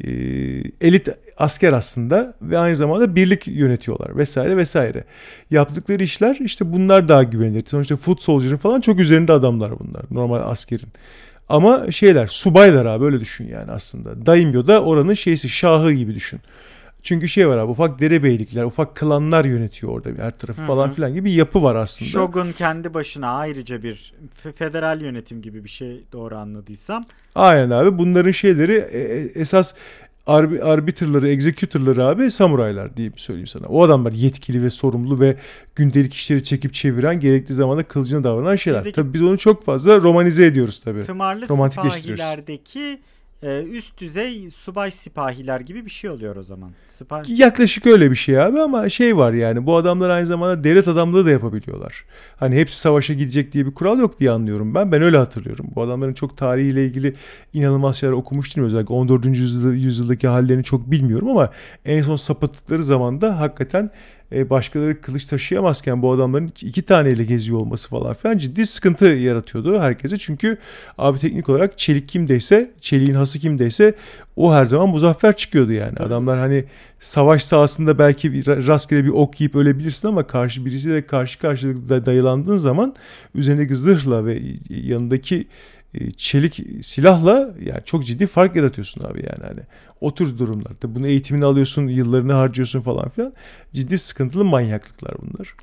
[0.80, 5.04] elit asker aslında ve aynı zamanda birlik yönetiyorlar vesaire vesaire.
[5.50, 7.66] Yaptıkları işler işte bunlar daha güvenilir.
[7.66, 10.88] Sonuçta foot soldier'ın falan çok üzerinde adamlar bunlar normal askerin.
[11.48, 14.26] Ama şeyler subaylar abi öyle düşün yani aslında.
[14.26, 16.40] Daimyo da oranın şeysi şahı gibi düşün.
[17.04, 21.14] Çünkü şey var abi ufak derebeylikler, ufak klanlar yönetiyor orada her tarafı Hı falan filan
[21.14, 22.10] gibi bir yapı var aslında.
[22.10, 24.12] Shogun kendi başına ayrıca bir
[24.44, 27.04] fe- federal yönetim gibi bir şey doğru anladıysam.
[27.34, 29.74] Aynen abi bunların şeyleri e, e, esas
[30.26, 33.66] arbi, arbiterları, executor'ları abi samuraylar diyeyim söyleyeyim sana.
[33.66, 35.36] O adamlar yetkili ve sorumlu ve
[35.74, 38.80] gündelik işleri çekip çeviren gerektiği zamanda kılıcına davranan şeyler.
[38.80, 41.02] Bizdeki- Tabii biz onu çok fazla romanize ediyoruz tabii.
[41.02, 42.98] Tımarlı sipahilerdeki
[43.44, 46.72] e, üst düzey subay sipahiler gibi bir şey oluyor o zaman.
[46.86, 47.32] Sipahi...
[47.32, 51.26] Yaklaşık öyle bir şey abi ama şey var yani bu adamlar aynı zamanda devlet adamlığı
[51.26, 52.04] da yapabiliyorlar.
[52.44, 54.92] Hani hepsi savaşa gidecek diye bir kural yok diye anlıyorum ben.
[54.92, 55.66] Ben öyle hatırlıyorum.
[55.74, 57.14] Bu adamların çok tarihiyle ilgili
[57.52, 58.64] inanılmaz şeyler okumuştum.
[58.64, 59.26] Özellikle 14.
[59.26, 61.50] yüzyılda, yüzyıldaki hallerini çok bilmiyorum ama
[61.84, 63.90] en son sapıttıkları zamanda hakikaten
[64.32, 69.80] e, başkaları kılıç taşıyamazken bu adamların iki taneyle geziyor olması falan filan ciddi sıkıntı yaratıyordu
[69.80, 70.18] herkese.
[70.18, 70.58] Çünkü
[70.98, 73.94] abi teknik olarak çelik kimdeyse, çeliğin hası kimdeyse
[74.36, 75.96] o her zaman muzaffer çıkıyordu yani.
[75.98, 76.64] Adamlar hani
[77.04, 82.56] savaş sahasında belki rastgele bir ok yiyip ölebilirsin ama karşı birisiyle karşı karşıya da- dayılandığın
[82.56, 82.94] zaman
[83.34, 85.46] üzerindeki zırhla ve yanındaki
[85.94, 89.60] e, çelik silahla yani çok ciddi fark yaratıyorsun abi yani hani
[90.00, 93.32] o tür durumlarda bunu eğitimini alıyorsun yıllarını harcıyorsun falan filan
[93.72, 95.54] ciddi sıkıntılı manyaklıklar bunlar.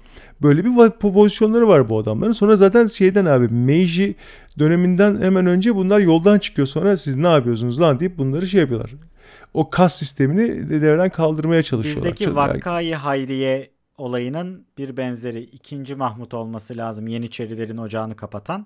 [0.42, 2.32] Böyle bir pozisyonları var bu adamların.
[2.32, 4.16] Sonra zaten şeyden abi Meiji
[4.60, 6.68] döneminden hemen önce bunlar yoldan çıkıyor.
[6.68, 8.92] Sonra siz ne yapıyorsunuz lan deyip bunları şey yapıyorlar.
[9.54, 12.14] O kas sistemini de devreden kaldırmaya çalışıyorlar.
[12.14, 17.08] Bizdeki Vakkai Hayriye olayının bir benzeri ikinci Mahmut olması lazım.
[17.08, 18.66] Yeniçerilerin ocağını kapatan.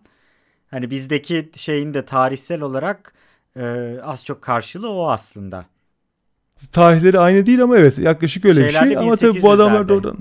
[0.67, 3.13] Hani bizdeki şeyin de tarihsel olarak
[3.55, 5.65] e, az çok karşılığı o aslında.
[6.71, 8.97] Tarihleri aynı değil ama evet yaklaşık öyle bir Şeylerde şey.
[8.97, 10.17] Ama tabii bu adamlar da 1800'lerde, oradan.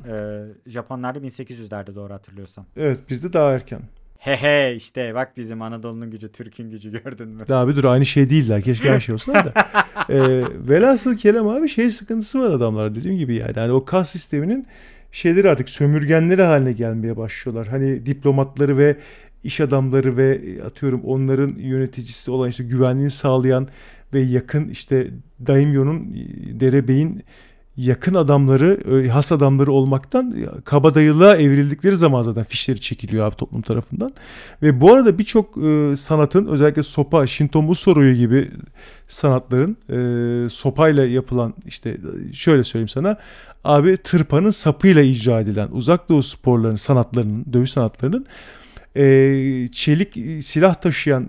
[0.67, 2.67] e, Japonlarda 1800'lerde doğru hatırlıyorsam.
[2.77, 3.81] Evet bizde daha erken.
[4.25, 7.45] He he işte bak bizim Anadolu'nun gücü, Türk'ün gücü gördün mü?
[7.49, 8.63] Bir dur aynı şey değiller.
[8.63, 9.53] Keşke her şey olsalar da.
[10.09, 13.53] ee, velhasıl kelam abi şey sıkıntısı var adamlar dediğim gibi yani.
[13.55, 14.67] Hani o kas sisteminin
[15.13, 17.69] şeyleri artık sömürgenleri haline gelmeye başlıyorlar.
[17.69, 18.97] Hani diplomatları ve
[19.45, 23.69] iş adamları ve e, atıyorum onların yöneticisi olan işte güvenliğini sağlayan
[24.15, 25.07] ve yakın işte
[25.47, 27.23] daimyo'nun e, derebeyin
[27.77, 33.63] yakın adamları, e, has adamları olmaktan e, kabadayılığa evrildikleri zaman zaten fişleri çekiliyor abi toplum
[33.63, 34.11] tarafından.
[34.63, 38.51] Ve bu arada birçok e, sanatın özellikle sopa, Shinto Musoroyu gibi
[39.09, 39.77] sanatların
[40.49, 41.97] sopayla yapılan işte
[42.33, 43.19] şöyle söyleyeyim sana
[43.65, 48.27] abi tırpanın sapıyla icra edilen uzak doğu sporlarının sanatlarının dövüş sanatlarının
[49.73, 51.29] çelik silah taşıyan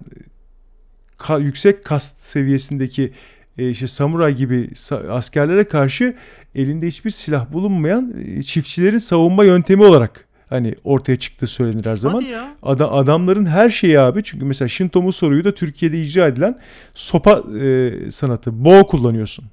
[1.39, 3.13] yüksek kast seviyesindeki
[3.57, 4.69] e, işte samuray gibi
[5.09, 6.15] askerlere karşı
[6.55, 12.21] elinde hiçbir silah bulunmayan e, çiftçilerin savunma yöntemi olarak hani ortaya çıktığı söylenir her zaman.
[12.63, 16.59] Ada- adamların her şeyi abi çünkü mesela Shinto Musoru'yu da Türkiye'de icra edilen
[16.93, 18.65] sopa e, sanatı.
[18.65, 19.45] Boğa kullanıyorsun.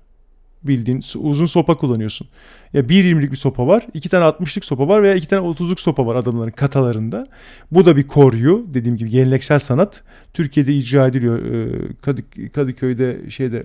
[0.63, 2.29] Bildiğin uzun sopa kullanıyorsun.
[2.73, 6.07] Ya 1.20'lik bir sopa var, iki tane 60'lık sopa var veya iki tane 30'luk sopa
[6.07, 7.27] var adamların katalarında.
[7.71, 10.03] Bu da bir koryu dediğim gibi geleneksel sanat.
[10.35, 11.39] Türkiye'de icra ediliyor.
[11.45, 11.69] E,
[12.03, 13.65] Kadık- Kadıköy'de şeyde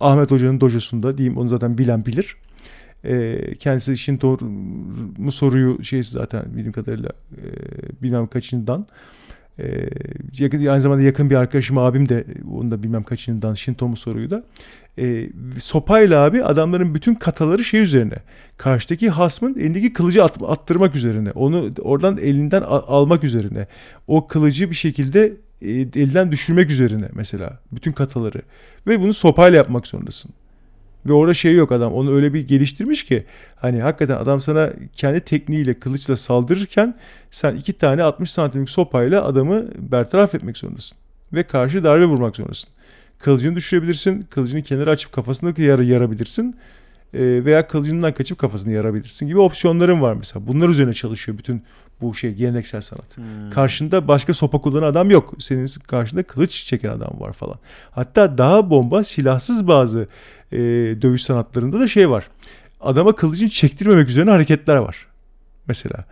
[0.00, 2.36] Ahmet Hoca'nın dojosunda diyeyim onu zaten bilen bilir.
[3.04, 4.38] E, kendisi Shinto
[5.18, 7.42] Musoru'yu şey zaten bildiğim kadarıyla e,
[8.02, 8.86] bilmem kaçından.
[9.58, 9.88] E,
[10.38, 14.44] yakın, aynı zamanda yakın bir arkadaşım abim de onu da bilmem kaçından Shinto Musoru'yu da.
[15.58, 18.14] Sopayla abi adamların bütün kataları şey üzerine.
[18.56, 21.30] Karşıdaki hasmın elindeki kılıcı at- attırmak üzerine.
[21.30, 23.66] Onu oradan elinden almak üzerine.
[24.06, 25.32] O kılıcı bir şekilde
[25.62, 27.58] elden düşürmek üzerine mesela.
[27.72, 28.42] Bütün kataları.
[28.86, 30.30] Ve bunu sopayla yapmak zorundasın.
[31.06, 33.24] Ve orada şey yok adam onu öyle bir geliştirmiş ki
[33.56, 36.96] hani hakikaten adam sana kendi tekniğiyle kılıçla saldırırken
[37.30, 40.98] sen iki tane 60 santimlik sopayla adamı bertaraf etmek zorundasın.
[41.32, 42.70] Ve karşı darbe vurmak zorundasın.
[43.18, 44.26] Kılıcını düşürebilirsin.
[44.30, 46.56] Kılıcını kenara açıp kafasını yara yarabilirsin.
[47.14, 50.46] E, veya kılıcından kaçıp kafasını yarabilirsin gibi opsiyonların var mesela.
[50.46, 51.62] Bunlar üzerine çalışıyor bütün
[52.00, 53.16] bu şey geleneksel sanat.
[53.16, 53.50] Hmm.
[53.50, 55.34] Karşında başka sopa kullanan adam yok.
[55.38, 57.56] Senin karşında kılıç çeken adam var falan.
[57.90, 60.08] Hatta daha bomba silahsız bazı
[60.52, 60.58] e,
[61.02, 62.28] dövüş sanatlarında da şey var.
[62.80, 65.06] Adama kılıcını çektirmemek üzerine hareketler var.
[65.66, 66.04] Mesela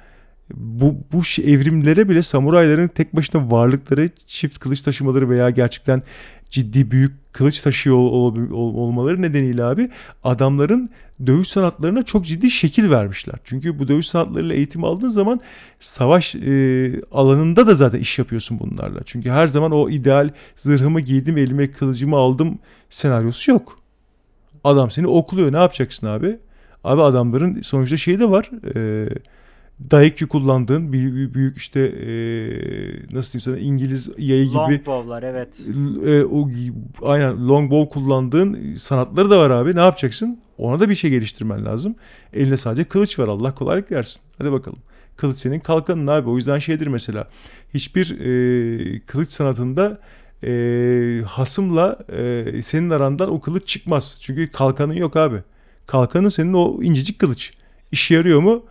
[0.55, 6.03] bu, bu evrimlere bile samurayların tek başına varlıkları, çift kılıç taşımaları veya gerçekten
[6.51, 9.91] ciddi büyük kılıç taşıyor ol, ol, olmaları nedeniyle abi
[10.25, 10.91] adamların
[11.27, 13.35] dövüş sanatlarına çok ciddi şekil vermişler.
[13.45, 15.41] Çünkü bu dövüş sanatlarıyla eğitim aldığın zaman
[15.81, 19.01] savaş e, alanında da zaten iş yapıyorsun bunlarla.
[19.07, 22.59] Çünkü her zaman o ideal zırhımı giydim elime kılıcımı aldım
[22.91, 23.79] senaryosu yok.
[24.65, 26.39] Adam seni okuluyor ne yapacaksın abi?
[26.85, 28.51] Abi adamların sonuçta şeyi de var.
[28.75, 29.09] Eee
[29.91, 32.09] Daikyu kullandığın büyük, büyük işte e,
[33.15, 34.57] nasıl diyeyim sana İngiliz yayı gibi.
[34.57, 35.61] Longbow'lar evet.
[36.07, 36.51] E, o
[37.03, 39.77] aynen longbow kullandığın sanatları da var abi.
[39.77, 40.41] Ne yapacaksın?
[40.59, 41.95] Ona da bir şey geliştirmen lazım.
[42.33, 43.29] Elinde sadece kılıç var.
[43.29, 44.23] Allah kolaylık versin.
[44.39, 44.79] Hadi bakalım.
[45.17, 46.29] Kılıç senin kalkanın abi.
[46.29, 47.29] O yüzden şeydir mesela.
[47.75, 49.99] Hiçbir e, kılıç sanatında
[50.45, 54.19] e, hasımla e, senin arandan o kılıç çıkmaz.
[54.21, 55.39] Çünkü kalkanın yok abi.
[55.87, 57.53] Kalkanın senin o incecik kılıç.
[57.93, 58.65] İşe yarıyor mu?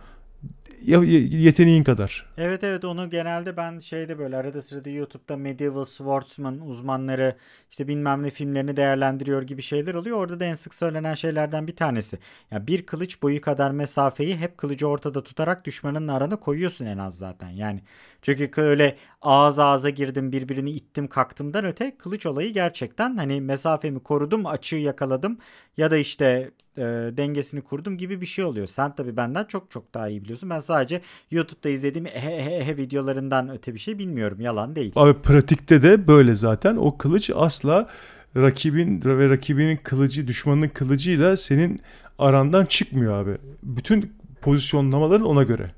[0.86, 2.25] Yeteneğin kadar.
[2.38, 7.36] Evet evet onu genelde ben şeyde böyle arada sırada YouTube'da Medieval Swordsman uzmanları
[7.70, 10.18] işte bilmem ne filmlerini değerlendiriyor gibi şeyler oluyor.
[10.18, 12.18] Orada da en sık söylenen şeylerden bir tanesi.
[12.50, 17.18] Yani bir kılıç boyu kadar mesafeyi hep kılıcı ortada tutarak düşmanın arana koyuyorsun en az
[17.18, 17.48] zaten.
[17.48, 17.82] Yani
[18.22, 24.46] çünkü öyle ağız ağza girdim birbirini ittim kalktımdan öte kılıç olayı gerçekten hani mesafemi korudum
[24.46, 25.38] açığı yakaladım
[25.76, 26.82] ya da işte e,
[27.16, 28.66] dengesini kurdum gibi bir şey oluyor.
[28.66, 30.50] Sen tabi benden çok çok daha iyi biliyorsun.
[30.50, 32.06] Ben sadece YouTube'da izlediğim
[32.64, 34.40] he videolarından öte bir şey bilmiyorum.
[34.40, 34.92] Yalan değil.
[34.96, 36.76] Abi pratikte de böyle zaten.
[36.76, 37.88] O kılıç asla
[38.36, 41.80] rakibin ve rakibinin kılıcı, düşmanının kılıcıyla senin
[42.18, 43.38] arandan çıkmıyor abi.
[43.62, 45.70] Bütün pozisyonlamaların ona göre.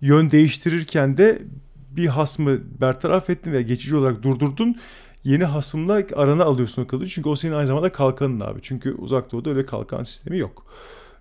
[0.00, 1.42] Yön değiştirirken de
[1.90, 4.76] bir hasmı bertaraf ettin ve geçici olarak durdurdun.
[5.24, 7.14] Yeni hasımla arana alıyorsun o kılıcı.
[7.14, 8.60] Çünkü o senin aynı zamanda kalkanın abi.
[8.62, 10.66] Çünkü uzak doğuda öyle kalkan sistemi yok.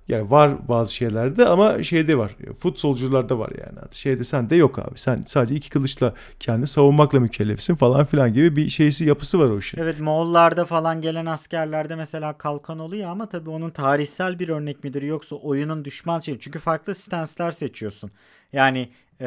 [0.09, 2.35] Yani var bazı şeylerde ama şeyde var.
[2.59, 3.79] Foot soldier'larda var yani.
[3.91, 4.99] Şeyde sen de yok abi.
[4.99, 9.59] Sen sadece iki kılıçla kendi savunmakla mükellefsin falan filan gibi bir şeysi yapısı var o
[9.59, 9.79] işin.
[9.81, 15.01] Evet Moğollarda falan gelen askerlerde mesela kalkan oluyor ama tabii onun tarihsel bir örnek midir
[15.01, 16.39] yoksa oyunun düşman şeyi.
[16.39, 18.11] Çünkü farklı stanslar seçiyorsun.
[18.53, 18.89] Yani
[19.19, 19.25] e,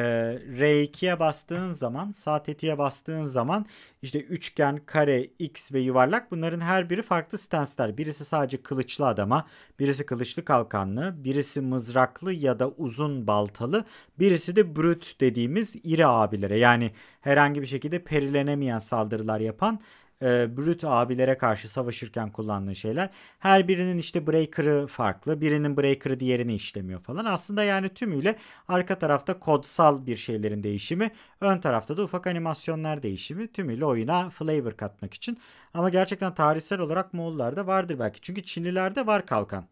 [0.59, 3.65] R2'ye bastığın zaman sağ tetiğe bastığın zaman
[4.01, 7.97] işte üçgen, kare, x ve yuvarlak bunların her biri farklı stanslar.
[7.97, 9.47] Birisi sadece kılıçlı adama,
[9.79, 13.85] birisi kılıçlı kalkanlı, birisi mızraklı ya da uzun baltalı,
[14.19, 16.59] birisi de brut dediğimiz iri abilere.
[16.59, 16.91] Yani
[17.21, 19.79] herhangi bir şekilde perilenemeyen saldırılar yapan
[20.23, 23.09] e, Brute abilere karşı savaşırken kullandığı şeyler.
[23.39, 25.41] Her birinin işte breaker'ı farklı.
[25.41, 27.25] Birinin breaker'ı diğerini işlemiyor falan.
[27.25, 28.35] Aslında yani tümüyle
[28.67, 31.11] arka tarafta kodsal bir şeylerin değişimi.
[31.41, 33.47] Ön tarafta da ufak animasyonlar değişimi.
[33.47, 35.37] Tümüyle oyuna flavor katmak için.
[35.73, 38.21] Ama gerçekten tarihsel olarak Moğollarda vardır belki.
[38.21, 39.65] Çünkü Çinlilerde var kalkan.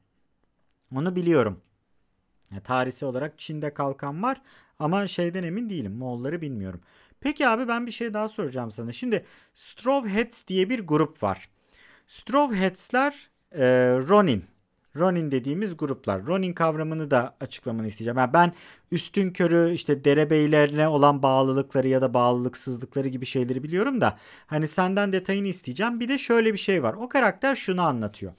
[0.95, 1.61] Onu biliyorum.
[2.51, 4.41] Yani tarihsel olarak Çin'de kalkan var
[4.79, 5.93] ama şeyden emin değilim.
[5.93, 6.81] Moğolları bilmiyorum.
[7.21, 8.91] Peki abi ben bir şey daha soracağım sana.
[8.91, 11.49] Şimdi Strawheads diye bir grup var.
[12.07, 13.65] Strawheads'ler e,
[14.07, 14.45] Ronin.
[14.95, 16.25] Ronin dediğimiz gruplar.
[16.25, 18.17] Ronin kavramını da açıklamanı isteyeceğim.
[18.17, 18.53] Yani ben
[18.91, 24.17] üstün körü işte derebeylerine olan bağlılıkları ya da bağlılıksızlıkları gibi şeyleri biliyorum da
[24.47, 25.99] hani senden detayını isteyeceğim.
[25.99, 26.93] Bir de şöyle bir şey var.
[26.93, 28.33] O karakter şunu anlatıyor.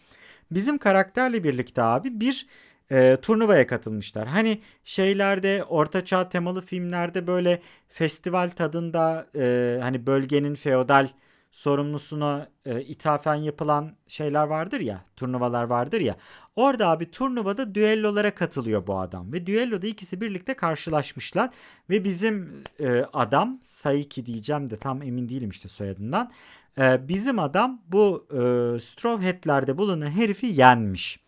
[0.51, 2.47] Bizim karakterle birlikte abi bir
[2.93, 4.28] e, turnuvaya katılmışlar.
[4.28, 11.09] Hani şeylerde ortaçağ temalı filmlerde böyle festival tadında e, hani bölgenin feodal
[11.51, 16.16] sorumlusuna e, ithafen yapılan şeyler vardır ya, turnuvalar vardır ya.
[16.57, 21.51] Orada abi turnuvada düellolara katılıyor bu adam ve düelloda ikisi birlikte karşılaşmışlar
[21.90, 26.32] ve bizim e, adam Saiki diyeceğim de tam emin değilim işte soyadından.
[26.78, 28.36] E, bizim adam bu e,
[28.80, 31.22] Strawhead'lerde bulunan herifi yenmiş.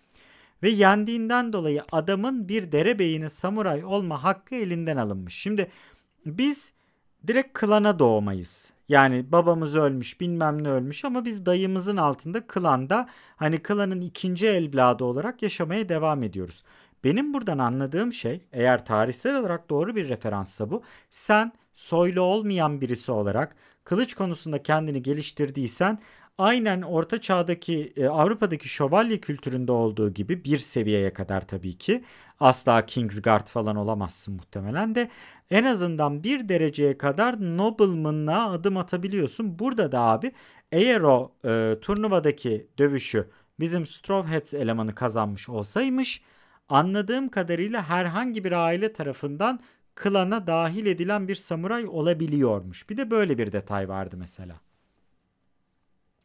[0.65, 5.35] Ve yendiğinden dolayı adamın bir derebeyinin samuray olma hakkı elinden alınmış.
[5.35, 5.71] Şimdi
[6.27, 6.73] biz
[7.27, 8.73] direkt klana doğmayız.
[8.89, 15.05] Yani babamız ölmüş bilmem ne ölmüş ama biz dayımızın altında klanda hani klanın ikinci evladı
[15.05, 16.65] olarak yaşamaya devam ediyoruz.
[17.05, 20.83] Benim buradan anladığım şey eğer tarihsel olarak doğru bir referanssa bu.
[21.11, 25.99] Sen soylu olmayan birisi olarak kılıç konusunda kendini geliştirdiysen
[26.39, 32.05] aynen orta çağdaki e, Avrupa'daki şövalye kültüründe olduğu gibi bir seviyeye kadar tabii ki
[32.41, 35.11] asla Kingsguard falan olamazsın muhtemelen de
[35.51, 39.59] en azından bir dereceye kadar nobleman'la adım atabiliyorsun.
[39.59, 40.33] Burada da abi
[40.73, 43.31] eğer o e, turnuvadaki dövüşü
[43.61, 46.23] bizim Strawheads elemanı kazanmış olsaymış
[46.69, 49.61] anladığım kadarıyla herhangi bir aile tarafından
[49.95, 52.91] klana dahil edilen bir samuray olabiliyormuş.
[52.91, 54.64] Bir de böyle bir detay vardı mesela.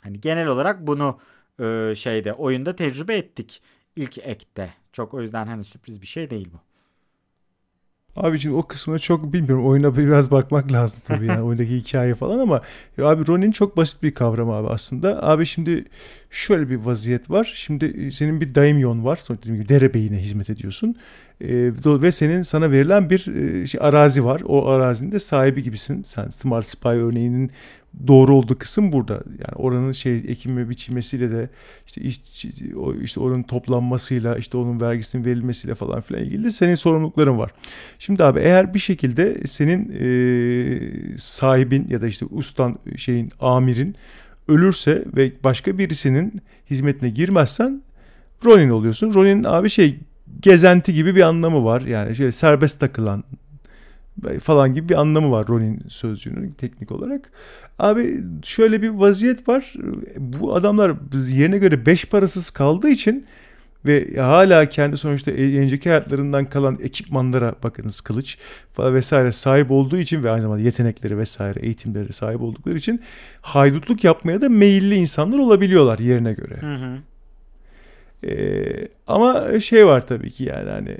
[0.01, 1.19] Hani genel olarak bunu
[1.59, 3.61] e, şeyde oyunda tecrübe ettik
[3.95, 4.73] ilk ekte.
[4.93, 6.59] Çok o yüzden hani sürpriz bir şey değil bu.
[8.15, 9.67] Abiciğim o kısmını çok bilmiyorum.
[9.67, 12.61] Oyuna biraz bakmak lazım tabii yani oyundaki hikaye falan ama
[13.03, 15.23] abi Ronin çok basit bir kavram abi aslında.
[15.23, 15.85] Abi şimdi
[16.31, 17.53] şöyle bir vaziyet var.
[17.55, 19.15] Şimdi e, senin bir daimyon var.
[19.15, 20.95] Sonuçta dediğim gibi derebeyine hizmet ediyorsun.
[21.41, 24.41] Ee, ve senin sana verilen bir e, şey, arazi var.
[24.45, 26.01] O arazinin de sahibi gibisin.
[26.01, 27.51] Sen Smart Spy örneğinin
[28.07, 29.13] doğru olduğu kısım burada.
[29.13, 31.49] Yani oranın şey ekimi biçilmesiyle de
[31.87, 32.45] işte iş,
[33.01, 37.51] işte oranın toplanmasıyla işte onun vergisinin verilmesiyle falan filan ilgili de senin sorumlulukların var.
[37.99, 43.95] Şimdi abi eğer bir şekilde senin e, sahibin ya da işte ustan şeyin amirin
[44.47, 47.81] ölürse ve başka birisinin hizmetine girmezsen
[48.45, 49.13] Ronin oluyorsun.
[49.13, 49.99] Ronin abi şey
[50.39, 51.81] gezenti gibi bir anlamı var.
[51.81, 53.23] Yani şöyle serbest takılan
[54.43, 57.31] falan gibi bir anlamı var Ronin sözcüğünün teknik olarak.
[57.79, 59.73] Abi şöyle bir vaziyet var.
[60.17, 60.95] Bu adamlar
[61.29, 63.25] yerine göre beş parasız kaldığı için
[63.85, 68.37] ve hala kendi sonuçta e, önceki hayatlarından kalan ekipmanlara bakınız kılıç
[68.73, 73.01] falan vesaire sahip olduğu için ve aynı zamanda yetenekleri vesaire eğitimleri sahip oldukları için
[73.41, 76.57] haydutluk yapmaya da meyilli insanlar olabiliyorlar yerine göre.
[76.61, 76.97] Hı hı.
[78.27, 80.99] Ee, ama şey var tabii ki yani hani e,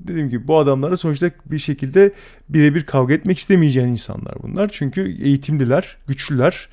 [0.00, 2.12] dediğim gibi bu adamlara sonuçta bir şekilde
[2.48, 4.68] birebir kavga etmek istemeyeceğin insanlar bunlar.
[4.72, 6.68] Çünkü eğitimliler, güçlüler.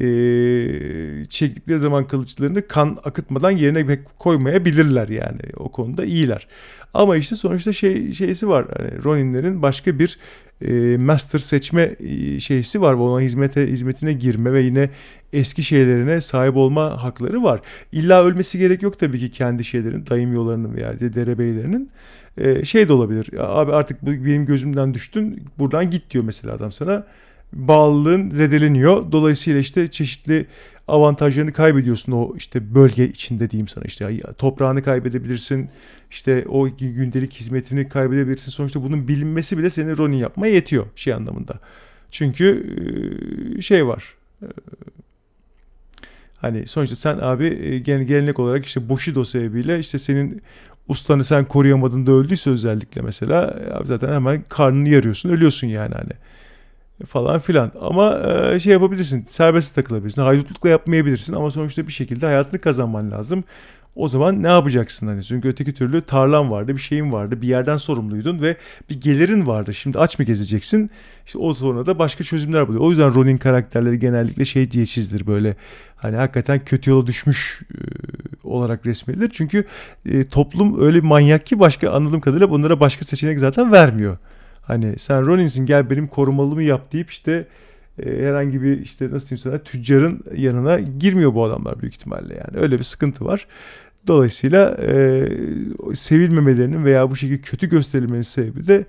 [0.00, 6.46] Ee, çektikleri zaman kılıçlarını kan akıtmadan yerine koymayabilirler yani o konuda iyiler.
[6.94, 8.66] Ama işte sonuçta şey şeysi var.
[8.76, 10.18] Hani Ronin'lerin başka bir
[10.62, 12.94] e, master seçme e, şeysi var.
[12.94, 14.90] Ona hizmete hizmetine girme ve yine
[15.32, 17.60] eski şeylerine sahip olma hakları var.
[17.92, 21.90] İlla ölmesi gerek yok tabii ki kendi şeylerin, dayım yollarının veya derebeylerinin.
[22.38, 23.28] E, şey de olabilir.
[23.38, 25.42] Abi artık bu benim gözümden düştün.
[25.58, 27.06] Buradan git diyor mesela adam sana.
[27.52, 29.12] Bağlılığın zedeleniyor.
[29.12, 30.46] Dolayısıyla işte çeşitli
[30.88, 33.84] avantajlarını kaybediyorsun o işte bölge içinde diyeyim sana.
[33.84, 35.70] İşte toprağını kaybedebilirsin
[36.10, 38.50] işte o gündelik hizmetini kaybedebilirsin.
[38.50, 41.60] Sonuçta bunun bilinmesi bile seni Ronin yapmaya yetiyor şey anlamında.
[42.10, 42.64] Çünkü
[43.62, 44.14] şey var
[46.44, 50.42] hani sonuçta sen abi gelenek olarak işte Bushido sebebiyle işte senin
[50.88, 56.10] ustanı sen koruyamadın da öldüyse özellikle mesela abi zaten hemen karnını yarıyorsun ölüyorsun yani hani
[57.06, 57.72] falan filan.
[57.80, 59.26] Ama e, şey yapabilirsin.
[59.28, 60.22] Serbest takılabilirsin.
[60.22, 63.44] Haydutlukla yapmayabilirsin ama sonuçta bir şekilde hayatını kazanman lazım.
[63.96, 65.24] O zaman ne yapacaksın hani?
[65.24, 68.56] Çünkü öteki türlü tarlan vardı, bir şeyin vardı, bir yerden sorumluydun ve
[68.90, 69.74] bir gelirin vardı.
[69.74, 70.90] Şimdi aç mı gezeceksin?
[71.26, 72.84] İşte o sonra da başka çözümler buluyor.
[72.84, 75.56] O yüzden Ronin karakterleri genellikle şey diye çizdir böyle
[75.96, 77.78] hani hakikaten kötü yola düşmüş e,
[78.44, 79.30] olarak resmedilir.
[79.32, 79.64] Çünkü
[80.06, 84.18] e, toplum öyle manyak ki başka anladığım kadarıyla bunlara başka seçenek zaten vermiyor.
[84.66, 87.46] Hani sen Rollins'in gel benim korumalımı yap deyip işte
[88.02, 92.62] e, herhangi bir işte nasıl diyeyim sana tüccarın yanına girmiyor bu adamlar büyük ihtimalle yani.
[92.62, 93.46] Öyle bir sıkıntı var.
[94.06, 95.26] Dolayısıyla e,
[95.94, 98.84] sevilmemelerinin veya bu şekilde kötü gösterilmenin sebebi de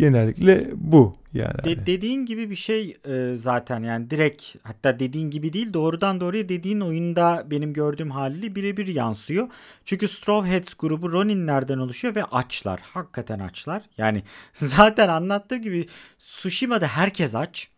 [0.00, 1.64] genellikle bu yani.
[1.64, 6.48] De- dediğin gibi bir şey e, zaten yani direkt hatta dediğin gibi değil doğrudan doğruya
[6.48, 9.48] dediğin oyunda benim gördüğüm haliyle birebir yansıyor.
[9.84, 12.80] Çünkü Straw Hats grubu Ronin'lerden oluşuyor ve açlar.
[12.80, 13.82] Hakikaten açlar.
[13.98, 14.22] Yani
[14.52, 15.86] zaten anlattığı gibi
[16.18, 17.68] Tsushima'da herkes aç.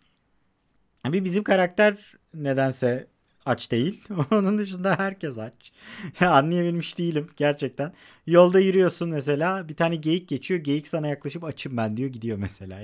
[1.07, 1.97] Bir bizim karakter
[2.35, 3.07] nedense
[3.47, 4.05] aç değil.
[4.33, 5.73] Onun dışında herkes aç.
[6.21, 7.93] Anlayabilmiş değilim gerçekten.
[8.27, 10.61] Yolda yürüyorsun mesela bir tane geyik geçiyor.
[10.61, 12.81] Geyik sana yaklaşıp açım ben diyor gidiyor mesela.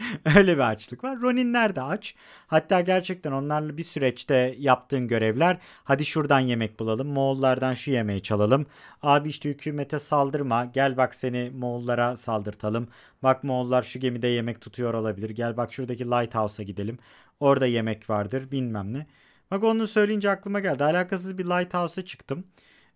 [0.36, 1.20] Öyle bir açlık var.
[1.20, 2.14] Roninler de aç.
[2.46, 7.08] Hatta gerçekten onlarla bir süreçte yaptığın görevler hadi şuradan yemek bulalım.
[7.08, 8.66] Moğollardan şu yemeği çalalım.
[9.02, 10.64] Abi işte hükümete saldırma.
[10.64, 12.88] Gel bak seni Moğollara saldırtalım.
[13.22, 15.30] Bak Moğollar şu gemide yemek tutuyor olabilir.
[15.30, 16.98] Gel bak şuradaki lighthouse'a gidelim.
[17.40, 19.06] Orada yemek vardır bilmem ne.
[19.50, 20.84] Bak onu söyleyince aklıma geldi.
[20.84, 22.44] Alakasız bir lighthouse'a çıktım.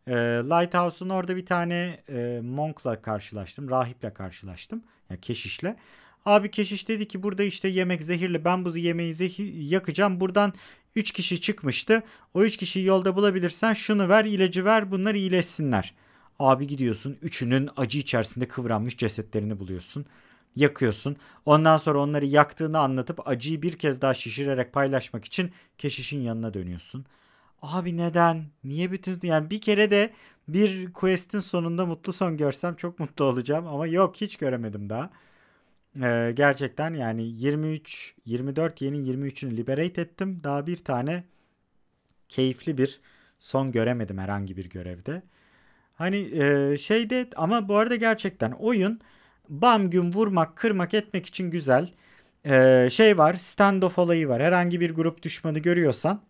[0.07, 3.71] E, Lighthouse'un orada bir tane e, monkla karşılaştım.
[3.71, 4.83] Rahiple karşılaştım.
[5.11, 5.77] Yani keşişle.
[6.27, 8.45] Abi keşiş dedi ki burada işte yemek zehirli.
[8.45, 10.21] Ben bu yemeği zehir yakacağım.
[10.21, 10.53] Buradan
[10.97, 12.03] 3 kişi çıkmıştı.
[12.35, 15.95] O 3 kişiyi yolda bulabilirsen şunu ver ilacı ver bunlar iyileşsinler.
[16.39, 20.07] Abi gidiyorsun üçünün acı içerisinde kıvranmış cesetlerini buluyorsun
[20.57, 21.17] yakıyorsun.
[21.47, 27.07] Ondan sonra onları yaktığını anlatıp acıyı bir kez daha şişirerek paylaşmak için keşişin yanına dönüyorsun.
[27.63, 28.47] Abi neden?
[28.65, 30.13] Niye bütün yani bir kere de
[30.49, 35.11] bir quest'in sonunda mutlu son görsem çok mutlu olacağım ama yok hiç göremedim daha.
[36.03, 40.41] Ee, gerçekten yani 23 24 yeni 23'ünü liberate ettim.
[40.45, 41.25] Daha bir tane
[42.29, 43.01] keyifli bir
[43.39, 45.23] son göremedim herhangi bir görevde.
[45.95, 49.01] Hani e, şeyde ama bu arada gerçekten oyun
[49.49, 51.89] bam gün vurmak, kırmak etmek için güzel.
[52.47, 54.43] Ee, şey var, standoff olayı var.
[54.43, 56.23] Herhangi bir grup düşmanı görüyorsan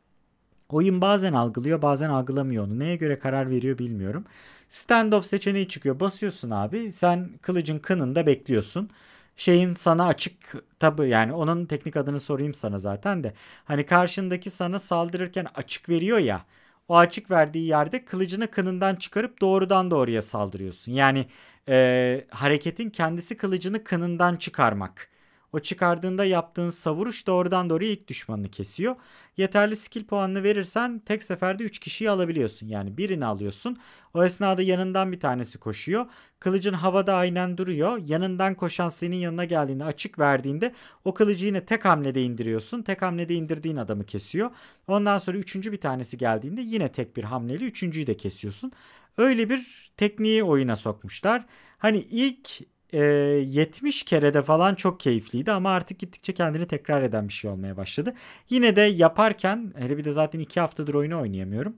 [0.69, 2.79] oyun bazen algılıyor, bazen algılamıyor onu.
[2.79, 4.25] Neye göre karar veriyor bilmiyorum.
[4.69, 6.01] Standoff seçeneği çıkıyor.
[6.01, 6.93] Basıyorsun abi.
[6.93, 8.91] Sen kılıcın kınında bekliyorsun
[9.37, 13.35] şeyin sana açık tabi yani onun teknik adını sorayım sana zaten de.
[13.65, 16.45] Hani karşındaki sana saldırırken açık veriyor ya.
[16.89, 20.93] O açık verdiği yerde kılıcını kınından çıkarıp doğrudan doğruya saldırıyorsun.
[20.93, 21.27] Yani
[21.69, 25.11] e, hareketin kendisi kılıcını kınından çıkarmak.
[25.55, 28.97] O çıkardığında yaptığın savuruş doğrudan doğruya ilk düşmanını kesiyor.
[29.37, 32.69] Yeterli skill puanını verirsen tek seferde 3 kişiyi alabiliyorsun.
[32.69, 33.77] Yani birini alıyorsun.
[34.15, 36.07] O esnada yanından bir tanesi koşuyor.
[36.41, 38.01] Kılıcın havada aynen duruyor.
[38.07, 40.75] Yanından koşan senin yanına geldiğinde açık verdiğinde
[41.05, 42.83] o kılıcı yine tek hamlede indiriyorsun.
[42.83, 44.51] Tek hamlede indirdiğin adamı kesiyor.
[44.89, 48.73] Ondan sonra üçüncü bir tanesi geldiğinde yine tek bir hamleyle üçüncüyü de kesiyorsun.
[49.19, 51.47] Öyle bir tekniği oyuna sokmuşlar.
[51.79, 57.33] Hani ilk e, 70 kerede falan çok keyifliydi ama artık gittikçe kendini tekrar eden bir
[57.33, 58.15] şey olmaya başladı.
[58.51, 61.77] Yine de yaparken hele bir de zaten 2 haftadır oyunu oynayamıyorum.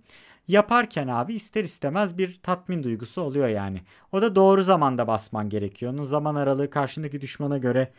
[0.49, 3.83] Yaparken abi ister istemez bir tatmin duygusu oluyor yani.
[4.13, 5.93] O da doğru zamanda basman gerekiyor.
[5.93, 7.93] Onun zaman aralığı karşındaki düşmana göre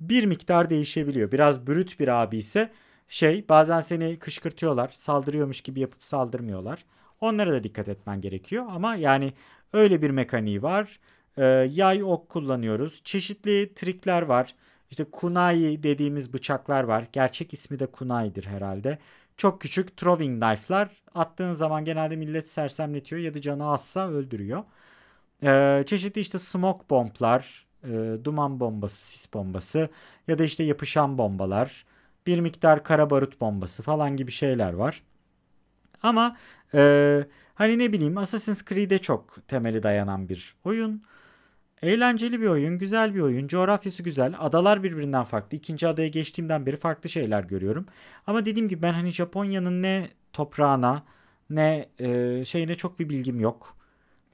[0.00, 1.32] bir miktar değişebiliyor.
[1.32, 2.70] Biraz brüt bir abi ise
[3.08, 4.88] şey bazen seni kışkırtıyorlar.
[4.88, 6.84] Saldırıyormuş gibi yapıp saldırmıyorlar.
[7.20, 8.64] Onlara da dikkat etmen gerekiyor.
[8.70, 9.32] Ama yani
[9.72, 11.00] öyle bir mekaniği var.
[11.38, 13.00] Ee, yay ok kullanıyoruz.
[13.04, 14.54] Çeşitli trikler var.
[14.90, 17.04] İşte kunai dediğimiz bıçaklar var.
[17.12, 18.98] Gerçek ismi de kunai'dir herhalde.
[19.36, 20.90] Çok küçük throwing knife'lar.
[21.14, 24.64] Attığın zaman genelde millet sersemletiyor ya da canı azsa öldürüyor.
[25.42, 29.88] Ee, çeşitli işte smoke bomblar, e, duman bombası, sis bombası
[30.28, 31.86] ya da işte yapışan bombalar,
[32.26, 35.02] bir miktar kara barut bombası falan gibi şeyler var.
[36.02, 36.36] Ama
[36.74, 37.24] e,
[37.54, 41.02] hani ne bileyim Assassin's Creed'e çok temeli dayanan bir oyun.
[41.82, 43.48] Eğlenceli bir oyun, güzel bir oyun.
[43.48, 44.34] Coğrafyası güzel.
[44.38, 45.56] Adalar birbirinden farklı.
[45.56, 47.86] İkinci adaya geçtiğimden beri farklı şeyler görüyorum.
[48.26, 51.02] Ama dediğim gibi ben hani Japonya'nın ne toprağına
[51.50, 53.76] ne e, şeyine çok bir bilgim yok.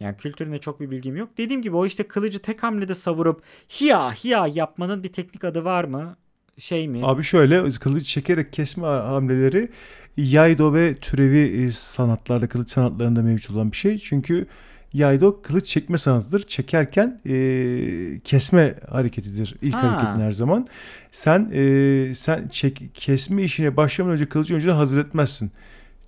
[0.01, 1.29] Yani kültürüne çok bir bilgim yok.
[1.39, 5.85] Dediğim gibi o işte kılıcı tek hamlede savurup hiya hiya yapmanın bir teknik adı var
[5.85, 6.17] mı?
[6.59, 7.01] Şey mi?
[7.07, 9.71] Abi şöyle kılıç çekerek kesme hamleleri
[10.17, 13.99] yaydo ve türevi e, sanatlarda, kılıç sanatlarında mevcut olan bir şey.
[13.99, 14.47] Çünkü
[14.95, 16.47] yaydo kılıç çekme sanatıdır.
[16.47, 19.83] Çekerken e, kesme hareketidir ilk ha.
[19.83, 20.69] hareketin her zaman.
[21.13, 25.53] Sen e, sen çek kesme işine başlamadan önce kılıcı önceden hazır etmezsin.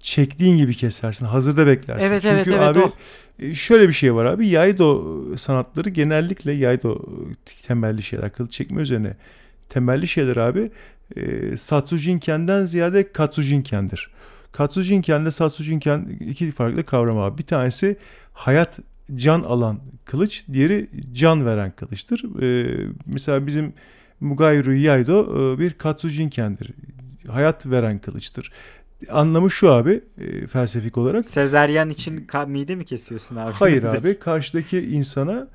[0.00, 1.26] Çektiğin gibi kesersin.
[1.26, 2.06] Hazırda beklersin.
[2.06, 2.92] Evet Çünkü evet evet abi, o.
[3.38, 4.48] E, şöyle bir şey var abi.
[4.48, 7.02] Yaydo sanatları genellikle yaydo
[7.66, 8.32] temelli şeyler.
[8.32, 9.16] Kılıç çekme üzerine
[9.68, 10.70] temelli şeyler abi.
[11.16, 14.10] E, Satsujinken'den ziyade Katsujinken'dir.
[14.52, 17.38] Katsujinken ile Satsujinken iki farklı kavram abi.
[17.38, 17.96] Bir tanesi
[18.36, 18.78] hayat
[19.14, 22.42] can alan kılıç, diğeri can veren kılıçtır.
[22.42, 23.72] Ee, mesela bizim
[24.20, 26.70] Mugairu Yaido e, bir Katsujinken'dir.
[27.28, 28.52] Hayat veren kılıçtır.
[29.10, 31.26] Anlamı şu abi e, felsefik olarak.
[31.26, 33.52] Sezeryan için mide mi kesiyorsun abi?
[33.52, 35.48] Hayır abi karşıdaki insana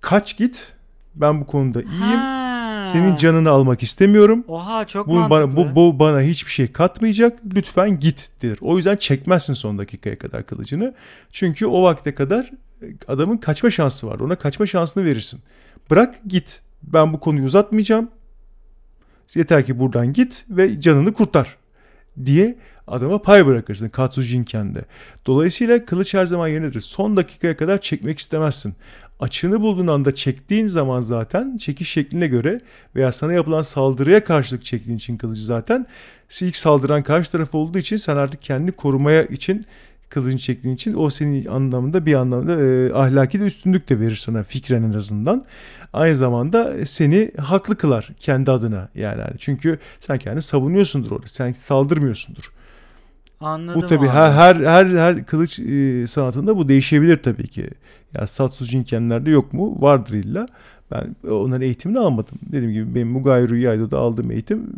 [0.00, 0.72] kaç git
[1.14, 2.18] ben bu konuda iyiyim.
[2.18, 2.43] Ha
[2.86, 4.44] senin canını almak istemiyorum.
[4.48, 5.56] Oha çok bu mantıklı.
[5.56, 7.38] Bana, bu, bu bana hiçbir şey katmayacak.
[7.54, 8.56] Lütfen git der.
[8.60, 10.94] O yüzden çekmezsin son dakikaya kadar kılıcını.
[11.32, 12.50] Çünkü o vakte kadar
[13.08, 14.20] adamın kaçma şansı var.
[14.20, 15.40] Ona kaçma şansını verirsin.
[15.90, 16.60] Bırak git.
[16.82, 18.10] Ben bu konuyu uzatmayacağım.
[19.34, 21.56] Yeter ki buradan git ve canını kurtar
[22.24, 22.56] diye
[22.86, 24.84] adama pay bırakırsın Katsujinken'de.
[25.26, 26.80] Dolayısıyla kılıç her zaman yerindedir.
[26.80, 28.74] Son dakikaya kadar çekmek istemezsin
[29.20, 32.60] açığını bulduğun anda çektiğin zaman zaten çekiş şekline göre
[32.96, 35.86] veya sana yapılan saldırıya karşılık çektiğin için kılıcı zaten
[36.40, 39.66] ilk saldıran karşı taraf olduğu için sen artık kendini korumaya için
[40.08, 44.42] kılıcını çektiğin için o senin anlamında bir anlamda e, ahlaki de üstünlük de verir sana
[44.42, 45.44] fikren en azından.
[45.92, 49.22] Aynı zamanda seni haklı kılar kendi adına yani.
[49.38, 51.26] Çünkü sen kendini savunuyorsundur orada.
[51.26, 52.53] Sen saldırmıyorsundur.
[53.44, 57.68] Anladım bu tabii her, her her her kılıç e, sanatında bu değişebilir tabii ki.
[58.14, 59.76] Ya Satsu Jinken'lerde yok mu?
[59.80, 60.46] Vardır illa.
[60.90, 62.38] Ben onların eğitimini almadım.
[62.46, 64.72] Dediğim gibi benim Mugai Rüya'da aldığım eğitim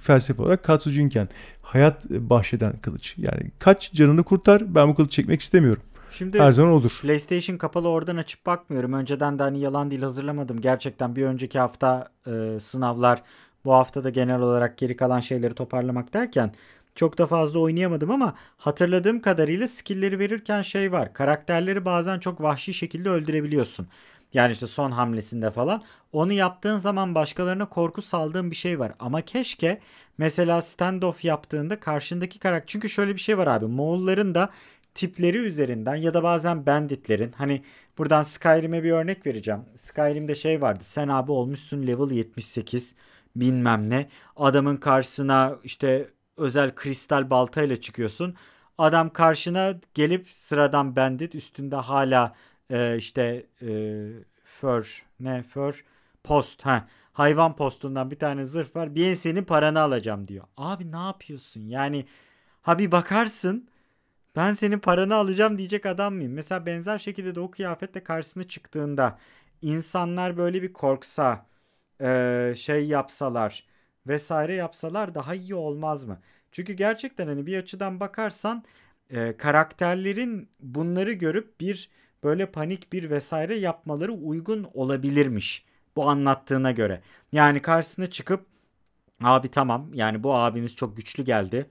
[0.00, 1.28] felsefe olarak Katsu Jinken.
[1.62, 3.14] Hayat bahşeden kılıç.
[3.18, 5.82] Yani kaç canını kurtar ben bu kılıç çekmek istemiyorum.
[6.10, 6.98] Şimdi Her zaman odur.
[7.02, 8.92] PlayStation kapalı oradan açıp bakmıyorum.
[8.92, 10.60] Önceden de hani yalan değil hazırlamadım.
[10.60, 13.22] Gerçekten bir önceki hafta e, sınavlar
[13.64, 16.52] bu hafta da genel olarak geri kalan şeyleri toparlamak derken
[16.94, 21.12] Çok da fazla oynayamadım ama hatırladığım kadarıyla skill'leri verirken şey var.
[21.12, 23.88] Karakterleri bazen çok vahşi şekilde öldürebiliyorsun.
[24.32, 25.82] Yani işte son hamlesinde falan.
[26.12, 28.92] Onu yaptığın zaman başkalarına korku saldığın bir şey var.
[28.98, 29.80] Ama keşke
[30.18, 32.66] mesela standoff yaptığında karşındaki karakter...
[32.66, 33.66] Çünkü şöyle bir şey var abi.
[33.66, 34.50] Moğolların da
[34.94, 37.62] tipleri üzerinden ya da bazen banditlerin hani
[37.98, 39.60] buradan Skyrim'e bir örnek vereceğim.
[39.74, 40.84] Skyrim'de şey vardı.
[40.84, 42.94] Sen abi olmuşsun level 78
[43.36, 44.08] bilmem ne.
[44.36, 46.10] Adamın karşısına işte
[46.42, 48.34] özel kristal baltayla çıkıyorsun.
[48.78, 52.34] Adam karşına gelip sıradan bandit üstünde hala
[52.70, 53.68] e, işte e,
[54.44, 55.84] fur ne fur
[56.24, 58.94] post ha hayvan postundan bir tane zırh var.
[58.94, 60.44] Bir senin paranı alacağım diyor.
[60.56, 61.60] Abi ne yapıyorsun?
[61.60, 62.06] Yani
[62.62, 63.68] ha bir bakarsın
[64.36, 66.32] ben senin paranı alacağım diyecek adam mıyım?
[66.32, 69.18] Mesela benzer şekilde de o kıyafetle karşısına çıktığında
[69.62, 71.46] insanlar böyle bir korksa
[72.00, 73.71] e, şey yapsalar
[74.06, 76.20] vesaire yapsalar daha iyi olmaz mı?
[76.52, 78.64] Çünkü gerçekten hani bir açıdan bakarsan
[79.10, 81.90] e, karakterlerin bunları görüp bir
[82.24, 85.64] böyle panik bir vesaire yapmaları uygun olabilirmiş
[85.96, 87.02] bu anlattığına göre.
[87.32, 88.46] Yani karşısına çıkıp
[89.22, 91.70] abi tamam yani bu abimiz çok güçlü geldi.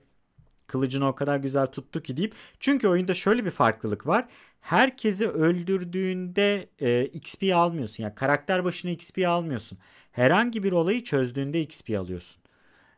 [0.66, 2.34] Kılıcını o kadar güzel tuttu ki deyip.
[2.60, 4.28] Çünkü oyunda şöyle bir farklılık var.
[4.60, 8.02] Herkesi öldürdüğünde e, XP almıyorsun.
[8.04, 9.78] Yani karakter başına XP almıyorsun.
[10.12, 12.42] Herhangi bir olayı çözdüğünde XP alıyorsun.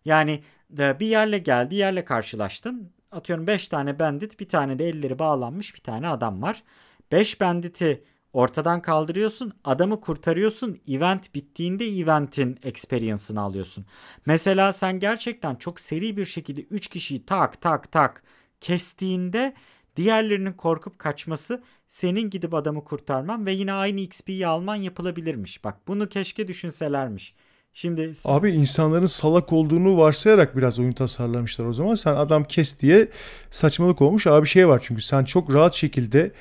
[0.04, 0.42] Yani
[0.78, 2.92] e, bir yerle gel, bir yerle karşılaştın.
[3.12, 6.62] Atıyorum 5 tane bandit, bir tane de elleri bağlanmış bir tane adam var.
[7.12, 10.78] 5 banditi ortadan kaldırıyorsun, adamı kurtarıyorsun.
[10.88, 13.86] Event bittiğinde eventin experience'ını alıyorsun.
[14.26, 18.22] Mesela sen gerçekten çok seri bir şekilde 3 kişiyi tak tak tak
[18.60, 19.54] kestiğinde
[19.96, 25.64] diğerlerinin korkup kaçması senin gidip adamı kurtarman ve yine aynı XP'yi alman yapılabilirmiş.
[25.64, 27.34] Bak bunu keşke düşünselermiş.
[27.72, 31.94] Şimdi abi insanların salak olduğunu varsayarak biraz oyun tasarlamışlar o zaman.
[31.94, 33.08] Sen adam kes diye
[33.50, 34.26] saçmalık olmuş.
[34.26, 36.32] Abi şey var çünkü sen çok rahat şekilde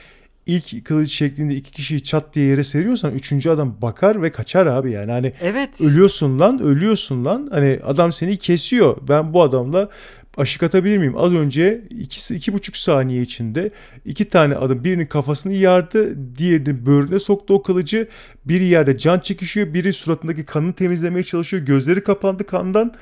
[0.46, 4.92] ilk kılıç şeklinde iki kişiyi çat diye yere seriyorsan üçüncü adam bakar ve kaçar abi
[4.92, 5.12] yani.
[5.12, 5.82] Hani evet.
[5.82, 7.50] ölüyorsun lan ölüyorsun lan.
[7.52, 8.98] Hani adam seni kesiyor.
[9.08, 9.90] Ben bu adamla
[10.38, 11.18] aşık atabilir miyim?
[11.18, 13.72] Az önce iki, iki buçuk saniye içinde
[14.06, 18.08] iki tane adam birinin kafasını yardı, diğerinin böğrüne soktu o kılıcı.
[18.46, 21.64] Biri yerde can çekişiyor, biri suratındaki kanını temizlemeye çalışıyor.
[21.64, 22.94] Gözleri kapandı kandan.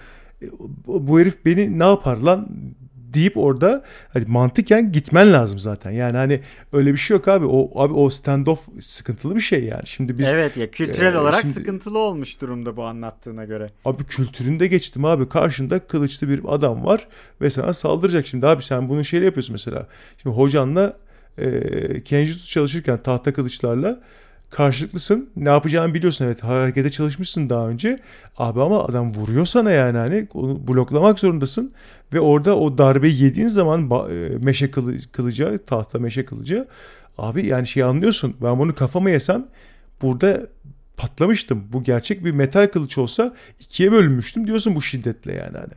[0.41, 0.45] E,
[0.87, 2.49] bu herif beni ne yapar lan
[3.13, 3.83] deyip orada
[4.13, 5.91] hani mantıken gitmen lazım zaten.
[5.91, 6.41] Yani hani
[6.73, 7.45] öyle bir şey yok abi.
[7.45, 9.87] O abi o standoff sıkıntılı bir şey yani.
[9.87, 13.69] Şimdi biz Evet ya kültürel e, olarak şimdi, sıkıntılı olmuş durumda bu anlattığına göre.
[13.85, 15.29] Abi kültüründe geçtim abi.
[15.29, 17.07] Karşında kılıçlı bir adam var
[17.41, 18.27] ve sana saldıracak.
[18.27, 19.87] Şimdi abi sen bunu şeyle yapıyorsun mesela.
[20.21, 20.97] Şimdi hocanla
[21.37, 23.99] e, Kenjutsu çalışırken tahta kılıçlarla
[24.51, 25.29] karşılıklısın.
[25.35, 27.99] Ne yapacağını biliyorsun evet harekete çalışmışsın daha önce.
[28.37, 31.73] Abi ama adam vuruyor sana yani hani onu bloklamak zorundasın.
[32.13, 34.71] Ve orada o darbe yediğin zaman e, meşe
[35.11, 36.67] kılıca, tahta meşe kılıca
[37.17, 38.35] abi yani şey anlıyorsun.
[38.41, 39.47] Ben bunu kafama yesem
[40.01, 40.47] burada
[40.97, 41.63] patlamıştım.
[41.73, 45.73] Bu gerçek bir metal kılıç olsa ikiye bölünmüştüm diyorsun bu şiddetle yani hani.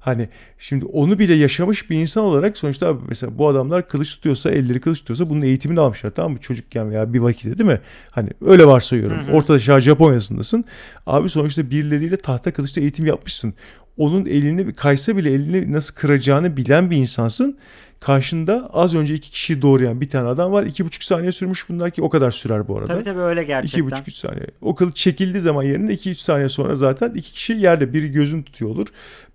[0.00, 0.28] Hani
[0.58, 4.80] şimdi onu bile yaşamış bir insan olarak sonuçta abi mesela bu adamlar kılıç tutuyorsa, elleri
[4.80, 6.38] kılıç tutuyorsa bunun eğitimini almışlar tamam mı?
[6.38, 7.80] Çocukken veya bir vakitte değil mi?
[8.10, 9.18] Hani öyle varsayıyorum.
[9.18, 9.36] Hı hı.
[9.36, 10.64] Ortada Japonya'sındasın.
[11.06, 13.54] Abi sonuçta birileriyle tahta kılıçta eğitim yapmışsın.
[14.00, 17.58] Onun elini kaysa bile elini nasıl kıracağını bilen bir insansın.
[18.00, 20.62] Karşında az önce iki kişiyi doğrayan bir tane adam var.
[20.62, 22.86] İki buçuk saniye sürmüş bunlar ki o kadar sürer bu arada.
[22.86, 23.78] Tabii tabii öyle gerçekten.
[23.78, 24.46] İki buçuk üç saniye.
[24.60, 27.92] O kılıç çekildiği zaman yerine iki üç saniye sonra zaten iki kişi yerde.
[27.92, 28.86] Biri gözünü tutuyor olur.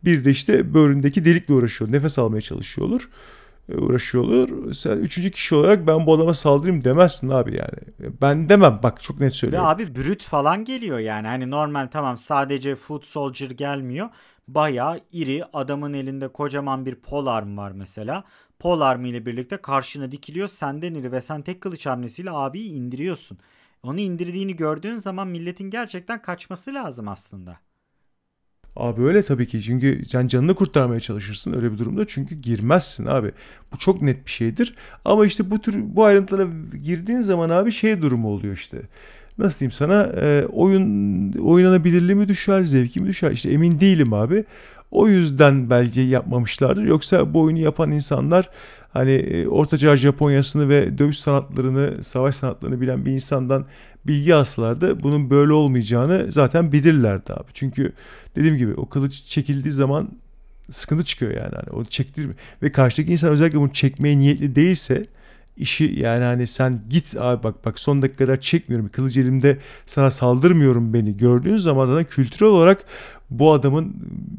[0.03, 1.91] Bir de işte böğründeki delikle uğraşıyor.
[1.91, 3.09] Nefes almaya çalışıyor olur.
[3.69, 4.73] E, uğraşıyor olur.
[4.73, 8.11] Sen üçüncü kişi olarak ben bu adama saldırayım demezsin abi yani.
[8.21, 9.67] Ben demem bak çok net söylüyorum.
[9.67, 11.27] Ve abi brüt falan geliyor yani.
[11.27, 14.09] Hani normal tamam sadece foot soldier gelmiyor.
[14.47, 18.23] Bayağı iri adamın elinde kocaman bir polarm var mesela.
[18.59, 23.37] Polarm ile birlikte karşına dikiliyor senden iri ve sen tek kılıç hamlesiyle abiyi indiriyorsun.
[23.83, 27.59] Onu indirdiğini gördüğün zaman milletin gerçekten kaçması lazım aslında.
[28.75, 33.31] Abi öyle tabii ki çünkü sen canını kurtarmaya çalışırsın öyle bir durumda çünkü girmezsin abi.
[33.73, 34.75] Bu çok net bir şeydir.
[35.05, 36.47] Ama işte bu tür bu ayrıntılara
[36.83, 38.81] girdiğin zaman abi şey durumu oluyor işte.
[39.37, 44.45] Nasıl diyeyim sana e, oyun oynanabilirliği mi düşer zevki mi düşer işte emin değilim abi.
[44.91, 46.83] O yüzden belki yapmamışlardır.
[46.83, 48.49] Yoksa bu oyunu yapan insanlar
[48.93, 53.65] hani e, Ortaçağ Japonyasını ve dövüş sanatlarını, savaş sanatlarını bilen bir insandan
[54.07, 57.47] bilgi alsalardı bunun böyle olmayacağını zaten bilirlerdi abi.
[57.53, 57.93] Çünkü
[58.35, 60.09] dediğim gibi o kılıç çekildiği zaman
[60.69, 61.53] sıkıntı çıkıyor yani.
[61.55, 62.27] Hani o çektir
[62.61, 65.05] ve karşıdaki insan özellikle bunu çekmeye niyetli değilse
[65.57, 68.89] işi yani hani sen git abi bak bak son dakika kadar çekmiyorum.
[68.89, 72.85] Kılıç elimde sana saldırmıyorum beni gördüğün zaman zaten kültürel olarak
[73.29, 73.95] bu adamın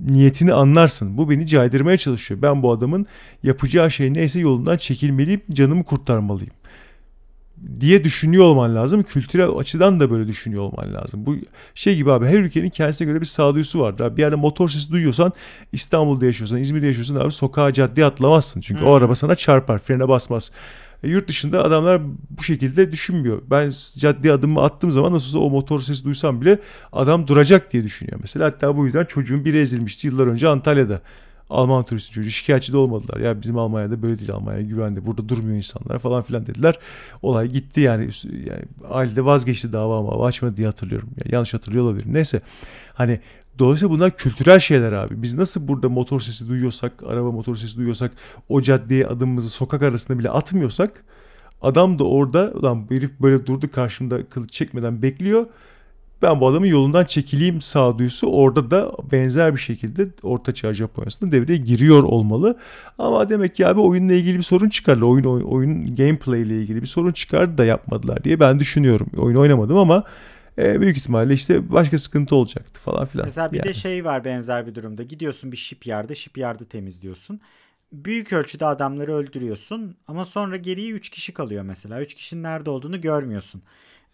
[0.08, 1.18] niyetini anlarsın.
[1.18, 2.42] Bu beni caydırmaya çalışıyor.
[2.42, 3.06] Ben bu adamın
[3.42, 6.52] yapacağı şey neyse yolundan çekilmeliyim, canımı kurtarmalıyım
[7.80, 9.02] diye düşünüyor olman lazım.
[9.02, 11.26] Kültürel açıdan da böyle düşünüyor olman lazım.
[11.26, 11.36] Bu
[11.74, 14.04] şey gibi abi her ülkenin kendisine göre bir sağduyusu vardır.
[14.04, 15.32] Abi bir yerde motor sesi duyuyorsan
[15.72, 18.60] İstanbul'da yaşıyorsan, İzmir'de yaşıyorsan abi sokağa caddeye atlamazsın.
[18.60, 18.88] Çünkü hmm.
[18.88, 20.50] o araba sana çarpar, frene basmaz.
[21.02, 22.00] E, yurt dışında adamlar
[22.30, 23.42] bu şekilde düşünmüyor.
[23.50, 26.58] Ben caddeye adımımı attığım zaman nasılsa o motor sesi duysam bile
[26.92, 28.18] adam duracak diye düşünüyor.
[28.22, 31.00] Mesela hatta bu yüzden çocuğun biri ezilmişti yıllar önce Antalya'da.
[31.50, 33.20] Alman turisti çocuğu şikayetçi de olmadılar.
[33.20, 35.06] Ya bizim Almanya'da böyle değil Almanya güvende.
[35.06, 36.74] Burada durmuyor insanlar falan filan dediler.
[37.22, 38.08] Olay gitti yani.
[38.24, 41.08] yani ailede vazgeçti dava ama açmadı diye hatırlıyorum.
[41.24, 42.14] Yani yanlış hatırlıyor olabilirim.
[42.14, 42.40] Neyse.
[42.94, 43.20] Hani
[43.58, 45.22] Dolayısıyla bunlar kültürel şeyler abi.
[45.22, 48.12] Biz nasıl burada motor sesi duyuyorsak, araba motor sesi duyuyorsak,
[48.48, 51.04] o caddeye adımımızı sokak arasında bile atmıyorsak,
[51.62, 55.46] adam da orada, ulan herif böyle durdu karşımda kılıç çekmeden bekliyor
[56.22, 61.58] ben bu adamın yolundan çekileyim sağduyusu orada da benzer bir şekilde Orta Çağ Japonya'sında devreye
[61.58, 62.58] giriyor olmalı.
[62.98, 65.04] Ama demek ki abi oyunla ilgili bir sorun çıkardı.
[65.04, 69.06] Oyun, oyun, oyun gameplay ile ilgili bir sorun çıkardı da yapmadılar diye ben düşünüyorum.
[69.16, 70.04] Oyun oynamadım ama
[70.58, 73.26] e, büyük ihtimalle işte başka sıkıntı olacaktı falan filan.
[73.26, 73.66] Mesela bir yani.
[73.66, 75.02] de şey var benzer bir durumda.
[75.02, 77.40] Gidiyorsun bir shipyard'a, shipyard'ı temizliyorsun.
[77.92, 82.00] Büyük ölçüde adamları öldürüyorsun ama sonra geriye 3 kişi kalıyor mesela.
[82.00, 83.62] 3 kişinin nerede olduğunu görmüyorsun.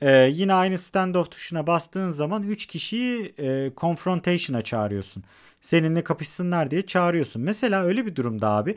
[0.01, 5.24] Ee, yine aynı standoff tuşuna bastığın zaman 3 kişiyi e, confrontation'a çağırıyorsun.
[5.60, 7.43] Seninle kapışsınlar diye çağırıyorsun.
[7.43, 8.77] Mesela öyle bir durumda abi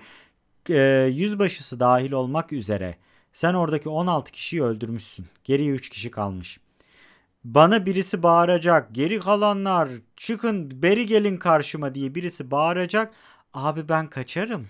[0.69, 2.97] e, yüzbaşısı dahil olmak üzere
[3.33, 5.25] sen oradaki 16 kişiyi öldürmüşsün.
[5.43, 6.59] Geriye 3 kişi kalmış.
[7.45, 8.95] Bana birisi bağıracak.
[8.95, 13.13] Geri kalanlar çıkın beri gelin karşıma diye birisi bağıracak.
[13.53, 14.67] Abi ben kaçarım.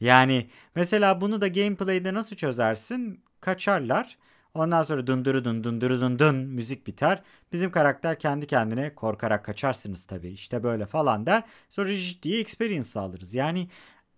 [0.00, 3.24] Yani mesela bunu da gameplay'de nasıl çözersin?
[3.40, 4.18] Kaçarlar.
[4.54, 7.22] Ondan sonra dındırı dın dındırı dın dın müzik biter.
[7.52, 11.42] Bizim karakter kendi kendine korkarak kaçarsınız tabii işte böyle falan der.
[11.68, 11.88] Sonra
[12.22, 13.34] diye experience alırız.
[13.34, 13.68] Yani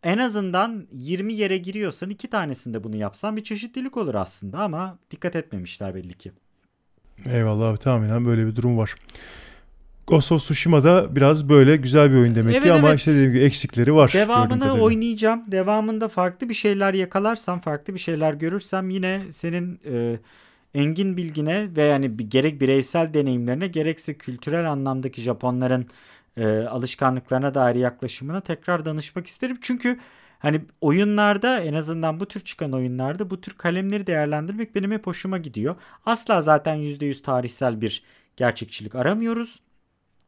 [0.03, 5.37] en azından 20 yere giriyorsan iki tanesinde bunu yapsan bir çeşitlilik olur aslında ama dikkat
[5.37, 6.33] etmemişler belli ki.
[7.27, 8.95] Eyvallah abi tahminen böyle bir durum var.
[10.07, 12.99] Ghost of Tsushima'da biraz böyle güzel bir oyun demek evet, ki ama evet.
[12.99, 14.11] işte dediğim gibi eksikleri var.
[14.15, 15.43] Devamını oynayacağım.
[15.47, 20.19] Devamında farklı bir şeyler yakalarsam, farklı bir şeyler görürsem yine senin e,
[20.75, 25.87] engin bilgine ve yani bir, gerek bireysel deneyimlerine gerekse kültürel anlamdaki Japonların
[26.37, 29.59] e, alışkanlıklarına dair yaklaşımına tekrar danışmak isterim.
[29.61, 29.99] Çünkü
[30.45, 35.39] hani oyunlarda en azından bu tür çıkan oyunlarda bu tür kalemleri değerlendirmek benim hep hoşuma
[35.39, 35.77] gidiyor.
[36.07, 38.03] Asla zaten %100 tarihsel bir
[38.37, 39.61] gerçekçilik aramıyoruz.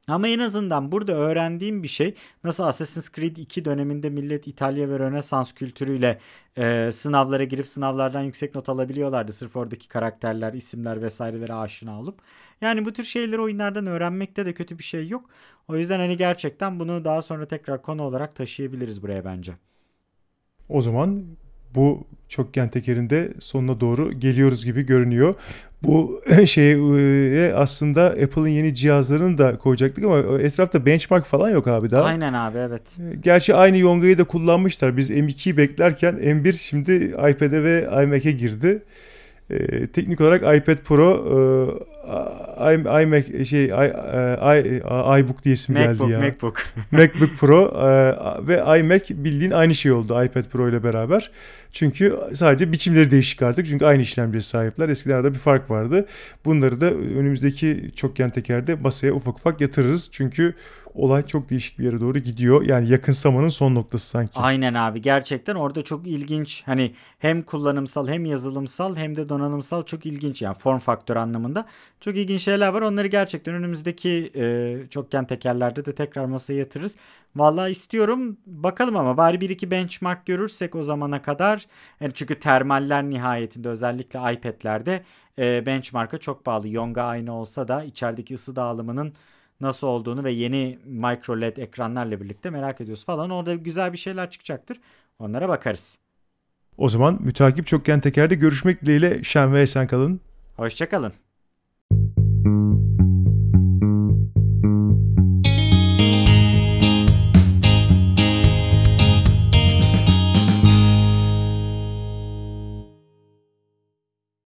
[0.08, 2.14] Ama en azından burada öğrendiğim bir şey
[2.44, 6.20] nasıl Assassin's Creed 2 döneminde millet İtalya ve Rönesans kültürüyle
[6.56, 9.32] e, sınavlara girip sınavlardan yüksek not alabiliyorlardı.
[9.32, 12.20] Sırf oradaki karakterler, isimler vesairelere aşina olup.
[12.60, 15.30] Yani bu tür şeyleri oyunlardan öğrenmekte de kötü bir şey yok.
[15.68, 19.52] O yüzden hani gerçekten bunu daha sonra tekrar konu olarak taşıyabiliriz buraya bence.
[20.68, 21.24] O zaman
[21.74, 25.34] bu çokgen tekerinde sonuna doğru geliyoruz gibi görünüyor.
[25.82, 32.02] Bu şeye aslında Apple'ın yeni cihazlarını da koyacaktık ama etrafta benchmark falan yok abi daha.
[32.02, 32.96] Aynen abi evet.
[33.20, 34.96] Gerçi aynı Yonga'yı da kullanmışlar.
[34.96, 38.82] Biz M2'yi beklerken M1 şimdi iPad'e ve iMac'e girdi.
[39.50, 41.36] Ee, teknik olarak iPad Pro e,
[43.02, 46.18] iMac şey I, I, I, iBook diye isim MacBook, geldi ya.
[46.18, 46.62] MacBook.
[46.90, 51.30] MacBook Pro e, ve iMac bildiğin aynı şey oldu iPad Pro ile beraber.
[51.72, 53.66] Çünkü sadece biçimleri değişik artık.
[53.66, 54.88] Çünkü aynı işlemciye sahipler.
[54.88, 56.06] Eskiden arada bir fark vardı.
[56.44, 60.08] Bunları da önümüzdeki çokgen tekerde masaya ufak ufak yatırırız.
[60.12, 60.54] Çünkü
[60.96, 62.62] olay çok değişik bir yere doğru gidiyor.
[62.62, 64.38] Yani yakınsamanın son noktası sanki.
[64.38, 70.06] Aynen abi gerçekten orada çok ilginç hani hem kullanımsal hem yazılımsal hem de donanımsal çok
[70.06, 71.66] ilginç yani form faktör anlamında
[72.00, 72.82] çok ilginç şeyler var.
[72.82, 76.96] Onları gerçekten önümüzdeki e, çokgen tekerlerde de tekrar masaya yatırırız.
[77.36, 81.66] Vallahi istiyorum bakalım ama bari bir iki benchmark görürsek o zamana kadar.
[82.00, 85.02] Yani çünkü termaller nihayetinde özellikle iPad'lerde
[85.38, 86.68] e, benchmark'a çok bağlı.
[86.68, 89.12] Yonga aynı olsa da içerideki ısı dağılımının
[89.60, 93.30] nasıl olduğunu ve yeni micro led ekranlarla birlikte merak ediyoruz falan.
[93.30, 94.80] Orada güzel bir şeyler çıkacaktır.
[95.18, 95.98] Onlara bakarız.
[96.78, 100.20] O zaman mütakip çokgen tekerde görüşmek dileğiyle şen ve esen kalın.
[100.56, 101.12] Hoşçakalın.